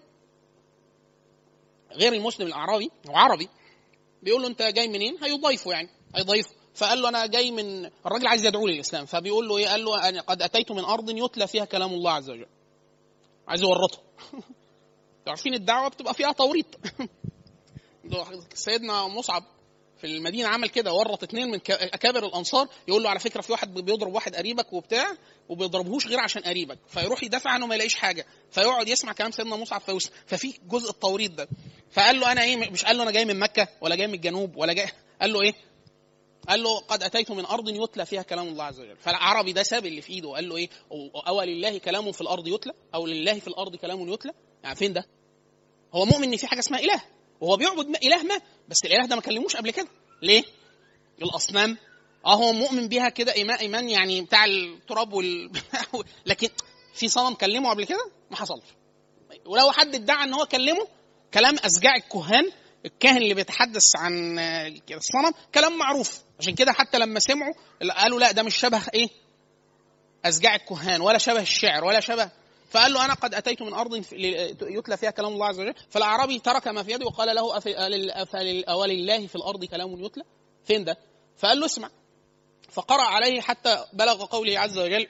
[1.95, 3.49] غير المسلم الأعرابي هو عربي
[4.23, 6.49] بيقول له أنت جاي منين؟ هيضيفه يعني هيضيفه.
[6.75, 10.21] فقال له أنا جاي من الراجل عايز يدعو للإسلام فبيقول له إيه؟ قال له أنا
[10.21, 12.47] قد أتيت من أرض يتلى فيها كلام الله عز وجل.
[13.47, 13.99] عايز يورطه.
[15.27, 16.65] عارفين الدعوة بتبقى فيها توريط.
[18.53, 19.43] سيدنا مصعب
[20.01, 23.73] في المدينة عمل كده ورط اتنين من أكابر الأنصار يقول له على فكرة في واحد
[23.73, 25.07] بيضرب واحد قريبك وبتاع
[25.49, 29.81] وبيضربهوش غير عشان قريبك فيروح يدافع عنه ما يلاقيش حاجة فيقعد يسمع كلام سيدنا مصعب
[29.81, 31.47] فيوسف ففي جزء التوريط ده
[31.91, 34.55] فقال له أنا إيه مش قال له أنا جاي من مكة ولا جاي من الجنوب
[34.57, 34.87] ولا جاي
[35.21, 35.53] قال له إيه
[36.49, 39.85] قال له قد أتيت من أرض يتلى فيها كلام الله عز وجل فالعربي ده ساب
[39.85, 40.69] اللي في إيده وقال له إيه
[41.27, 44.33] أو لله كلام في الأرض يتلى أو لله في الأرض كلام يتلى
[44.63, 45.05] يعني فين ده؟
[45.93, 47.01] هو مؤمن إن في حاجة اسمها إله
[47.41, 48.41] وهو بيعبد إله ما
[48.71, 49.87] بس الإله ده ما كلموش قبل كده.
[50.21, 50.43] ليه؟
[51.21, 51.77] الاصنام
[52.25, 55.51] آه هو مؤمن بيها كده إيمان إيمان يعني بتاع التراب وال
[56.25, 56.49] لكن
[56.93, 58.65] في صنم كلمه قبل كده؟ ما حصلش.
[59.45, 60.87] ولو حد ادعى إن هو كلمه
[61.33, 62.51] كلام أشجاع الكهان
[62.85, 66.21] الكاهن اللي بيتحدث عن آه، الصنم كلام معروف.
[66.39, 67.53] عشان كده حتى لما سمعوا
[67.97, 69.07] قالوا لا ده مش شبه إيه؟
[70.25, 72.31] أشجاع الكهان ولا شبه الشعر ولا شبه
[72.71, 73.95] فقال له أنا قد أتيت من أرض
[74.61, 75.73] يتلى فيها كلام الله عز وجل.
[75.89, 77.61] فالأعرابي ترك ما في يده وقال له
[78.69, 80.23] أولله في الأرض كلام يتلى؟
[80.63, 80.97] فين ده؟
[81.37, 81.89] فقال له اسمع.
[82.69, 85.07] فقرأ عليه حتى بلغ قوله عز وجل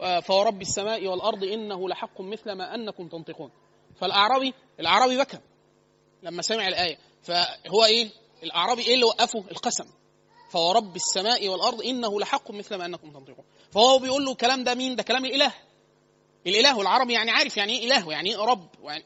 [0.00, 3.50] آه، فورب السماء والأرض إنه لحق مثل ما أنكم تنطقون.
[4.00, 5.38] فالاعرابي الأعرابي بكى
[6.22, 6.98] لما سمع الآية.
[7.22, 8.08] فهو إيه؟
[8.42, 9.84] الأعرابي إيه اللي وقفه؟ القسم.
[10.50, 13.44] فورب السماء والأرض إنه لحق مثل ما أنكم تنطقون.
[13.72, 15.54] فهو بيقول له الكلام ده مين؟ ده كلام الإله.
[16.46, 19.04] الإله والعربي يعني عارف يعني إيه إله يعني إيه رب يعني.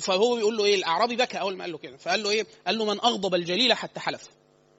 [0.00, 1.96] فهو بيقول له إيه؟ الأعرابي بكى أول ما قال له كده.
[1.96, 4.28] فقال له إيه؟ قال له من أغضب الجليل حتى حلف.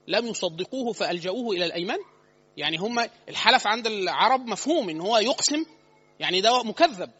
[0.07, 1.97] لم يصدقوه فألجأوه إلى الأيمان.
[2.57, 5.65] يعني هم الحلف عند العرب مفهوم إن هو يقسم.
[6.19, 7.11] يعني ده مكذب.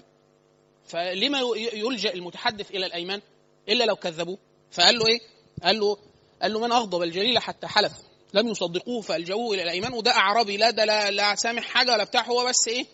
[0.85, 3.21] فلما ي- يلجأ المتحدث إلى الأيمان؟
[3.69, 4.37] إلا لو كذبوه.
[4.71, 5.19] فقال له إيه؟
[5.63, 5.97] قال له
[6.41, 7.93] قال له من أغضب الجليل حتى حلف.
[8.33, 9.93] لم يصدقوه فألجأوه إلى الأيمان.
[9.93, 10.57] وده أعرابي.
[10.57, 12.25] لا ده لا, لا سامح حاجة ولا بتاع.
[12.25, 12.85] هو بس إيه؟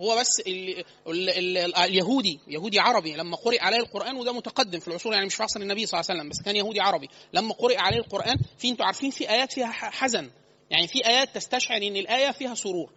[0.00, 4.88] هو بس ال ال ال اليهودي يهودي عربي لما قرئ عليه القرآن وده متقدم في
[4.88, 7.08] العصور يعني مش في عصر النبي صلى الله عليه وسلم بس كان يهودي عربي.
[7.32, 10.30] لما قرئ عليه القرآن في أنتوا عارفين في آيات فيها حزن.
[10.70, 12.92] يعني في آيات تستشعر إن الآية فيها سرور.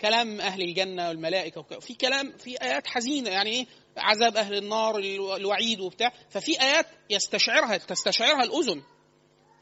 [0.00, 1.62] كلام أهل الجنة والملائكة.
[1.62, 3.66] في كلام في آيات حزينة يعني إيه؟
[3.96, 6.12] عذاب أهل النار الو- الوعيد وبتاع.
[6.30, 8.82] ففي آيات يستشعرها تستشعرها الأذن.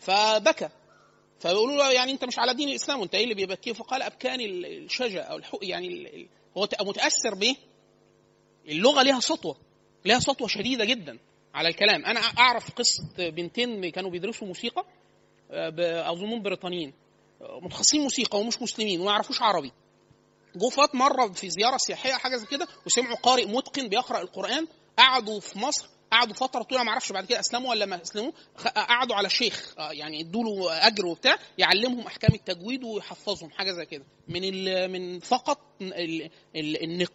[0.00, 0.68] فبكى.
[1.40, 4.84] فيقولوا له يعني أنت مش على دين الإسلام وأنت إيه اللي بيبكيه؟ فقال أبكاني ال-
[4.84, 7.56] الشجا أو الحق يعني هو متأثر بايه؟
[8.68, 9.56] اللغة ليها سطوة
[10.04, 11.18] ليها سطوة شديدة جدا
[11.54, 12.04] على الكلام.
[12.04, 14.84] أنا أعرف قصة بنتين كانوا بيدرسوا موسيقى
[15.50, 16.92] آه، أظنهم بريطانيين.
[17.42, 19.72] آه، متخصصين موسيقى ومش مسلمين وما يعرفوش عربي.
[20.56, 24.66] جو فات مرة في زيارة سياحية حاجة زي كده وسمعوا قارئ متقن بيقرأ القرآن
[24.98, 28.32] قعدوا في مصر قعدوا فترة طويلة ما أعرفش بعد كده أسلموا ولا ما أسلموا
[28.76, 33.86] قعدوا على شيخ آه، يعني ادوا له أجر وبتاع يعلمهم أحكام التجويد ويحفظهم حاجة زي
[33.86, 34.04] كده.
[34.28, 35.58] من ال من فقط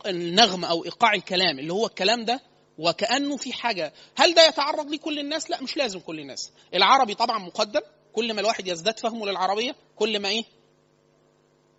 [0.05, 2.41] النغم أو إيقاع الكلام اللي هو الكلام ده
[2.77, 3.93] وكأنه في حاجة.
[4.15, 6.51] هل ده يتعرض ليه كل الناس؟ لا مش لازم كل الناس.
[6.73, 7.81] العربي طبعا مقدم
[8.13, 10.43] كل ما الواحد يزداد فهمه للعربية كل ما إيه؟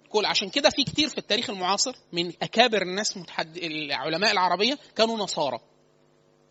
[0.08, 3.56] كل عشان كده في كتير في التاريخ المعاصر من أكابر الناس متحد...
[3.56, 5.60] العلماء العربية كانوا نصارى.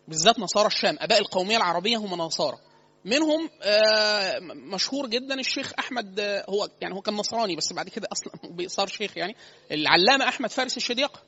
[0.08, 2.58] بالذات نصارى الشام أباء القومية العربية هم نصارى.
[3.04, 8.08] منهم آه، مشهور جدا الشيخ أحمد آه، هو يعني هو كان نصراني بس بعد كده
[8.12, 8.32] أصلا
[8.66, 9.36] صار شيخ يعني.
[9.70, 11.22] العلامة أحمد فارس الشديق.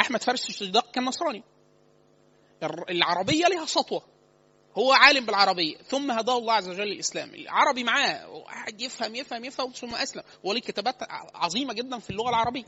[0.00, 1.42] أحمد فارس الشديق كان نصراني.
[2.90, 4.02] العربية لها سطوة.
[4.78, 5.76] هو عالم بالعربية.
[5.76, 8.42] ثم هداه الله عز وجل الاسلام العربي معاه.
[8.46, 10.22] قاعد يفهم يفهم يفهم ثم أسلم.
[10.44, 10.96] وليه كتابات
[11.34, 12.64] عظيمة جدا في اللغة العربية.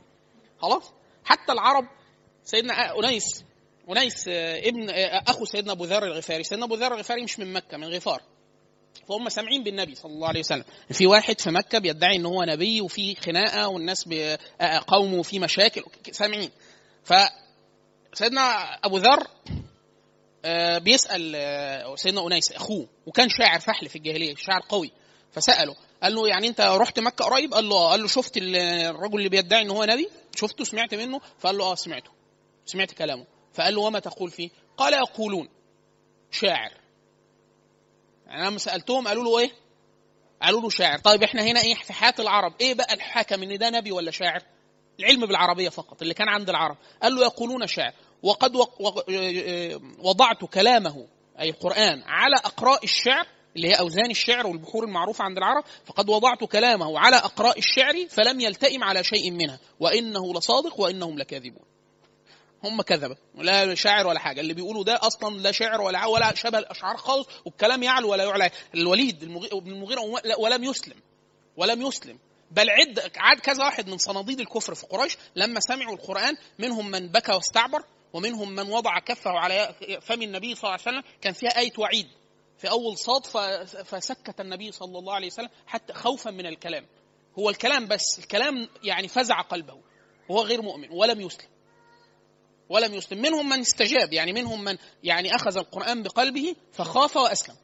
[0.59, 0.93] خلاص؟
[1.25, 1.85] حتى العرب
[2.45, 3.45] سيدنا أنيس
[3.91, 6.45] أنيس آه، ابن آه، أخو سيدنا أبو ذر الغفاري.
[6.45, 8.23] سيدنا أبو ذر الغفاري مش من مكة من غفار.
[9.09, 10.65] فهم سامعين بالنبي صلى الله عليه وسلم.
[10.93, 14.05] في واحد في مكة بيدعي إن هو نبي وفي خناقة والناس
[14.61, 15.83] آه، قومه في مشاكل.
[16.13, 16.51] سامعين.
[17.05, 17.15] ف
[18.15, 18.41] سيدنا
[18.85, 19.27] أبو ذر
[20.45, 20.83] آه،
[21.97, 22.89] سيدنا أنيس أخوه.
[23.07, 24.93] وكان شاعر فحل في الجاهلية شاعر قوي.
[25.33, 28.57] فسأله قال له يعني أنت رحت مكة قريب؟ قال له آه قال له شفت ال-
[28.57, 32.11] الرجل اللي بيدعي إن هو نبي؟ شفته سمعت منه؟ فقال له آه سمعته.
[32.67, 33.25] سمعت كلامه.
[33.55, 35.49] فقال له وما تقول فيه؟ قال يقولون.
[36.31, 36.73] شاعر.
[38.27, 39.51] يعني لما سألتهم قالوا له إيه؟
[40.43, 40.99] قالوا له شاعر.
[40.99, 42.53] طيب إحنا هنا إيه؟ في حياة العرب.
[42.61, 44.43] إيه بقى الحكم إن ده نبي ولا شاعر؟
[45.01, 46.77] العلم بالعربية فقط اللي كان عند العرب.
[47.03, 47.93] قال له يقولون شاعر.
[48.23, 49.05] وقد وق- وق-
[49.99, 51.07] وضعت كلامه
[51.41, 53.27] أي القرآن على أقراء الشعر
[53.57, 55.65] اللي هي أوزان الشعر والبحور المعروفة عند العرب.
[55.85, 59.59] فقد وضعت كلامه على أقراء الشعر فلم يلتئم على شيء منها.
[59.81, 61.65] وإنه لصادق وإنهم لكاذبون.
[62.67, 64.41] هم كذبه لا شاعر ولا حاجة.
[64.41, 68.51] اللي بيقولوا ده أصلا لا شعر ولا ولا شبه الأشعار خالص والكلام يعلو ولا يعلى.
[68.75, 70.01] الوليد بن المغيرة
[70.39, 70.97] ولم يسلم.
[71.57, 72.19] ولم يسلم.
[72.51, 77.09] بل عد عاد كذا واحد من صناديد الكفر في قريش لما سمعوا القرآن منهم من
[77.09, 81.03] بكى واستعبر ومنهم من وضع كفه على فم النبي صلى الله عليه وسلم.
[81.21, 82.07] كان فيها آية وعيد.
[82.59, 83.27] في أول صاد
[83.85, 86.87] فسكت النبي صلى الله عليه وسلم حتى خوفا من الكلام.
[87.39, 89.79] هو الكلام بس الكلام يعني فزع قلبه.
[90.29, 91.49] وهو غير مؤمن ولم يسلم.
[92.69, 93.23] ولم يسلم.
[93.23, 97.57] منهم من استجاب يعني منهم من يعني أخذ القرآن بقلبه فخاف وأسلم.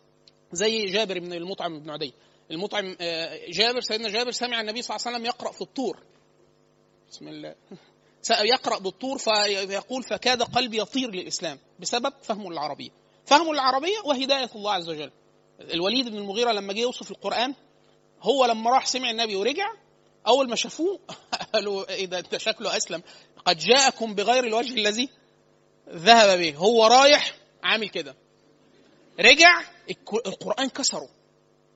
[0.52, 2.14] زي جابر بن المطعم بن عدي.
[2.51, 6.02] المطعم آه، جابر سيدنا جابر سمع النبي صلى الله عليه وسلم يقرأ في الطور.
[7.10, 7.55] بسم الله.
[8.55, 12.90] يقرأ بالطور فيقول فكاد قلبي يطير للإسلام بسبب فهمه للعربيه
[13.24, 15.10] فهمه للعربيه وهداية الله عز وجل.
[15.60, 17.55] الوليد بن المغيرة لما جه يوصف القرآن
[18.22, 19.72] هو لما راح سمع النبي ورجع
[20.27, 21.01] أول ما شافوه
[21.52, 23.02] قالوا إيه ده أنت شكله أسلم.
[23.44, 25.09] قد جاءكم بغير الوجه الذي
[25.89, 26.56] ذهب به.
[26.56, 28.16] هو رايح عامل كده.
[29.20, 29.62] رجع
[30.27, 31.09] القرآن كسره.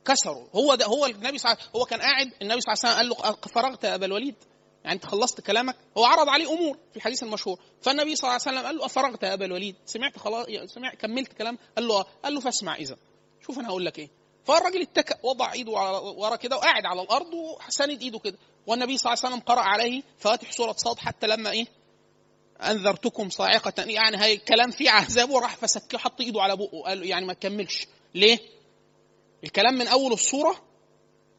[0.04, 0.48] كسره.
[0.54, 3.08] هو ده هو النبي صلى الله عليه وسلم هو كان قاعد النبي صلى الله عليه
[3.08, 4.34] وسلم قال له فرغت يا أبا الوليد.
[4.84, 5.76] يعني أنت خلصت كلامك.
[5.98, 7.58] هو عرض عليه أمور في الحديث المشهور.
[7.82, 9.76] فالنبي صلى الله عليه وسلم قال له أفرغت يا أبا الوليد.
[9.86, 11.58] سمعت خلاص سمعت كملت كلام.
[11.76, 12.96] قال له قال له فاسمع إذا.
[13.46, 14.10] شوف أنا هقول لك إيه.
[14.44, 15.72] فالراجل اتكأ وضع إيده
[16.16, 18.38] ورا كده وقاعد على الأرض وساند إيده كده.
[18.66, 21.66] والنبي صلى الله عليه وسلم قرأ عليه فواتح سورة صاد حتى لما إيه؟
[22.60, 23.82] أنذرتكم صاعقة.
[23.82, 26.82] يعني هاي الكلام فيه عذاب وراح فسكه حط إيده على بقه.
[26.84, 27.86] قال يعني ما تكملش.
[28.14, 28.38] ليه؟
[29.44, 30.64] الكلام من أول الصورة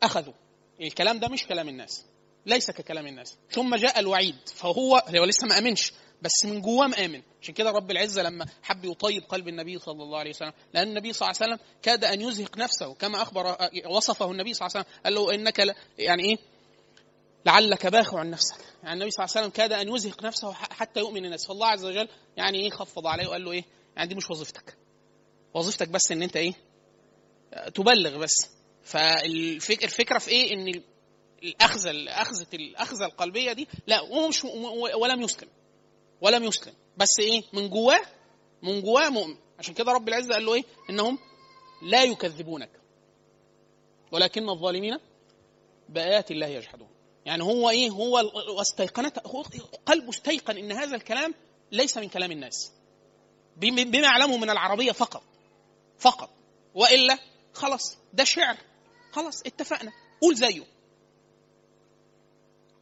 [0.03, 0.33] أخذه.
[0.81, 2.05] الكلام ده مش كلام الناس.
[2.45, 3.37] ليس ككلام الناس.
[3.51, 4.35] ثم جاء الوعيد.
[4.55, 5.93] فهو هو لسه ما آمنش.
[6.21, 10.19] بس من جواه مآمن عشان كده رب العزة لما حب يطيب قلب النبي صلى الله
[10.19, 10.53] عليه وسلم.
[10.73, 12.93] لأن النبي صلى الله عليه وسلم كاد أن يزهق نفسه.
[12.93, 13.57] كما اخبر
[13.89, 15.03] وصفه النبي صلى الله عليه وسلم.
[15.03, 16.37] قال له إنك يعني إيه؟
[17.45, 18.57] لعلك باخع نفسك.
[18.83, 21.85] يعني النبي صلى الله عليه وسلم كاد أن يزهق نفسه حتى يؤمن الناس فالله عز
[21.85, 22.07] وجل
[22.37, 23.63] يعني إيه خفض عليه وقال له إيه؟
[23.95, 24.77] يعني دي مش وظيفتك.
[25.53, 26.53] وظيفتك بس إن أنت إيه؟
[27.73, 28.35] تبلغ بس.
[28.83, 30.81] فالفكرة في إيه؟ إن
[31.43, 34.45] الاخذه الاخذه الأخذة القلبية دي لا هو مش
[35.01, 35.49] ولم يسلم.
[36.21, 36.73] ولم يسلم.
[36.97, 38.01] بس إيه؟ من جواه
[38.61, 39.35] من جواه مؤمن.
[39.59, 41.19] عشان كده رب العزة قال له إيه؟ إنهم
[41.81, 42.69] لا يكذبونك.
[44.11, 44.97] ولكن الظالمين
[45.89, 46.87] بآيات الله يجحدون.
[47.25, 49.19] يعني هو إيه؟ هو واستيقنت
[49.85, 51.33] قلبه استيقن إن هذا الكلام
[51.71, 52.71] ليس من كلام الناس.
[53.57, 55.23] بم- بما يعلمه من العربية فقط.
[55.99, 56.29] فقط.
[56.75, 57.17] وإلا
[57.53, 58.57] خلاص ده شعر.
[59.11, 59.91] خلاص اتفقنا.
[60.21, 60.63] قول زيه.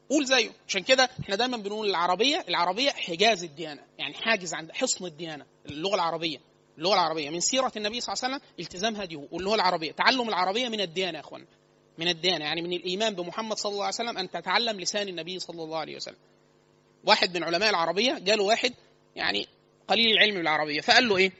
[0.10, 0.52] قول زيه.
[0.68, 3.82] عشان كده إحنا دايما بنقول العربية العربية حجاز الديانة.
[3.98, 6.38] يعني حاجز عند حصن الديانة اللغة العربية.
[6.78, 7.30] اللغة العربية.
[7.30, 9.92] من سيرة النبي صلى الله عليه وسلم التزام هديه واللغة العربية.
[9.92, 11.46] تعلم العربية من الديانة يا اخوانا
[11.98, 15.64] من الديانه يعني من الإيمان بمحمد صلى الله عليه وسلم أن تتعلم لسان النبي صلى
[15.64, 16.18] الله عليه وسلم.
[17.06, 18.74] واحد من علماء العربية جاله واحد
[19.16, 19.48] يعني
[19.88, 21.32] قليل العلم بالعربية فقال له إيه؟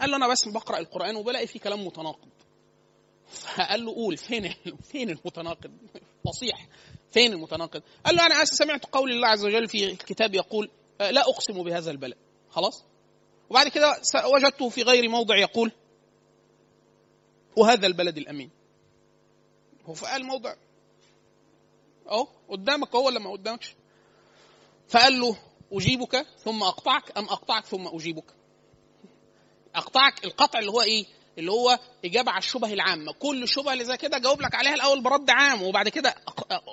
[0.00, 2.28] قال له أنا بس بقرأ القرآن وبلاقي فيه كلام متناقض.
[3.30, 5.70] فقال له قول فين فين المتناقض؟
[6.24, 6.68] فصيح
[7.10, 10.70] فين المتناقض؟ قال له أنا سمعت قول الله عز وجل في الكتاب يقول
[11.00, 12.16] آه، لا أقسم بهذا البلد
[12.50, 12.84] خلاص؟
[13.50, 14.00] وبعد كده
[14.34, 15.72] وجدته في غير موضع يقول
[17.56, 18.50] وهذا البلد الأمين.
[19.90, 20.54] هو فقال موضع.
[22.08, 23.74] أهو قدامك هو ولا ما قدامكش؟
[24.88, 25.36] فقال له
[25.72, 28.24] أجيبك ثم أقطعك أم أقطعك ثم أجيبك؟
[29.74, 31.06] أقطعك القطع اللي هو إيه؟
[31.38, 33.12] اللي هو إجابة على الشبه العامة.
[33.12, 36.14] كل شبهة اللي زي كده جاوب لك عليها الأول برد عام وبعد كده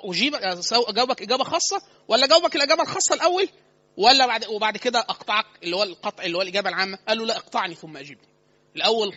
[0.04, 0.42] اجيبك
[0.72, 3.48] اجاوبك إجابة خاصة ولا جاوبك الإجابة الخاصة الأول
[3.96, 7.36] ولا بعد وبعد كده أقطعك اللي هو القطع اللي هو الإجابة العامة؟ قال له لا
[7.36, 8.28] اقطعني ثم أجيبني.
[8.76, 9.16] الأول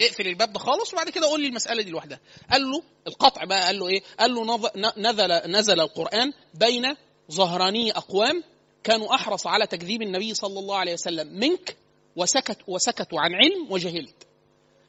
[0.00, 2.20] اقفل الباب ده خالص وبعد كده قول لي المسألة دي لوحدها.
[2.50, 4.60] قال له القطع بقى قال له إيه؟ قال له
[4.96, 6.96] نزل نزل القرآن بين
[7.32, 8.42] ظهراني أقوام
[8.84, 11.76] كانوا أحرص على تكذيب النبي صلى الله عليه وسلم منك
[12.16, 14.26] وسكت وسكتوا عن علم وجهلت.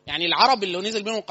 [0.07, 1.23] يعني العرب اللي نزل بينهم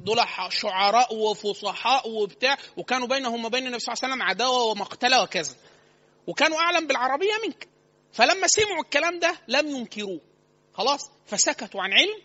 [0.00, 0.20] دول
[0.50, 5.54] شعراء وفصحاء وبتاع وكانوا بينهم وبين النبي صلى الله عليه وسلم عداوة ومقتلة وكذا.
[6.26, 7.68] وكانوا أعلم بالعربية منك.
[8.12, 10.20] فلما سمعوا الكلام ده لم ينكروه.
[10.74, 12.22] خلاص فسكتوا عن علم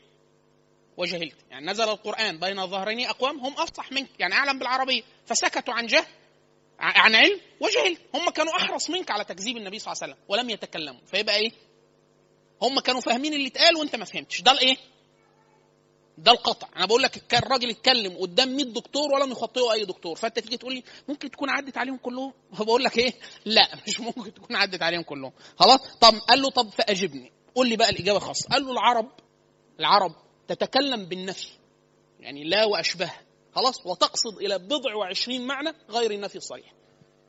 [0.98, 1.36] وجهلت.
[1.50, 4.10] يعني نزل القرآن بين ظهرين أقوام هم أفصح منك.
[4.20, 5.02] يعني أعلم بالعربية.
[5.26, 6.06] فسكتوا عن جهل
[6.80, 10.50] عن علم وجهل هم كانوا أحرص منك على تكذيب النبي صلى الله عليه وسلم ولم
[10.50, 11.02] يتكلموا.
[11.06, 11.52] فيبقى إيه؟
[12.62, 14.42] هم كانوا فاهمين اللي اتقال وأنت ما فهمتش.
[14.42, 14.78] ده الإيه؟
[16.18, 16.68] ده القطع.
[16.76, 20.16] أنا بقول لك كان الراجل اتكلم قدام 100 دكتور ولم يخطئه أي دكتور.
[20.16, 23.14] فأنت تيجي تقول لي ممكن تكون عدت عليهم كلهم؟ فبقول لك إيه؟
[23.46, 25.32] لا مش ممكن تكون عدت عليهم كلهم.
[25.60, 27.32] خلاص؟ طب قال له طب فأجبني.
[27.56, 28.50] قول لي بقى الإجابة الخاصة.
[28.50, 29.12] قال له العرب
[29.80, 30.16] العرب
[30.54, 31.48] تتكلم بالنفي
[32.20, 33.12] يعني لا وأشبه.
[33.56, 36.74] خلاص؟ وتقصد إلى بضع وعشرين معنى غير النفي الصريح.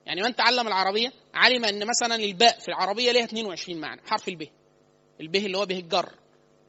[0.07, 4.49] يعني من تعلم العربية علم أن مثلا الباء في العربية لها 22 معنى حرف الب.
[5.21, 6.13] الب اللي هو به الجر.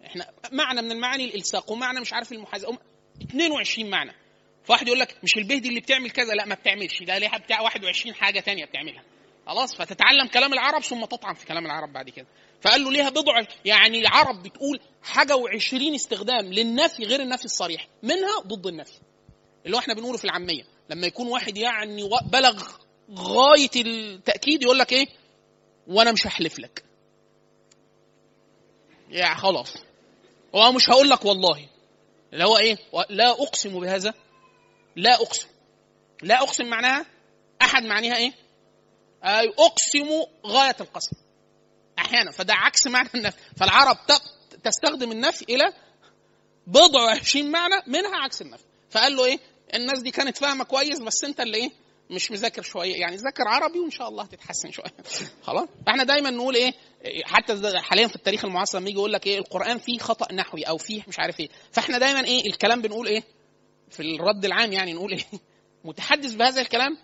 [0.06, 2.78] إحنا معنى من المعاني الالصاق ومعنى مش عارف المحاذاه
[3.22, 4.12] 22 معنى.
[4.64, 7.04] فواحد يقول لك مش البه دي اللي بتعمل كذا لا ما بتعملش.
[7.04, 9.04] ده ليها بتاع 21 حاجة تانية بتعملها.
[9.48, 12.28] خلاص فتتعلم كلام العرب ثم تطعن في كلام العرب بعد كده.
[12.62, 18.40] فقال له ليها بضع يعني العرب بتقول حاجة وعشرين استخدام للنفي غير النفي الصريح منها
[18.48, 19.00] ضد النفي.
[19.66, 22.64] اللي هو إحنا بنقوله في العامية لما يكون واحد يعني بلغ
[23.16, 25.08] غاية التأكيد يقول لك إيه؟
[25.88, 26.84] وأنا مش هحلف لك.
[29.10, 29.74] يعني خلاص.
[30.56, 31.70] هو مش هقول لك والله.
[32.34, 32.78] اللي هو إيه؟
[33.10, 34.14] لا أقسم بهذا
[34.96, 35.48] لا أقسم.
[36.22, 37.06] لا أقسم معناها
[37.62, 38.43] أحد معناها إيه؟
[39.24, 41.16] أقسم غاية القسم.
[42.00, 42.32] أحيانا.
[42.32, 43.38] فده عكس معنى النفي.
[43.58, 43.98] فالعرب
[44.64, 45.74] تستخدم النفي إلى
[46.68, 48.64] بضع وعشرين معنى منها عكس النفي.
[48.90, 49.40] فقال له إيه؟
[49.74, 51.72] الناس دي كانت فاهمة كويس بس أنت اللي إيه؟
[52.10, 52.96] مش مذاكر شوية.
[52.96, 54.94] يعني ذاكر عربي وإن شاء الله هتتحسن شوية.
[55.48, 56.74] خلاص؟ فاحنا دايما نقول إيه؟
[57.26, 60.78] حتى حاليا في التاريخ المعاصر لما يجي يقول لك إيه؟ القرآن فيه خطأ نحوي أو
[60.78, 61.50] فيه مش عارف إيه.
[61.72, 63.24] فإحنا دايما إيه؟ الكلام بنقول إيه؟
[63.90, 65.24] في الرد العام يعني نقول إيه؟
[65.86, 66.98] متحدث بهذا الكلام؟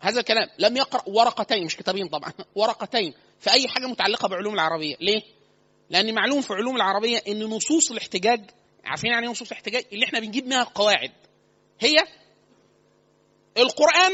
[0.00, 0.48] هذا الكلام.
[0.58, 4.96] لم يقرأ ورقتين مش كتابين طبعا ورقتين في أي حاجة متعلقة بعلوم العربية.
[5.00, 5.22] ليه؟
[5.90, 8.50] لأن معلوم في علوم العربية إن نصوص الاحتجاج
[8.84, 11.12] عارفين يعني إيه نصوص الاحتجاج؟ اللي إحنا بنجيب منها القواعد.
[11.80, 11.96] هي
[13.56, 14.12] القرآن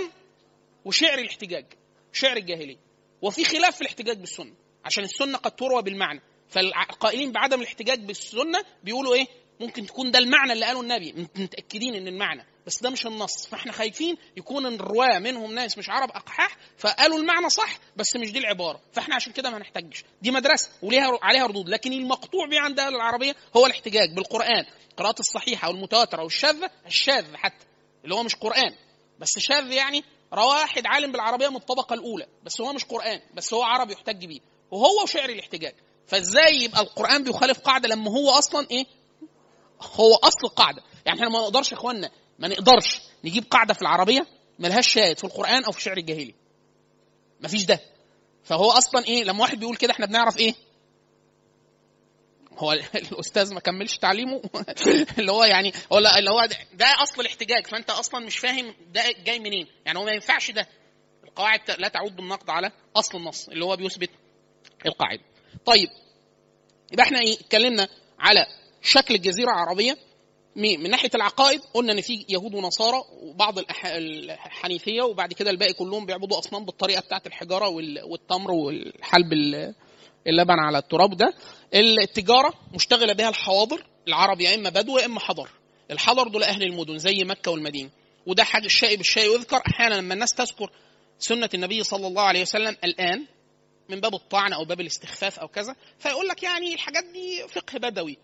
[0.85, 1.67] وشعر الاحتجاج
[2.13, 2.79] شعر الجاهلية.
[3.23, 4.55] وفي خلاف في الاحتجاج بالسنة
[4.85, 6.21] عشان السنة قد تروى بالمعنى.
[6.49, 9.27] فالقائلين بعدم الاحتجاج بالسنة بيقولوا إيه؟
[9.61, 11.13] ممكن تكون ده المعنى اللي قاله النبي.
[11.37, 12.47] متأكدين إن المعنى.
[12.67, 13.47] بس ده مش النص.
[13.47, 18.39] فاحنا خايفين يكون الرواه منهم ناس مش عرب أقحاح فقالوا المعنى صح بس مش دي
[18.39, 18.81] العبارة.
[18.93, 21.69] فاحنا عشان كده ما نحتاجش دي مدرسة وليها عليها ردود.
[21.69, 24.65] لكن المقطوع به عند أهل العربية هو الاحتجاج بالقرآن.
[24.91, 27.67] القراءات الصحيحة والمتواترة والشاذه الشاذ حتى
[28.05, 28.75] اللي هو مش قرآن.
[29.19, 32.27] بس شاذ يعني رواه واحد عالم بالعربية من الطبقه الأولى.
[32.45, 34.41] بس هو مش قرآن بس هو عربي يحتج بيه.
[34.71, 35.75] وهو وشعر الاحتجاج.
[36.07, 38.87] فازاي يبقى القرآن بيخالف قاعدة لما هو أصلا إيه؟
[39.95, 44.27] هو أصل القاعده يعني إحنا ما نقدرش يا اخوانا ما نقدرش نجيب قاعدة في العربية
[44.59, 46.35] ملهاش شاهد في القرآن أو في الشعر الجاهلي.
[47.41, 47.81] مفيش ده.
[48.45, 50.55] فهو أصلا إيه لما واحد بيقول كده إحنا بنعرف إيه؟
[52.59, 52.73] هو
[53.13, 54.43] الأستاذ ما كملش تعليمه؟
[55.19, 57.67] اللي هو يعني هو اللي هو ده, ده أصل الاحتجاج.
[57.67, 59.67] فأنت أصلا مش فاهم ده جاي منين.
[59.87, 60.69] يعني هو ما ينفعش ده.
[61.25, 64.11] القواعد لا تعود بالنقد على أصل النص اللي هو بيثبت
[64.87, 65.23] القاعدة.
[65.67, 65.89] طيب
[66.93, 67.89] يبقى إحنا إيه اتكلمنا
[68.19, 68.47] على
[68.83, 69.99] شكل الجزيرة العربية.
[70.57, 76.39] من ناحية العقائد قلنا إن في يهود ونصارى وبعض الحنيفية وبعد كده الباقي كلهم بيعبدوا
[76.39, 77.69] أصنام بالطريقة بتاعت الحجارة
[78.05, 79.33] والتمر والحلب
[80.27, 81.35] اللبن على التراب ده.
[81.75, 85.51] التجارة مشتغلة بها الحواضر العرب يا إما بدو يا إما حضر.
[85.91, 87.91] الحضر دول أهل المدن زي مكة والمدينة.
[88.27, 90.71] وده حاجة الشيء بالشيء يذكر أحيانا لما الناس تذكر
[91.19, 93.27] سنة النبي صلى الله عليه وسلم الآن
[93.89, 98.19] من باب الطعن أو باب الاستخفاف أو كذا فيقول لك يعني الحاجات دي فقه بدوي.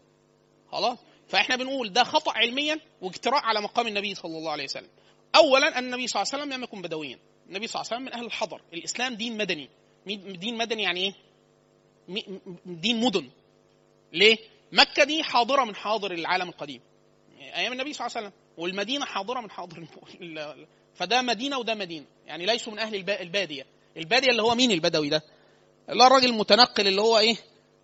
[0.72, 0.98] خلاص.
[1.32, 4.88] فإحنا بنقول ده خطأ علميا واجتراء على مقام النبي صلى الله عليه وسلم.
[5.36, 7.18] اولا أن النبي صلى الله عليه وسلم لم يكن بدويا.
[7.48, 8.60] النبي صلى الله عليه وسلم من أهل الحضر.
[8.72, 9.68] الإسلام دين مدني.
[10.06, 11.14] دين مدني يعني إيه؟
[12.66, 13.30] دين مدن.
[14.12, 14.36] ليه؟
[14.72, 16.80] مكة دي حاضرة من حاضر العالم القديم.
[17.38, 18.38] أيام النبي صلى الله عليه وسلم.
[18.56, 19.86] والمدينة حاضرة من حاضر
[20.94, 22.06] فده مدينة وده مدينة.
[22.26, 23.66] يعني ليسوا من أهل البادية.
[23.96, 25.22] البادية اللي هو مين البدوي ده؟
[25.90, 27.36] هو الراجل المتنقل اللي هو إيه؟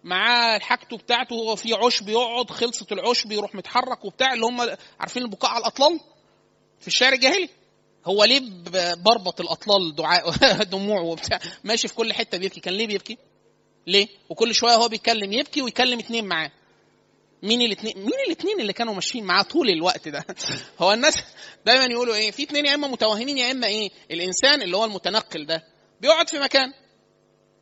[0.05, 5.23] معاه حاجته بتاعته هو في عشب يقعد خلصت العشب يروح متحرك وبتاع اللي هم عارفين
[5.23, 6.01] البكاء على الأطلال
[6.81, 7.49] في الشعر الجاهلي؟
[8.07, 8.41] هو ليه
[8.95, 10.33] بربط الأطلال دعاء
[10.75, 12.61] دموع وبتاع؟ ماشي في كل حتة بيبكي.
[12.61, 13.19] كان ليه بيبكي؟
[13.87, 16.51] ليه؟ وكل شوية هو بيتكلم يبكي ويكلم اتنين معاه.
[17.43, 20.25] مين الاثنين مين الاثنين اللي كانوا ماشيين معاه طول الوقت ده؟
[20.81, 21.15] هو الناس
[21.67, 25.47] دايما يقولوا إيه؟ في اثنين يا إما متوهمين يا إما إيه؟ الإنسان اللي هو المتنقل
[25.47, 25.65] ده
[26.01, 26.73] بيقعد في مكان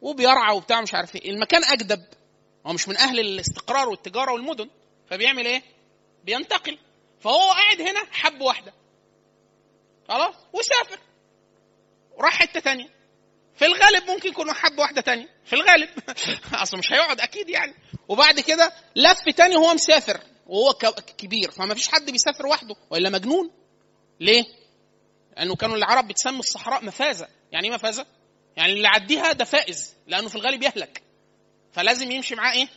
[0.00, 1.30] وبيرعى وبتاع مش عارف إيه.
[1.30, 2.02] المكان أجدب.
[2.66, 4.70] هو مش من أهل الاستقرار والتجارة والمدن
[5.10, 5.62] فبيعمل إيه؟
[6.24, 6.78] بينتقل.
[7.20, 8.72] فهو قاعد هنا حب واحدة.
[10.08, 10.98] خلاص؟ وسافر.
[12.16, 12.88] وراح حتة تانية.
[13.54, 15.28] في الغالب ممكن يكون حب واحدة تانية.
[15.44, 15.88] في الغالب.
[16.62, 17.74] أصل مش هيقعد أكيد يعني.
[18.08, 20.20] وبعد كده لف تاني وهو مسافر.
[20.46, 20.72] وهو
[21.18, 21.50] كبير.
[21.50, 22.74] فما فيش حد بيسافر وحده.
[22.90, 23.50] وإلا مجنون.
[24.20, 24.44] ليه؟
[25.36, 27.28] لأنه كانوا العرب بتسمي الصحراء مفازة.
[27.52, 28.06] يعني إيه مفازة؟
[28.56, 29.94] يعني اللي يعديها ده فائز.
[30.06, 31.05] لأنه في الغالب يهلك.
[31.76, 32.68] فلازم يمشي معاه إيه؟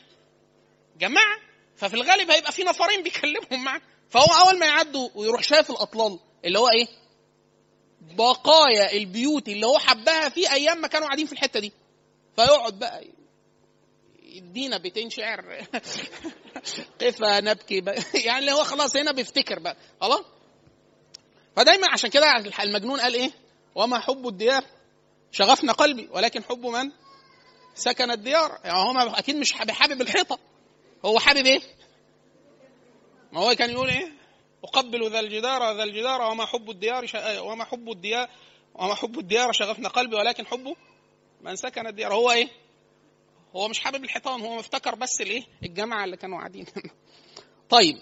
[0.98, 1.38] جماعة.
[1.76, 3.82] ففي الغالب هيبقى في نفرين بيكلمهم معاه.
[4.10, 6.88] فهو أول ما يعدوا ويروح شايف الأطلال اللي هو إيه؟
[8.02, 11.74] بقايا البيوت اللي هو حبها في أيام ما كانوا قاعدين في الحتة دي.
[12.36, 13.08] فيقعد بقى
[14.24, 15.46] يدينا بيتين شعر.
[17.02, 18.04] قف نبكي بقى.
[18.26, 19.78] يعني اللي هو خلاص هنا بيفتكر بقى.
[20.02, 20.26] خلاص؟
[21.56, 22.26] فدايما عشان كده
[22.64, 23.32] المجنون قال إيه؟
[23.76, 24.64] وما حب الديار.
[25.32, 26.10] شغفنا قلبي.
[26.12, 26.92] ولكن حب من؟
[27.80, 28.60] سكن الديار.
[28.64, 30.40] يعني هو أكيد مش حابب الحيطة.
[31.06, 31.62] هو حابب إيه؟
[33.32, 34.14] ما هو كان يقول إيه؟
[34.64, 37.16] أقبل ذا الجدار ذا الجدار وما حب الديار ش...
[37.40, 38.30] وما حب الديار
[38.76, 40.76] وما حب الديار شغفنا قلبي ولكن حبه
[41.42, 42.14] من سكن الديار.
[42.14, 42.48] هو إيه؟
[43.56, 46.66] هو مش حابب الحيطان هو مفتكر بس الإيه؟ الجماعة اللي كانوا قاعدين.
[47.70, 47.98] طيب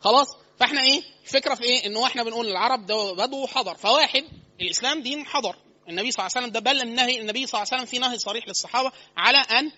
[0.00, 0.36] خلاص.
[0.60, 3.74] فإحنا إيه؟ الفكرة في إيه؟ إنه إحنا بنقول العرب ده بدو حضر.
[3.74, 4.24] فواحد
[4.60, 5.56] الإسلام دين حضر.
[5.92, 8.18] النبي صلى الله عليه وسلم ده بل النهي النبي صلى الله عليه وسلم في نهي
[8.18, 9.72] صريح للصحابة على أن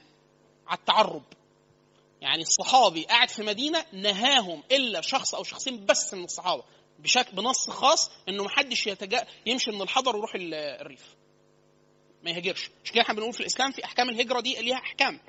[0.67, 1.23] على التعرب.
[2.21, 6.63] يعني الصحابي قاعد في مدينة نهاهم إلا شخص أو شخصين بس من الصحابة
[6.99, 11.15] بشكل بنص خاص إنه ما حدش يتجا يمشي من الحضر ويروح الريف.
[12.23, 12.71] ما يهاجرش.
[12.85, 15.21] مش كده إحنا بنقول في الإسلام في أحكام الهجرة دي ليها أحكام.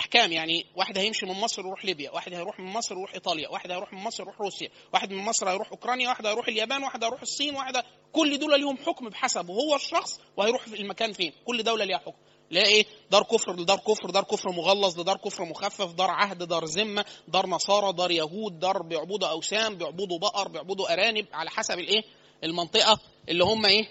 [0.00, 3.70] إحكام يعني واحد هيمشي من مصر يروح ليبيا واحد هيروح من مصر يروح إيطاليا واحد
[3.70, 7.20] هيروح من مصر يروح روسيا واحد من مصر هيروح أوكرانيا واحد هيروح اليابان واحد هيروح
[7.22, 7.82] الصين واحد
[8.12, 12.16] كل دول ليهم حكم بحسب هو الشخص وهيروح في المكان فين كل دولة ليها حكم.
[12.50, 16.64] لا إيه دار كفر لدار كفر دار كفر مغلظ لدار كفر مخفف دار عهد دار
[16.64, 22.02] ذمة دار نصارى دار يهود دار بيعبدوا أوثان بيعبدوا بقر بيعبدوا أرانب على حسب الإيه
[22.44, 23.88] المنطقة اللي هم إيه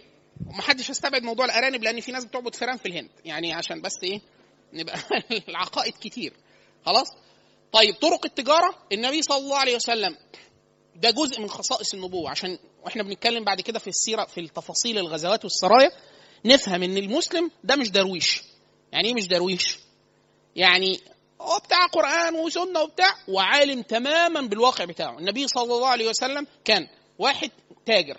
[0.47, 4.21] ومحدش يستبعد موضوع الأرانب لأن في ناس بتعبد فيران في الهند يعني عشان بس إيه
[4.73, 4.99] نبقى
[5.49, 6.33] العقائد كتير.
[6.85, 7.07] خلاص؟
[7.71, 8.75] طيب طرق التجارة.
[8.91, 10.17] النبي صلى الله عليه وسلم
[10.95, 12.29] ده جزء من خصائص النبوة.
[12.29, 15.91] عشان وإحنا بنتكلم بعد كده في السيرة في التفاصيل الغزوات والسرايا
[16.45, 18.41] نفهم إن المسلم ده مش درويش.
[18.91, 19.79] يعني إيه مش درويش؟
[20.55, 20.99] يعني
[21.41, 25.19] هو بتاع قرآن وسنة وبتاع وعالم تماما بالواقع بتاعه.
[25.19, 26.87] النبي صلى الله عليه وسلم كان
[27.19, 27.51] واحد
[27.85, 28.17] تاجر.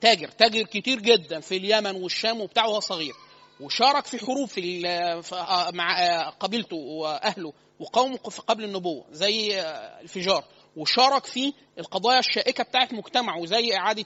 [0.00, 3.14] تاجر تاجر كتير جدا في اليمن والشام وبتاع وهو صغير.
[3.60, 4.82] وشارك في حروب في
[5.74, 8.16] مع قبيلته وأهله وقومه
[8.46, 9.60] قبل النبوة زي
[10.00, 10.44] الفجار.
[10.76, 14.04] وشارك في القضايا الشائكة بتاعت مجتمعه زي إعادة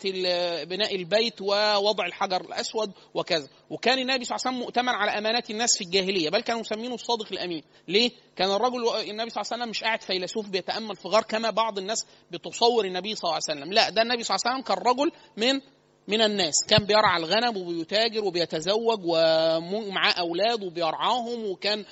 [0.64, 3.48] بناء البيت ووضع الحجر الأسود وكذا.
[3.70, 6.94] وكان النبي صلى الله عليه وسلم مؤتمن على أمانات الناس في الجاهلية بل كانوا مسمينه
[6.94, 7.62] الصادق الأمين.
[7.88, 8.76] ليه؟ كان الرجل
[9.10, 12.84] النبي صلى الله عليه وسلم مش قاعد فيلسوف بيتأمل في غار كما بعض الناس بتصور
[12.84, 13.72] النبي صلى الله عليه وسلم.
[13.72, 15.60] لا ده النبي صلى الله عليه وسلم كان رجل من
[16.08, 16.54] من الناس.
[16.68, 21.84] كان بيرعى الغنم وبيتاجر وبيتزوج ومعاه أولاد وبيرعاهم وكان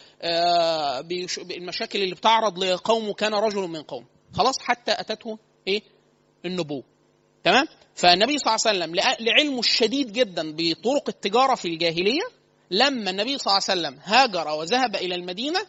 [1.57, 4.05] المشاكل اللي بتعرض لقومه كان رجل من قوم.
[4.35, 5.39] خلاص حتى أتته
[5.69, 5.83] إيه؟
[6.45, 6.83] النبوة.
[7.45, 8.95] تمام؟ فالنبي صلى الله عليه وسلم
[9.27, 12.23] لعلمه الشديد جدا بطرق التجارة في الجاهلية
[12.71, 15.61] لما النبي صلى الله عليه وسلم هاجر وذهب إلى المدينة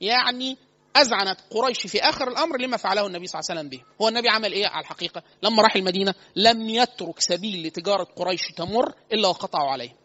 [0.00, 0.56] يعني
[0.96, 4.28] أذعنت قريش في آخر الأمر لما فعله النبي صلى الله عليه وسلم به هو النبي
[4.28, 9.70] عمل إيه على الحقيقة؟ لما راح المدينة لم يترك سبيل لتجارة قريش تمر إلا وقطعوا
[9.70, 9.96] عليه.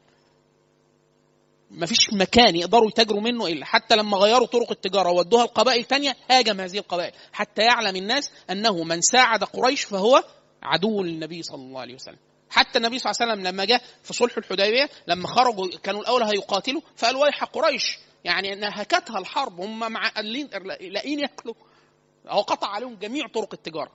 [1.72, 6.16] ما فيش مكان يقدروا يتاجروا منه إلا حتى لما غيروا طرق التجارة وودوها القبائل تانية
[6.32, 7.12] هاجم هذه القبائل.
[7.34, 10.24] حتى يعلم الناس أنه من ساعد قريش فهو
[10.64, 12.18] عدو للنبي صلى الله عليه وسلم.
[12.50, 16.24] حتى النبي صلى الله عليه وسلم لما جاء في صلح الحديبية لما خرجوا كانوا الأول
[16.24, 20.12] هيقاتلوا فقال ويح قريش يعني نهكتها الحرب هم مع
[20.82, 21.56] لاقين ياكلوا.
[22.28, 23.92] هو قطع عليهم جميع طرق التجارة.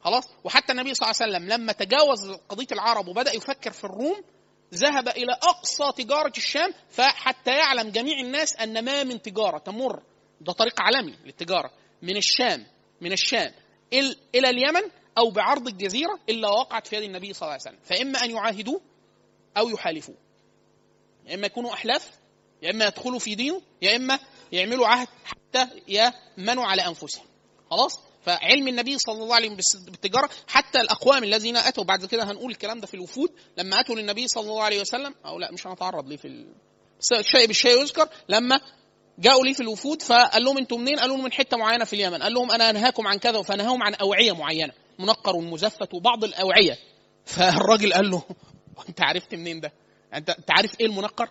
[0.00, 4.22] خلاص؟ وحتى النبي صلى الله عليه وسلم لما تجاوز قضية العرب وبدأ يفكر في الروم
[4.74, 10.02] ذهب إلى أقصى تجارة الشام فحتى يعلم جميع الناس أن ما من تجارة تمر.
[10.40, 11.70] ده طريق عالمي للتجارة.
[12.02, 12.66] من الشام
[13.00, 13.52] من الشام
[14.34, 17.78] إلى اليمن أو بعرض الجزيرة إلا وقعت في يد النبي صلى الله عليه وسلم.
[17.84, 18.80] فإما أن يعاهدوه
[19.56, 20.16] أو يحالفوه.
[21.34, 22.10] إما يكونوا أحلاف
[22.62, 24.18] يا إما يدخلوا في دينه يا إما
[24.52, 27.24] يعملوا عهد حتى يأمنوا على أنفسهم
[27.70, 32.50] خلاص فعلم النبي صلى الله عليه وسلم بالتجارة حتى الأقوام الذين أتوا بعد كده هنقول
[32.50, 36.08] الكلام ده في الوفود لما أتوا للنبي صلى الله عليه وسلم أو لا مش هنتعرض
[36.08, 36.46] ليه في ال...
[37.12, 38.60] الشيء بالشيء يذكر لما
[39.18, 42.34] جاءوا لي في الوفود فقال لهم أنتم منين؟ قالوا من حتة معينة في اليمن، قال
[42.34, 46.78] لهم أنا أنهاكم عن كذا فنهاهم عن أوعية معينة، منقر ومزفت وبعض الأوعية.
[47.24, 48.22] فالراجل قال له
[48.88, 49.72] أنت عرفت منين ده؟
[50.14, 51.28] أنت عارف إيه المنقر؟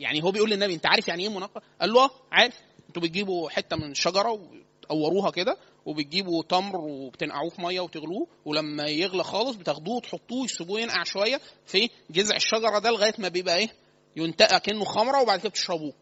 [0.00, 2.54] يعني هو بيقول للنبي أنت عارف يعني إيه منقر؟ قال له آه عارف
[2.88, 5.56] أنتوا بتجيبوا حتة من شجرة وتقوروها كده
[5.86, 11.90] وبتجيبوا تمر وبتنقعوه في مية وتغلوه ولما يغلى خالص بتاخدوه وتحطوه يسيبوه ينقع شوية في
[12.10, 13.68] جذع الشجرة ده لغاية ما بيبقى إيه؟
[14.16, 15.92] ينتقى كأنه خمرة وبعد كده بتشربوه.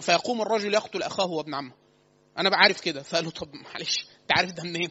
[0.00, 1.72] فيقوم الرجل يقتل أخاه وابن عمه.
[2.38, 4.90] أنا بعرف كده فقال له طب معلش أنت عارف ده منين؟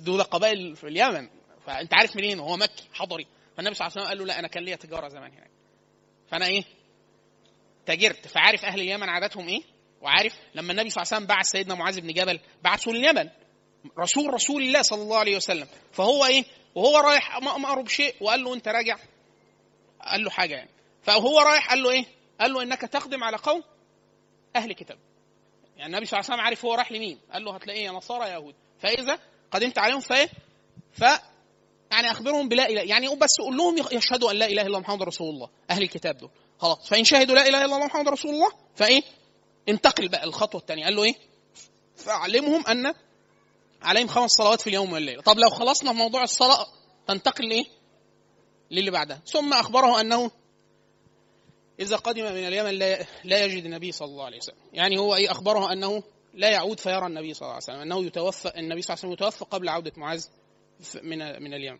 [0.00, 1.28] دول قبائل في اليمن
[1.66, 4.48] فأنت عارف منين؟ هو مكي حضري فالنبي صلى الله عليه وسلم قال له لا أنا
[4.48, 5.50] كان ليا تجارة زمان هناك.
[6.28, 6.64] فأنا إيه؟
[7.86, 9.62] تاجرت فعارف أهل اليمن عاداتهم إيه؟
[10.00, 13.28] وعارف لما النبي صلى الله عليه وسلم بعث سيدنا معاذ بن جبل بعثه لليمن
[13.98, 15.66] رسول رسول الله صلى الله عليه وسلم.
[15.92, 16.44] فهو إيه؟
[16.74, 18.96] وهو رايح مأمر بشيء وقال له أنت راجع؟
[20.02, 20.70] قال له حاجة يعني.
[21.02, 22.04] فهو رايح قال له إيه؟
[22.40, 23.62] قال له إنك تخدم على قوم
[24.56, 24.98] أهل كتاب.
[25.76, 27.18] يعني النبي صلى الله عليه وسلم عارف هو رايح لمين.
[27.32, 28.54] قال له هتلاقيه يا نصارى يا يهود.
[28.78, 29.18] فإذا
[29.50, 30.28] قدمت عليهم فايه
[30.92, 31.02] ف
[31.92, 32.82] يعني أخبرهم بلا إله.
[32.82, 36.30] يعني بس قول لهم يشهدوا أن لا إله إلا محمد رسول الله أهل الكتاب دول.
[36.62, 36.88] خلاص.
[36.88, 39.02] فإن شهدوا لا إله إلا الله محمد رسول الله فإيه؟
[39.68, 41.14] انتقل بقى الخطوه الثانية قال له إيه؟
[41.96, 42.94] فاعلمهم أن
[43.82, 45.22] عليهم خمس صلوات في اليوم والليلة.
[45.22, 46.66] طب لو خلصنا في موضوع الصلاة
[47.08, 47.64] تنتقل لإيه؟
[48.70, 49.22] للي بعدها.
[49.26, 50.30] ثم أخبره أنه
[51.80, 54.56] إذا قدم من اليمن لا لا يجد النبي صلى الله عليه وسلم.
[54.72, 56.02] يعني هو إيه؟ أخبره أنه
[56.34, 57.80] لا يعود فيرى النبي صلى الله عليه وسلم.
[57.80, 60.26] أنه يتوفى النبي صلى الله عليه وسلم يتوفى قبل عودة معاذ
[61.02, 61.78] من من اليمن.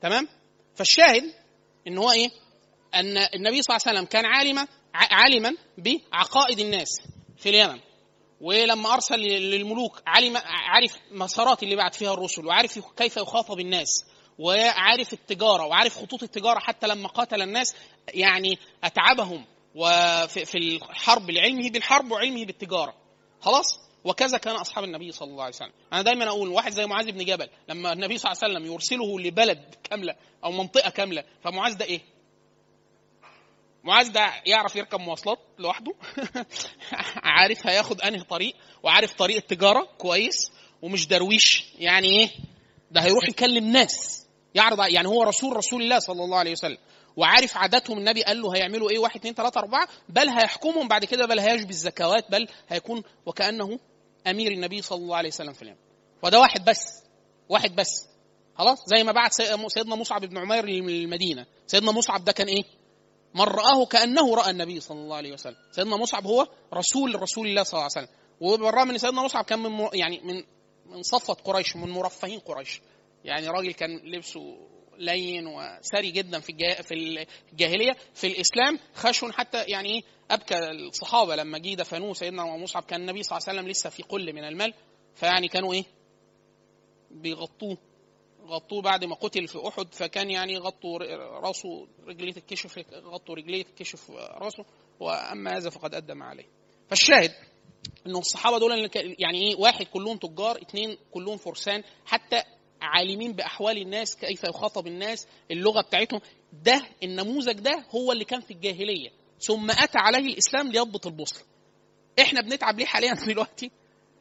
[0.00, 0.28] تمام؟
[0.74, 1.34] فالشاهد
[1.86, 2.30] إن هو إيه؟
[2.94, 6.88] أن النبي صلى الله عليه وسلم كان عالما عالما بعقائد الناس
[7.38, 7.80] في اليمن.
[8.40, 13.88] ولما أرسل للملوك علم عارف مسارات اللي بعت فيها الرسل وعارف كيف يخاطب الناس
[14.38, 17.74] وعارف التجارة وعارف خطوط التجارة حتى لما قاتل الناس
[18.14, 19.44] يعني أتعبهم
[19.74, 22.94] وفي في الحرب لعلمه بالحرب وعلمه بالتجارة.
[23.40, 23.64] خلاص؟
[24.04, 25.72] وكذا كان أصحاب النبي صلى الله عليه وسلم.
[25.92, 29.20] أنا دايما أقول واحد زي معاذ بن جبل لما النبي صلى الله عليه وسلم يرسله
[29.20, 30.14] لبلد كاملة
[30.44, 32.00] أو منطقة كاملة فمعاذ ده إيه؟
[33.84, 35.94] معاذ ده يعرف يركب مواصلات لوحده.
[37.36, 40.50] عارف هياخد انهي طريق وعارف طريق التجارة كويس
[40.82, 41.64] ومش درويش.
[41.78, 42.30] يعني إيه؟
[42.90, 44.26] ده هيروح يكلم ناس.
[44.54, 46.78] يعرض يعني هو رسول رسول الله صلى الله عليه وسلم.
[47.16, 47.98] وعارف عاداتهم.
[47.98, 49.88] النبي قال له هيعملوا إيه؟ واحد اثنين ثلاثة أربعة.
[50.08, 50.88] بل هيحكمهم.
[50.88, 53.78] بعد كده بل هيجبي الزكوات بل هيكون وكأنه
[54.26, 55.78] أمير النبي صلى الله عليه وسلم في اليمن.
[56.22, 57.02] وده واحد بس.
[57.48, 58.08] واحد بس.
[58.58, 59.32] خلاص؟ زي ما بعت
[59.68, 61.46] سيدنا مصعب بن عمير للمدينة.
[61.66, 62.64] سيدنا مصعب ده كان إيه؟
[63.34, 65.56] من رآه كأنه رأى النبي صلى الله عليه وسلم.
[65.72, 68.16] سيدنا مصعب هو رسول رسول الله صلى الله عليه وسلم.
[68.40, 70.44] وبالرغم من سيدنا مصعب كان من يعني من
[70.86, 72.80] من صفوة قريش من مرفهين قريش.
[73.24, 74.56] يعني راجل كان لبسه
[74.98, 76.52] لين وسري جدا في
[76.82, 76.94] في
[77.52, 77.96] الجاهلية.
[78.14, 82.82] في الإسلام خشن حتى يعني إيه أبكى الصحابة لما جه دفنوه سيدنا مصعب.
[82.82, 84.74] كان النبي صلى الله عليه وسلم لسه في قل من المال.
[85.14, 85.84] فيعني كانوا إيه
[87.10, 87.78] بيغطوه.
[88.46, 90.98] غطوه بعد ما قتل في أحد فكان يعني غطوا
[91.38, 94.64] رأسه رجليه تتكشف غطوا رجليه تتكشف رأسه
[95.00, 96.46] وأما هذا فقد ادى ما عليه.
[96.88, 97.32] فالشاهد
[98.06, 102.42] إنه الصحابة دول يعني إيه واحد كلهم تجار اثنين كلهم فرسان حتى
[102.82, 106.20] عالمين بأحوال الناس كيف يخاطب الناس اللغة بتاعتهم.
[106.52, 109.10] ده النموذج ده هو اللي كان في الجاهلية.
[109.40, 111.42] ثم أتى عليه الإسلام ليضبط البوصلة.
[112.20, 113.70] إحنا بنتعب ليه حاليا دلوقتي؟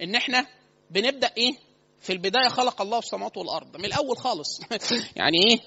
[0.02, 0.48] إن إحنا
[0.90, 1.54] بنبدأ إيه؟
[2.04, 3.78] في البداية خلق الله السماوات والأرض.
[3.78, 4.60] من الأول خالص.
[5.16, 5.60] يعني إيه؟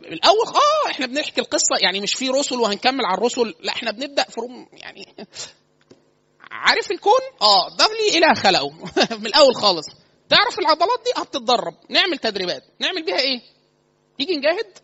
[0.00, 1.76] من الأول آه إحنا بنحكي القصة.
[1.82, 3.54] يعني مش في رسل وهنكمل على الرسل.
[3.60, 5.14] لا إحنا بنبدأ في روم يعني
[6.50, 8.70] عارف الكون؟ آه ده لي إله خلقه.
[9.20, 9.86] من الأول خالص.
[10.28, 11.74] تعرف العضلات دي؟ هتتدرب.
[11.88, 12.62] نعمل تدريبات.
[12.80, 13.40] نعمل بيها إيه؟
[14.18, 14.78] تيجي نجاهد؟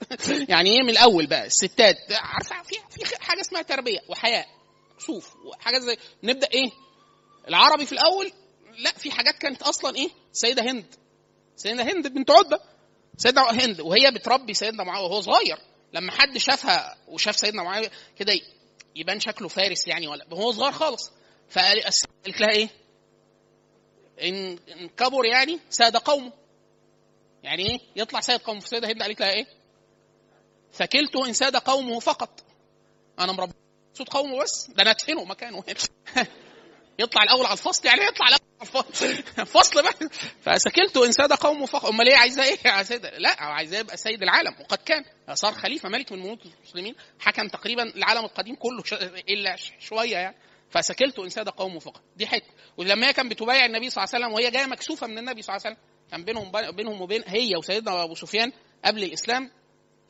[0.48, 1.46] يعني إيه؟ من الأول بقى.
[1.46, 1.96] الستات.
[2.10, 4.46] عارفة في في حاجة اسمها تربية وحياء
[4.98, 6.70] شوف وحاجات زي نبدأ إيه؟
[7.48, 8.32] العربي في الأول
[8.80, 10.94] لا في حاجات كانت أصلا إيه؟ سيدة هند.
[11.56, 12.60] سيدة هند بنت عتبة.
[13.16, 15.58] سيدة هند وهي بتربي سيدنا معاوية وهو صغير.
[15.92, 18.32] لما حد شافها وشاف سيدنا معاوية كده
[18.96, 21.12] يبان شكله فارس يعني ولا هو صغير خالص.
[21.48, 22.68] فقالت لها إيه؟
[24.22, 24.58] إن
[24.96, 26.32] كبر يعني ساد قومه.
[27.42, 28.60] يعني إيه؟ يطلع سيد قومه.
[28.60, 29.46] فسيدة هند قالت لها إيه؟
[30.72, 32.44] ثكلت إن ساد قومه فقط.
[33.18, 33.52] أنا مربي
[33.94, 34.70] صوت قومه بس.
[34.70, 35.64] ده أنا أدفنه مكانه.
[36.98, 38.28] يطلع الأول على الفصل يعني يطلع
[39.54, 40.08] فصل بقى.
[40.40, 44.54] فسكلت ان ساد قومه فقط أمال إيه عايزاه إيه؟ سيد لا عايزاه يبقى سيد العالم.
[44.60, 45.04] وقد كان
[45.34, 48.82] صار خليفة ملك من ملوك المسلمين حكم تقريبا العالم القديم كله.
[49.28, 50.36] إلا شوية يعني.
[50.70, 52.46] فسكلت ان ساد قومه فقط دي حتة.
[52.76, 55.56] ولما هي كانت بتبايع النبي صلى الله عليه وسلم وهي جاية مكسوفة من النبي صلى
[55.56, 55.86] الله عليه وسلم.
[56.10, 58.52] كان بينهم بينهم وبين هي وسيدنا أبو سفيان
[58.84, 59.50] قبل الإسلام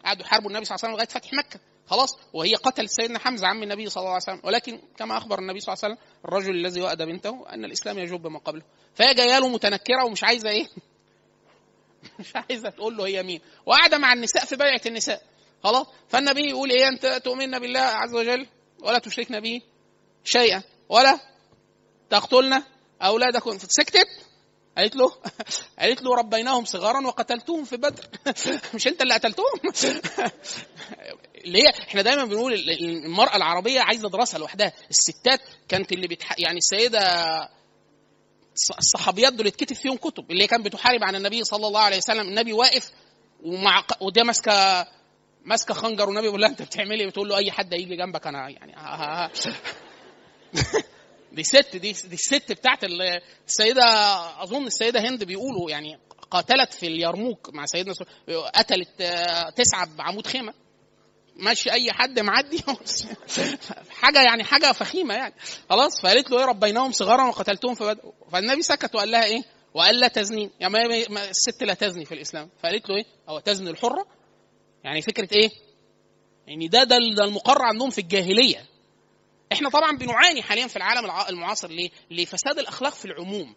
[0.04, 1.60] قعدوا يحاربوا النبي صلى الله عليه وسلم لغاية فتح مكة.
[1.90, 4.40] خلاص؟ وهي قتلت سيدنا حمزة عم النبي صلى الله عليه وسلم.
[4.44, 8.26] ولكن كما أخبر النبي صلى الله عليه وسلم الرجل الذي وأد بنته أن الإسلام يجب
[8.26, 8.62] ما قبله.
[8.94, 10.68] فهي جاية له متنكرة ومش عايزة إيه؟
[12.20, 13.40] مش عايزة تقول له هي مين.
[13.66, 15.22] وقاعدة مع النساء في بيعة النساء.
[15.64, 18.46] خلاص؟ فالنبي يقول إيه؟ أنت تؤمن بالله عز وجل
[18.82, 19.60] ولا تشركن به
[20.24, 21.18] شيئا ولا
[22.10, 22.62] تقتلن
[23.02, 23.58] أولادكم.
[23.58, 24.08] فسكتت
[24.78, 25.12] قالت له
[25.80, 28.06] قالت له ربيناهم صغارا وقتلتهم في بدر.
[28.74, 29.46] مش أنت اللي قتلتهم؟
[31.44, 36.06] اللي هي إحنا دايما بنقول ال- ال- المرأة العربية عايزة دراسة لوحدها الستات كانت اللي
[36.08, 36.34] بتح...
[36.38, 37.00] يعني السيدة
[38.56, 42.28] الص- الصحابيات دول اتكتب فيهم كتب اللي كانت بتحارب عن النبي صلى الله عليه وسلم
[42.28, 42.90] النبي واقف
[43.42, 44.86] ومع وده ماسكة
[45.44, 48.48] ماسكة خنجر والنبي بيقول لها انت بتعملي إيه؟ بتقول له أي حد هيجي جنبك أنا
[48.48, 49.54] يعني ها ها ها.
[51.32, 53.84] دي ست دي دي الست بتاعت ال- السيدة
[54.42, 55.98] أظن السيدة هند بيقولوا يعني
[56.30, 57.94] قاتلت في اليرموك مع سيدنا
[58.54, 60.54] قتلت آه، تسعة بعمود خيمة
[61.40, 62.64] ماشي أي حد معدي.
[64.00, 65.34] حاجة يعني حاجة فخيمة يعني.
[65.70, 69.42] خلاص فقالت له إيه ربيناهم صغارا وقتلتهم في بدر فالنبي سكت وقال لها إيه؟
[69.74, 72.48] وقال لا تزنين يعني ما- الست لا تزني في الإسلام.
[72.62, 74.06] فقالت له إيه؟ أو تزني الحرة؟
[74.84, 75.50] يعني فكرة إيه؟
[76.46, 78.66] يعني ده ده ده المقرر عندهم في الجاهلية.
[79.52, 83.54] إحنا طبعا بنعاني حاليا في العالم الع- المعاصر ليه؟ لفساد الأخلاق في العموم.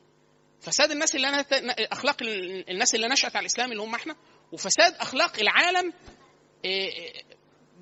[0.61, 1.45] فساد الناس اللي أنا
[1.91, 4.15] أخلاق ال- الناس اللي نشأت على الإسلام اللي هم إحنا
[4.51, 5.93] وفساد أخلاق العالم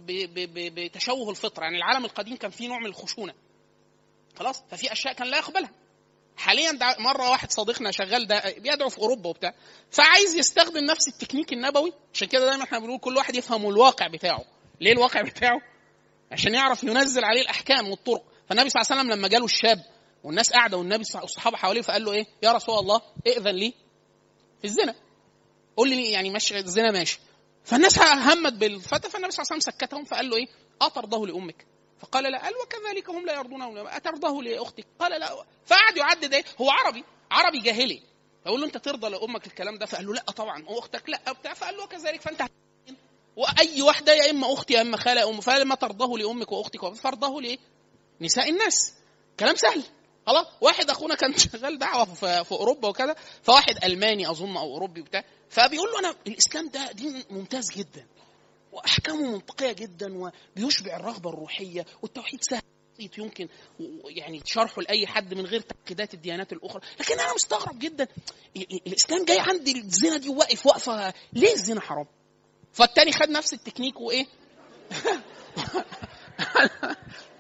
[0.06, 1.64] بتشوه الفطرة.
[1.64, 3.34] يعني العالم القديم كان فيه نوع من الخشونة.
[4.40, 5.72] خلاص؟ ففي أشياء كان لا يقبلها.
[6.38, 9.54] حاليا مرة واحد صديقنا شغال ده بيدعو في أوروبا وبتاع
[9.92, 11.94] فعايز يستخدم نفس التكنيك النبوي.
[12.14, 14.46] عشان كده دايما إحنا بنقول كل واحد يفهم الواقع بتاعه.
[14.82, 15.62] ليه الواقع بتاعه؟
[16.32, 18.24] عشان يعرف ينزل عليه الأحكام والطرق.
[18.50, 19.84] فالنبي صلى الله عليه وسلم لما جاله الشاب
[20.24, 23.74] والناس قاعدة والنبي والصحابة حواليه فقال له إيه؟ يا رسول الله ائذن لي
[24.62, 24.96] في الزنا.
[25.78, 27.20] قول لي يعني ماشي الزنا ماشي.
[27.64, 30.48] فالناس همت بالفتى فالنبي صلى الله عليه وسلم سكتهم فقال له إيه؟
[30.82, 31.66] اترضاه لأمك؟
[32.02, 35.46] فقال لا قال وكذلك هم لا يرضونه اترضاه لأختك؟ قال لا.
[35.66, 38.02] فقعد يعدد إيه؟ هو عربي عربي جاهلي.
[38.46, 40.64] فقول له أنت ترضى لأمك الكلام ده؟ فقال له لا طبعا.
[40.68, 41.54] وأختك لا بتاع.
[41.54, 42.42] فقال له كذلك فأنت
[43.36, 47.58] وأي واحدة يا إما أختي يا إما خالة ام فلما ترضاه لأمك وأختك فارضاه لايه؟
[48.22, 48.94] نساء الناس.
[49.40, 49.84] كلام سهل.
[50.28, 55.02] خلاص؟ واحد أخونا كان شغال دعوة في, في أوروبا وكذا فواحد ألماني أظن أو أوروبي
[55.02, 55.24] وبتاع.
[55.52, 58.08] فبيقول له أنا الإسلام ده دين ممتاز جدا
[58.72, 62.62] وأحكامه منطقية جدا وبيشبع الرغبة الروحية والتوحيد سهل
[62.98, 63.48] بسيط يمكن
[64.06, 66.82] يعني شرحه لأي حد من غير تأكيدات الديانات الأخرى.
[67.00, 68.08] لكن أنا مستغرب جدا
[68.58, 72.06] ال- ال- الإسلام جاي عندي الزنا دي واقف واقفه ليه الزنا حرام؟
[72.74, 74.26] فالتاني خد نفس التكنيك وإيه؟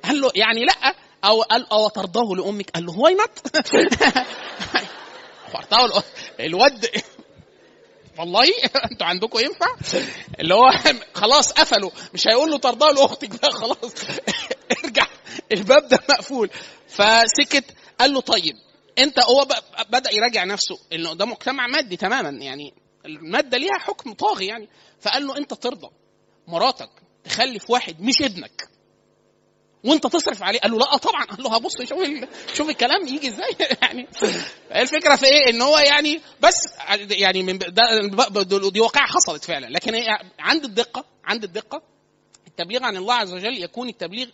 [0.03, 3.65] قال له يعني لأ أو قال أو ترضاه لأمك قال له why not
[6.39, 6.85] الواد
[8.19, 8.47] والله
[8.91, 9.67] أنتوا عندكم ينفع؟
[10.39, 10.71] اللي هو
[11.21, 11.91] خلاص قفلوا.
[12.13, 13.93] مش هيقول له ترضاه لاختك بقى خلاص.
[14.85, 15.07] ارجع.
[15.51, 16.49] الباب ده مقفول.
[16.87, 17.65] فسكت.
[17.99, 18.55] قال له طيب
[18.97, 19.47] انت هو
[19.89, 20.79] بدأ يراجع نفسه.
[20.93, 22.73] انه ده مجتمع مادي تماما يعني
[23.05, 24.69] المادة ليها حكم طاغي يعني.
[24.99, 25.87] فقال له انت ترضى
[26.47, 26.89] مراتك
[27.23, 28.70] تخلف واحد مش ابنك.
[29.83, 30.59] وانت تصرف عليه.
[30.59, 31.25] قال له لا طبعا.
[31.25, 32.27] قال له هبص شوف ال...
[32.53, 33.55] شوف الكلام يجي إزاي.
[33.81, 34.07] يعني
[34.75, 36.55] الفكرة في إيه؟ إن هو يعني بس
[37.09, 37.81] يعني من ده
[38.69, 39.67] دي واقعة حصلت فعلا.
[39.67, 39.93] لكن
[40.39, 41.81] عند الدقة عند الدقة
[42.47, 44.27] التبليغ عن الله عز وجل يكون التبليغ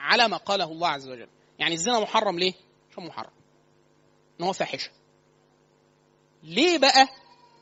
[0.00, 1.28] على ما قاله الله عز وجل.
[1.58, 2.52] يعني الزنا محرم ليه؟
[2.92, 3.30] عشان محرم.
[4.40, 4.90] إن هو فاحشة.
[6.42, 7.08] ليه بقى؟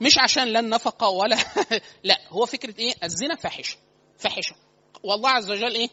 [0.01, 1.37] مش عشان لا النفقة ولا
[2.05, 3.77] لا هو فكرة إيه؟ الزنا فاحشة.
[4.19, 4.57] فاحشة.
[5.03, 5.89] والله عز وجل إيه؟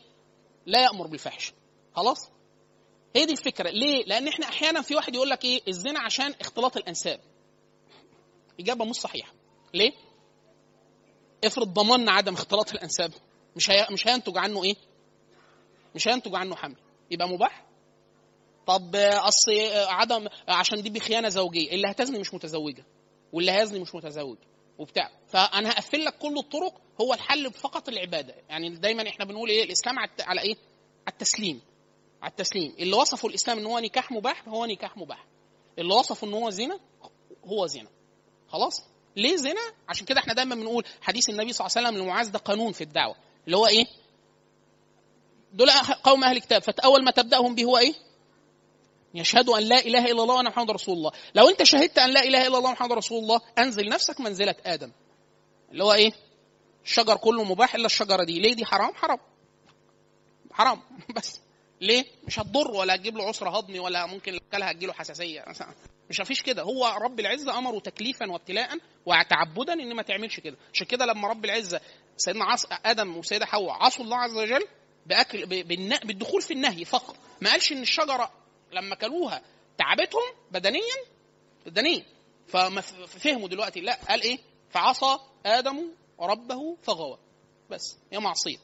[0.66, 1.54] لا يأمر بالفحش.
[1.96, 2.30] خلاص؟
[3.16, 3.70] هي دي الفكرة.
[3.70, 7.20] ليه؟ لأن إحنا أحيانا في واحد يقول لك إيه؟ الزنا عشان اختلاط الانساب
[8.60, 9.34] إجابة مش صحيحة.
[9.74, 9.92] ليه؟
[11.44, 13.12] افرض ضمننا عدم اختلاط الانساب
[13.56, 13.88] مش هي...
[13.92, 14.76] مش هينتج عنه إيه؟
[15.96, 16.76] مش هينتج عنه حمل.
[17.12, 17.66] يبقى مباح؟
[18.68, 19.52] طب أصل
[19.88, 21.72] عدم عشان دي بخيانة زوجية.
[21.72, 22.86] اللي هتزني مش متزوجة.
[23.34, 24.38] واللي هيزني مش متزوج.
[24.80, 25.11] وبتاع.
[25.27, 28.35] فأنا هقفل لك كل الطرق هو الحل فقط العبادة.
[28.49, 30.56] يعني دايما إحنا بنقول إيه؟ الإسلام على على إيه؟
[31.07, 31.61] على التسليم.
[32.22, 32.76] على التسليم.
[32.80, 35.26] اللي وصفوا الإسلام إن هو نكاح مباح هو نكاح مباح.
[35.80, 36.80] اللي وصفوا إن هو زنا
[37.45, 37.89] هو زنا.
[38.47, 38.84] خلاص؟
[39.15, 42.39] ليه زنا؟ عشان كده إحنا دايما بنقول حديث النبي صلى الله عليه وسلم لمعاذ ده
[42.39, 43.15] قانون في الدعوة.
[43.45, 43.85] اللي هو إيه؟
[45.53, 45.69] دول
[46.03, 46.61] قوم أهل الكتاب.
[46.61, 47.93] فاول ما تبدأهم به هو إيه؟
[49.18, 51.12] يشهدوا أن لا إله إلا الله وأن محمد رسول الله.
[51.36, 54.92] لو أنت شهدت أن لا إله إلا الله محمد رسول الله أنزل نفسك منزلة آدم.
[55.72, 56.12] اللي هو إيه؟
[56.86, 58.40] الشجر كله مباح إلا الشجرة دي.
[58.40, 59.18] ليه؟ دي حرام حرام.
[60.52, 60.82] حرام.
[61.16, 61.42] بس.
[61.82, 65.46] ليه؟ مش هتضر ولا هتجيب له عسر هضمي ولا ممكن لو كلها هتجيله حساسية.
[66.10, 66.62] مش مفيش كده.
[66.64, 70.58] هو رب العزة أمره تكليفا وابتلاء وتعبدا إن ما تعملش كده.
[70.74, 71.82] عشان كده لما رب العزة
[72.18, 72.66] سيدنا عص...
[72.86, 74.68] آدم وسيدة حواء عصوا الله عز وجل
[75.06, 75.46] بأكل.
[76.06, 77.16] بالدخول في النهي فقط.
[77.42, 78.32] ما قالش إن الشجرة
[78.72, 79.42] لما كلوها
[79.78, 80.96] تعبتهم بدنيا
[81.66, 82.06] بدنيا.
[82.48, 84.40] ففهموا دلوقتي لا قال إيه؟
[84.70, 87.18] فعصى آدم ربه فغوى.
[87.70, 88.58] بس هي معصية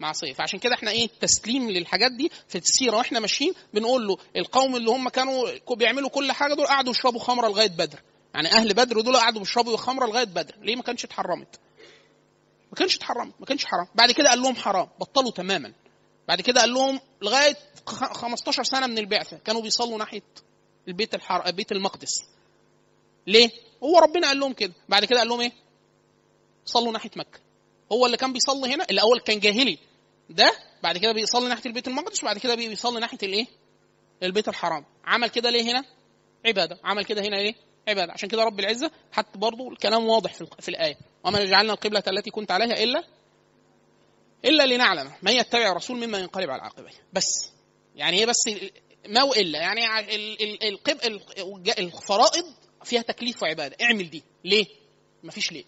[0.00, 0.32] معصية.
[0.32, 4.90] فعشان كده إحنا إيه؟ تسليم للحاجات دي في السيرة وإحنا ماشيين بنقول له القوم اللي
[4.90, 8.02] هم كانوا بيعملوا كل حاجة دول قعدوا يشربوا خمرة لغاية بدر.
[8.34, 10.54] يعني أهل بدر دول قعدوا بيشربوا خمرة لغاية بدر.
[10.58, 11.60] ليه ما كانش اتحرمت؟
[12.70, 13.86] ما كانش اتحرمت ما كانش حرام.
[13.94, 15.72] بعد كده قال لهم حرام بطلوا تماما.
[16.28, 17.56] بعد كده قال لهم لغاية
[17.86, 20.22] 15 سنة من البعثة كانوا بيصلوا ناحية
[20.88, 21.50] البيت الحر...
[21.50, 22.10] بيت المقدس.
[23.26, 23.50] ليه؟
[23.82, 24.72] هو ربنا قال لهم كده.
[24.88, 25.52] بعد كده قال لهم إيه؟
[26.64, 27.40] صلوا ناحية مكة.
[27.92, 29.78] هو اللي كان بيصلي هنا؟ الأول كان جاهلي.
[30.30, 30.52] ده
[30.82, 33.46] بعد كده بيصلي ناحية البيت المقدس وبعد كده بيصلي ناحية الإيه؟
[34.22, 34.84] البيت الحرام.
[35.04, 35.84] عمل كده ليه هنا؟
[36.46, 36.78] عبادة.
[36.84, 37.54] عمل كده هنا إيه؟
[37.88, 38.12] عبادة.
[38.12, 40.96] عشان كده رب العزة حتى برضه الكلام واضح في, في الآية.
[41.24, 43.04] وما جعلنا القبله التي كنت عليها الا
[44.44, 46.92] إلا لنعلم من يتبع الرسول مما ينقلب على عقبيه.
[47.12, 47.50] بس.
[47.96, 48.42] يعني هي بس
[49.08, 49.86] ما والا يعني
[51.78, 52.44] الفرائض
[52.84, 53.76] فيها تكليف وعبادة.
[53.82, 54.22] اعمل دي.
[54.44, 54.66] ليه؟
[55.22, 55.64] مفيش ليه.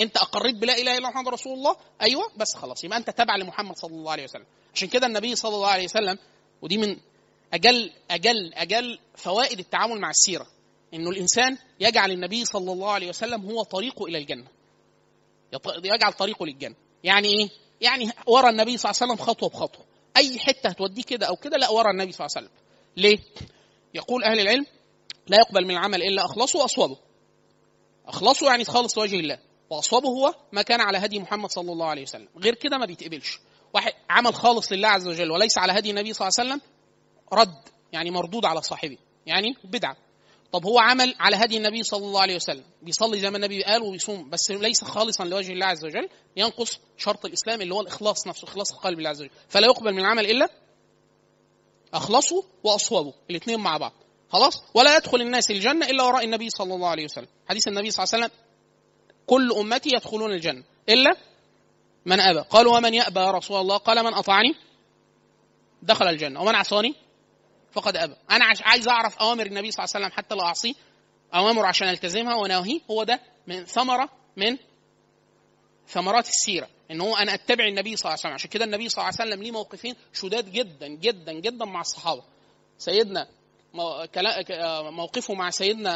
[0.00, 2.32] أنت أقريت بلا إله إلا محمد رسول الله؟ أيوه.
[2.36, 2.84] بس خلاص.
[2.84, 4.46] يبقى أنت تبع لمحمد صلى الله عليه وسلم.
[4.74, 6.18] عشان كده النبي صلى الله عليه وسلم
[6.62, 6.96] ودي من
[7.52, 10.46] أجل أجل أجل فوائد التعامل مع السيرة.
[10.94, 14.46] إنه الإنسان يجعل النبي صلى الله عليه وسلم هو طريقه إلى الجنة.
[15.84, 16.74] يجعل طريقه للجنة.
[17.04, 17.48] يعني إيه؟
[17.80, 19.84] يعني ورا النبي صلى الله عليه وسلم خطوة بخطوة.
[20.16, 22.58] أي حتة هتوديه كده أو كده لا ورا النبي صلى الله عليه وسلم.
[22.96, 23.18] ليه؟
[23.94, 24.66] يقول أهل العلم
[25.26, 26.96] لا يقبل من العمل إلا أخلصه وأصوبه.
[28.06, 29.38] أخلصه يعني خالص لوجه الله.
[29.70, 32.28] وأصوبه هو ما كان على هدي محمد صلى الله عليه وسلم.
[32.38, 33.38] غير كده ما بيتقبلش.
[33.74, 36.60] واحد عمل خالص لله عز وجل وليس على هدي النبي صلى الله عليه وسلم
[37.32, 38.98] رد يعني مردود على صاحبه.
[39.26, 39.96] يعني بدعة.
[40.54, 42.64] طب هو عمل على هدي النبي صلى الله عليه وسلم.
[42.82, 44.30] بيصلي زي ما النبي قال وبيصوم.
[44.30, 46.08] بس ليس خالصا لوجه الله عز وجل.
[46.36, 49.30] ينقص شرط الإسلام اللي هو الإخلاص نفسه إخلاص القلب لله عز وجل.
[49.48, 50.48] فلا يقبل من العمل إلا
[51.94, 53.92] أخلصه واصوبه الاثنين مع بعض.
[54.28, 57.28] خلاص؟ ولا يدخل الناس الجنة إلا وراء النبي صلى الله عليه وسلم.
[57.48, 58.38] حديث النبي صلى الله عليه وسلم
[59.26, 60.62] كل أمتي يدخلون الجنة.
[60.88, 61.16] إلا
[62.06, 62.40] من أبى.
[62.50, 64.54] قالوا ومن يأبى يا رسول الله؟ قال من أطاعني؟
[65.82, 66.42] دخل الجنة.
[66.42, 66.94] ومن عصاني؟
[67.74, 68.14] فقد أبى.
[68.30, 70.74] أنا عايز أعرف أوامر النبي صلى الله عليه وسلم حتى لو أعصيه.
[71.34, 74.56] أوامره عشان ألتزمها ونواهيه هو ده من ثمرة من
[75.88, 76.68] ثمرات السيرة.
[76.90, 78.32] إن هو أنا أتبع النبي صلى الله عليه وسلم.
[78.32, 82.22] عشان كده النبي صلى الله عليه وسلم ليه موقفين شداد جدا جدا جدا مع الصحابة.
[82.78, 83.28] سيدنا
[84.90, 85.90] موقفه مع سيدنا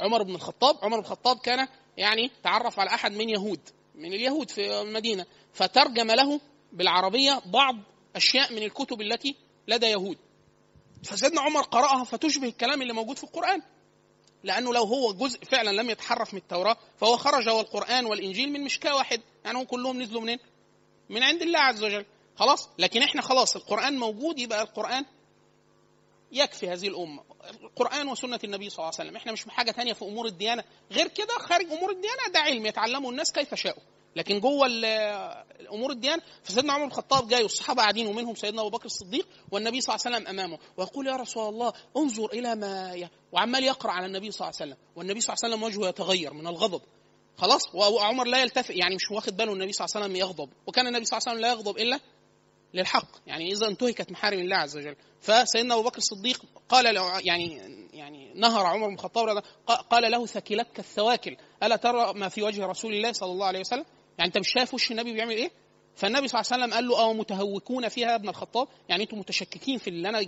[0.00, 0.76] عمر بن الخطاب.
[0.82, 3.60] عمر بن الخطاب كان يعني تعرف على أحد من يهود
[3.94, 5.26] من اليهود في المدينة.
[5.52, 6.40] فترجم له
[6.72, 7.76] بالعربية بعض
[8.16, 9.36] أشياء من الكتب التي
[9.68, 10.18] لدى يهود.
[11.04, 13.62] فسيدنا عمر قرأها فتشبه الكلام اللي موجود في القرآن.
[14.44, 18.94] لأنه لو هو جزء فعلا لم يتحرف من التوراة فهو خرج والقرآن والإنجيل من مشكاة
[18.96, 19.20] واحد.
[19.44, 20.38] يعني هم كلهم نزلوا منين؟
[21.08, 22.04] من عند الله عز وجل.
[22.36, 25.04] خلاص؟ لكن إحنا خلاص القرآن موجود يبقى القرآن
[26.32, 27.22] يكفي هذه الأمة.
[27.62, 29.16] القرآن وسنة النبي صلى الله عليه وسلم.
[29.16, 30.64] إحنا مش بحاجة تانية في أمور الديانة.
[30.92, 32.66] غير كده خارج أمور الديانة ده علم.
[32.66, 33.82] يتعلمه الناس كيف شاءوا.
[34.16, 34.66] لكن جوه
[35.60, 39.80] الأمور الديان فسيدنا عمر بن الخطاب جاي والصحابة قاعدين ومنهم سيدنا أبو بكر الصديق والنبي
[39.80, 43.08] صلى الله عليه وسلم أمامه ويقول يا رسول الله انظر إلى ما ي...
[43.32, 46.32] وعمال يقرأ على النبي صلى الله عليه وسلم والنبي صلى الله عليه وسلم وجهه يتغير
[46.34, 46.80] من الغضب.
[47.38, 50.86] خلاص؟ وعمر لا يلتفت يعني مش واخد باله النبي صلى الله عليه وسلم يغضب وكان
[50.86, 52.00] النبي صلى الله عليه وسلم لا يغضب إلا
[52.74, 54.96] للحق يعني إذا انتهكت محارم الله عز وجل.
[55.20, 57.60] فسيدنا أبو بكر الصديق قال له يعني
[57.92, 62.94] يعني نهر عمر بن الخطاب قال له ثكلتك الثواكل ألا ترى ما في وجه رسول
[62.94, 63.84] الله صلى الله عليه وسلم؟
[64.18, 65.50] يعني انت مش شايف وش النبي بيعمل إيه؟
[65.96, 69.18] فالنبي صلى الله عليه وسلم قال له آه متهوكون فيها يا ابن الخطاب؟ يعني أنتم
[69.18, 70.22] متشككين في اللي أنا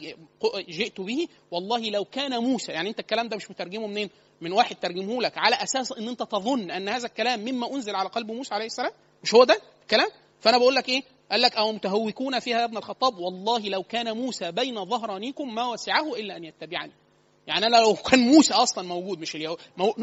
[0.68, 4.10] جئت به؟ والله لو كان موسى يعني انت الكلام ده مش مترجمه منين؟
[4.40, 8.08] من واحد ترجمه لك على أساس إن انت تظن أن هذا الكلام مما أنزل على
[8.08, 8.92] قلب موسى عليه السلام؟
[9.22, 10.08] مش هو ده الكلام؟
[10.40, 14.16] فأنا بقول لك إيه؟ قال لك أو متهوكون فيها يا ابن الخطاب؟ والله لو كان
[14.16, 16.92] موسى بين ظهرانيكم ما وسعه إلا أن يتبعني.
[17.46, 19.58] يعني أنا لو كان موسى أصلا موجود مش اليهود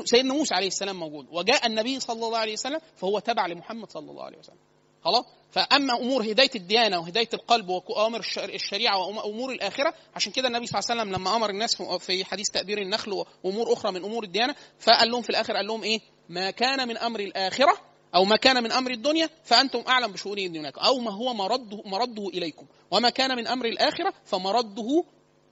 [0.06, 4.12] سيدنا موسى عليه السلام موجود وجاء النبي صلى الله عليه وسلم فهو تبع لمحمد صلى
[4.12, 4.58] الله عليه وسلم.
[5.04, 10.68] خلاص؟ فأما أمور هداية الديانة وهداية القلب وأوامر الشر- الشريعة وأمور الآخرة عشان كده النبي
[10.68, 14.24] صلى الله عليه وسلم لما أمر الناس في- حديث تادير النخل وأمور أخرى من أمور
[14.24, 16.00] الديانة فقال لهم في الآخر قال لهم إيه؟
[16.30, 17.74] ما كان من أمر الآخرة
[18.16, 22.28] أو ما كان من أمر الدنيا فأنتم أعلم بشؤون دينكم أو ما هو مرده مرده
[22.28, 25.04] إليكم وما كان من أمر الآخرة فمرده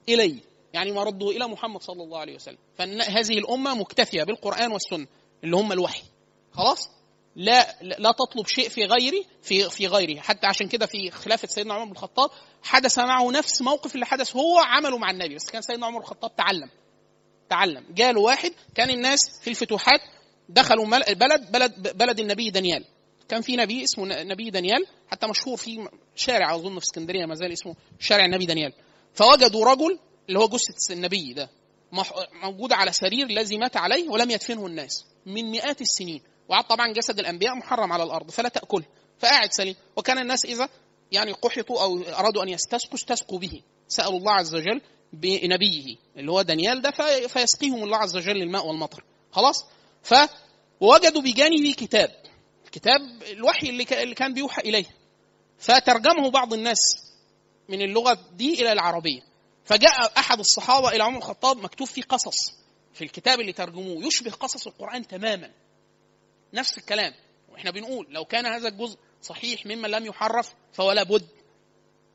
[0.08, 0.36] إلي.
[0.72, 2.58] يعني مرده إلى محمد صلى الله عليه وسلم.
[2.74, 5.06] فهذه الأمة مكتفية بالقرآن والسنة
[5.44, 6.02] اللي هم الوحي.
[6.52, 6.90] خلاص؟
[7.36, 10.20] لا لا تطلب شيء في غيري في في غيره.
[10.20, 12.30] حتى عشان كده في خلافة سيدنا عمر بن الخطاب
[12.62, 15.34] حدث معه نفس موقف اللي حدث هو عمله مع النبي.
[15.34, 16.70] بس كان سيدنا عمر بن الخطاب تعلم.
[17.48, 17.84] تعلم.
[17.90, 20.00] جاله واحد كان الناس في الفتوحات
[20.48, 22.84] دخلوا بلد بلد بلد النبي دانيال.
[23.28, 27.52] كان في نبي اسمه نبي دانيال حتى مشهور في شارع أظن في اسكندرية ما زال
[27.52, 28.72] اسمه شارع النبي دانيال.
[29.14, 31.50] فوجدوا رجل اللي هو جثة النبي ده.
[32.42, 36.22] موجود على سرير الذي مات عليه ولم يدفنه الناس من مئات السنين.
[36.48, 38.84] وقعد طبعا جسد الأنبياء محرم على الأرض فلا تأكله.
[39.18, 39.74] فقاعد سليم.
[39.96, 40.68] وكان الناس إذا
[41.12, 43.62] يعني قحطوا أو أرادوا أن يستسقوا استسقوا به.
[43.88, 44.80] سألوا الله عز وجل
[45.12, 49.04] بنبيه اللي هو دانيال ده في- فيسقيهم الله عز وجل الماء والمطر.
[49.32, 49.64] خلاص؟
[50.02, 50.14] ف
[50.80, 52.10] ووجدوا بجانبه كتاب.
[52.72, 53.00] كتاب
[53.30, 54.84] الوحي اللي كا- اللي كان بيوحى إليه.
[55.58, 56.78] فترجمه بعض الناس
[57.68, 59.20] من اللغة دي إلى العربية.
[59.68, 62.36] فجاء أحد الصحابة إلى عمر الخطاب مكتوب فيه قصص
[62.92, 65.50] في الكتاب اللي ترجموه يشبه قصص القرآن تماما.
[66.54, 67.14] نفس الكلام.
[67.48, 71.26] وإحنا بنقول لو كان هذا الجزء صحيح مما لم يحرف فهو لابد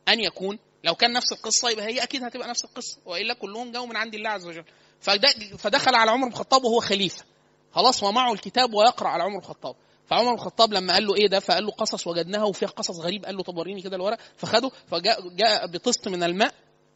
[0.08, 0.60] أن يكون.
[0.84, 4.14] لو كان نفس القصة يبقى هي أكيد هتبقى نفس القصة وإلا كلهم جاوا من عند
[4.16, 4.64] الله عز وجل.
[5.00, 7.24] فد- فدخل على عمر بن الخطاب وهو خليفة.
[7.72, 9.76] خلاص ومعه الكتاب ويقرأ على عمر بن الخطاب.
[10.08, 13.26] فعمر بن الخطاب لما قال له إيه ده فقال له قصص وجدناها وفيها قصص غريب
[13.26, 14.18] قال له طب وريني كده الورق.
[14.38, 16.54] فخده فجاء جاء بطست من الماء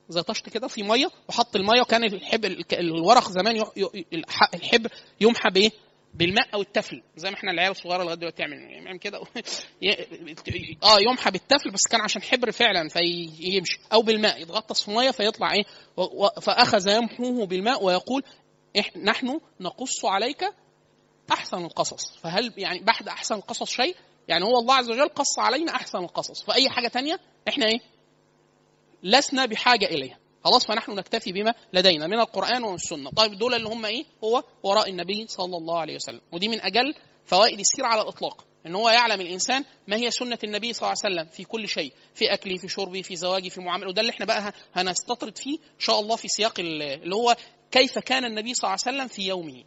[0.10, 1.82] زي طشت كده في ميه وحط الميه.
[1.82, 3.64] وكان الحبر الورق زمان
[4.54, 4.90] الحبر
[5.22, 5.72] يمحى بإيه؟
[6.14, 9.18] بالماء أو التفل زي ما إحنا العيال الصغيرة لغاية دلوقتي تعمل كده.
[10.84, 13.80] آه يمحى بالتفل بس كان عشان حبر فعلا فيمشي.
[13.94, 14.42] أو بالماء.
[14.42, 15.64] يتغطس في ميه فيطلع إيه؟
[16.42, 18.24] فأخذ يمحوه بالماء ويقول
[19.04, 20.46] نحن نقص عليك
[21.32, 22.18] أحسن القصص.
[22.18, 23.96] فهل يعني بعد أحسن القصص شيء؟
[24.28, 26.44] يعني هو الله عز وجل قص علينا أحسن القصص.
[26.44, 27.97] فأي حاجة تانية إحنا إيه؟
[29.03, 30.18] لسنا بحاجة إليها.
[30.44, 33.10] خلاص فنحن نكتفي بما لدينا من القرآن ومن السنة.
[33.10, 36.22] طيب دول اللي هم إيه؟ هو وراء النبي صلى الله عليه وسلم.
[36.32, 36.95] ودي من أجل
[37.26, 41.15] فوائد السيره على الإطلاق إن هو يعلم الإنسان ما هي سنة النبي صلى الله عليه
[41.15, 43.90] وسلم في كل شيء في اكلي في شربي في زواجي في معاملة.
[43.90, 47.36] وده اللي إحنا بقى هنستطرد فيه إن شاء الله في سياق ال- اللي هو
[47.72, 49.64] كيف كان النبي صلى الله عليه وسلم في يومه.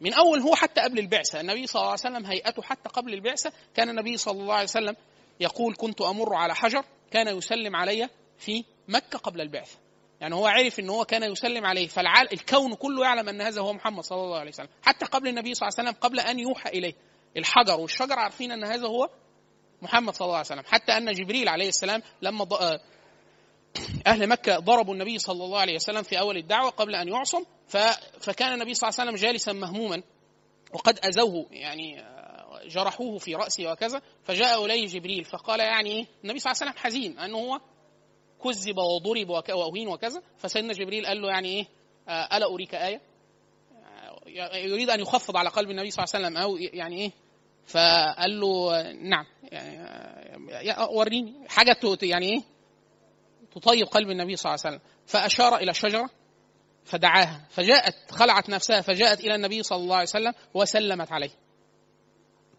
[0.00, 1.40] من أول هو حتى قبل البعثة.
[1.40, 3.52] النبي صلى الله عليه وسلم هيئته حتى قبل البعثة.
[3.74, 4.96] كان النبي صلى الله عليه وسلم
[5.40, 8.08] يقول كنت أمر على حجر كان يسلم علي
[8.38, 9.78] في مكة قبل البعثه
[10.20, 13.72] يعني هو عرف إن هو كان يسلم عليه فالعال الكون كله يعلم أن هذا هو
[13.72, 14.68] محمد صلى الله عليه وسلم.
[14.82, 16.94] حتى قبل النبي صلى الله عليه وسلم قبل أن يوحى إليه.
[17.36, 19.08] الحجر والشجر عارفين أن هذا هو
[19.82, 20.62] محمد صلى الله عليه وسلم.
[20.66, 22.80] حتى أن جبريل عليه السلام لما ض-
[24.06, 27.44] أهل مكة ضربوا النبي صلى الله عليه وسلم في أول الدعوة قبل أن يعصم.
[28.20, 30.02] فكان النبي صلى الله عليه وسلم جالسا مهموما.
[30.72, 34.02] وقد أذوه يعني آه، جرحوه في رأسه وكذا.
[34.24, 37.60] فجاء إليه جبريل فقال يعني إيه؟ النبي صلى الله عليه وسلم حزين انه هو
[38.44, 40.22] كذب وضرب وأهين وكذا.
[40.38, 41.66] فسيدنا جبريل قال له يعني إيه؟
[42.08, 43.00] آه، ألا أريك آية؟
[44.36, 47.10] آه، يريد أن يخفض على قلب النبي صلى الله عليه وسلم أو يعني إيه؟
[47.66, 49.24] فقال له نعم.
[49.52, 51.34] يعني آه، وريني.
[51.48, 52.42] حاجة ت- يعني إيه؟
[53.54, 54.88] تطيب قلب النبي صلى الله عليه وسلم.
[55.06, 56.10] فأشار إلى شجره
[56.84, 57.46] فدعاها.
[57.50, 61.30] فجاءت خلعت نفسها فجاءت إلى النبي صلى الله عليه وسلم وسلمت عليه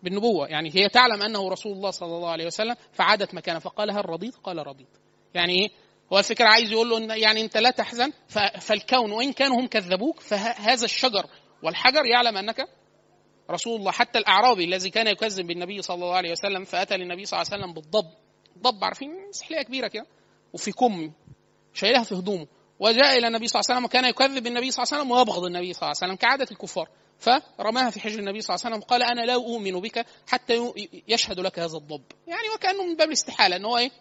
[0.04, 0.48] بالنبوة.
[0.48, 3.60] يعني هي تعلم أنه رسول الله صلى الله عليه وسلم فعادت مكانه.
[3.60, 4.88] فقال هل رضيت؟ قال رضيت.
[5.36, 5.70] يعني إيه؟
[6.14, 8.14] هو الفكرة عايز يقول له إن يعني أنت لا تحزن
[8.60, 11.26] فالكون وإن كانوا هم كذبوك فهذا الشجر
[11.64, 12.68] والحجر يعلم أنك
[13.52, 13.92] رسول الله.
[13.92, 17.64] حتى الأعرابي الذي كان يكذب بالنبي صلى الله عليه وسلم فأتى للنبي صلى الله عليه
[17.64, 18.10] وسلم بالضب.
[18.58, 20.06] ضب عارفين؟ سحلية كبيرة كده.
[20.54, 21.12] وفي كم
[21.74, 22.48] شايلها في هدومه.
[22.80, 25.44] وجاء إلى النبي صلى الله عليه وسلم وكان يكذب النبي صلى الله عليه وسلم ويبغض
[25.44, 26.90] النبي صلى الله عليه وسلم كعادة الكفار.
[27.20, 30.74] فرماها في حجر النبي صلى الله عليه وسلم قال أنا لا أؤمن بك حتى
[31.08, 32.04] يشهد لك هذا الضب.
[32.28, 33.92] يعني وكأنه من باب الاستحالة إن هو إيه؟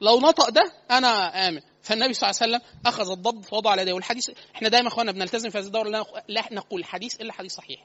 [0.00, 1.60] لو نطق ده أنا آمن.
[1.82, 5.50] فالنبي صلى الله عليه وسلم أخذ الضب فوضع على يديه والحديث إحنا دايما اخوانا بنلتزم
[5.50, 7.84] في هذه الدوره لا لا نقول حديث إلا حديث صحيح.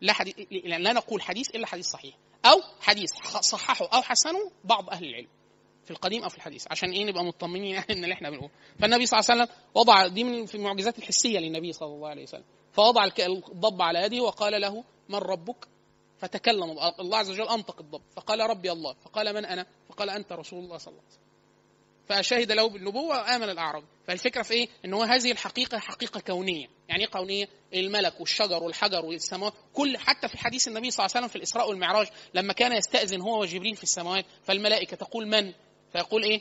[0.00, 0.34] لا حديث
[0.64, 2.14] لا نقول حديث إلا حديث صحيح.
[2.44, 5.28] أو حديث صححه أو حسنه بعض أهل العلم
[5.84, 9.06] في القديم أو في الحديث عشان إيه نبقى مطمنين يعني إن اللي إحنا بنقول فالنبي
[9.06, 12.44] صلى الله عليه وسلم وضع دي من في المعجزات الحسية للنبي صلى الله عليه وسلم.
[12.72, 15.68] فوضع الضب على يده وقال له من ربك؟
[16.18, 18.02] فتكلم الله عز وجل أنطق الضب.
[18.16, 18.94] فقال ربي الله.
[19.04, 21.22] فقال من أنا؟ فقال أنت رسول الله صلى الله عليه وسلم.
[22.08, 23.86] فشهد له بالنبوة وآمن الأعرابي.
[24.06, 26.66] فالفكرة في إيه؟ ان هو هذه الحقيقة حقيقة كونية.
[26.88, 31.26] يعني إيه كونية؟ الملك والشجر والحجر والسماء كل حتى في حديث النبي صلى الله عليه
[31.26, 35.52] وسلم في الإسراء والمعراج لما كان يستأذن هو وجبريل في السماوات فالملائكة تقول من؟
[35.92, 36.40] فيقول إيه؟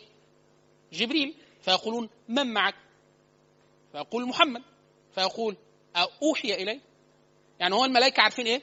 [0.93, 1.35] جبريل.
[1.61, 2.75] فيقولون من معك؟
[3.91, 4.61] فيقول محمد.
[5.15, 5.57] فيقول
[6.23, 6.81] أوحي إلي.
[7.59, 8.61] يعني هو الملائكة عارفين إيه؟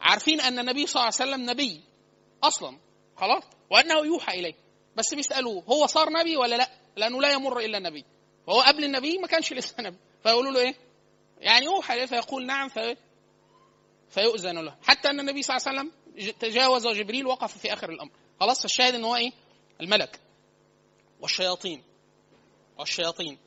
[0.00, 1.80] عارفين أن النبي صلى الله عليه وسلم نبي
[2.42, 2.78] أصلا.
[3.16, 3.42] خلاص؟
[3.74, 4.54] وأنه يوحى إليه.
[4.96, 8.04] بس بيسألوه هو صار نبي ولا لأ؟ لأنه لا يمر إلا النبي.
[8.46, 9.96] فهو قبل النبي ما كانش لسه نبي.
[10.22, 10.74] فيقولوا له إيه؟
[11.38, 12.96] يعني يوحى إليه فيقول نعم في
[14.10, 14.76] فيؤذن له.
[14.82, 15.92] حتى أن النبي صلى الله عليه وسلم
[16.32, 18.10] تجاوز جبريل وقف في آخر الأمر.
[18.40, 19.32] خلاص فالشاهد ان هو إيه؟
[19.80, 20.20] الملك.
[21.20, 21.82] والشياطين.
[22.78, 23.38] والشياطين.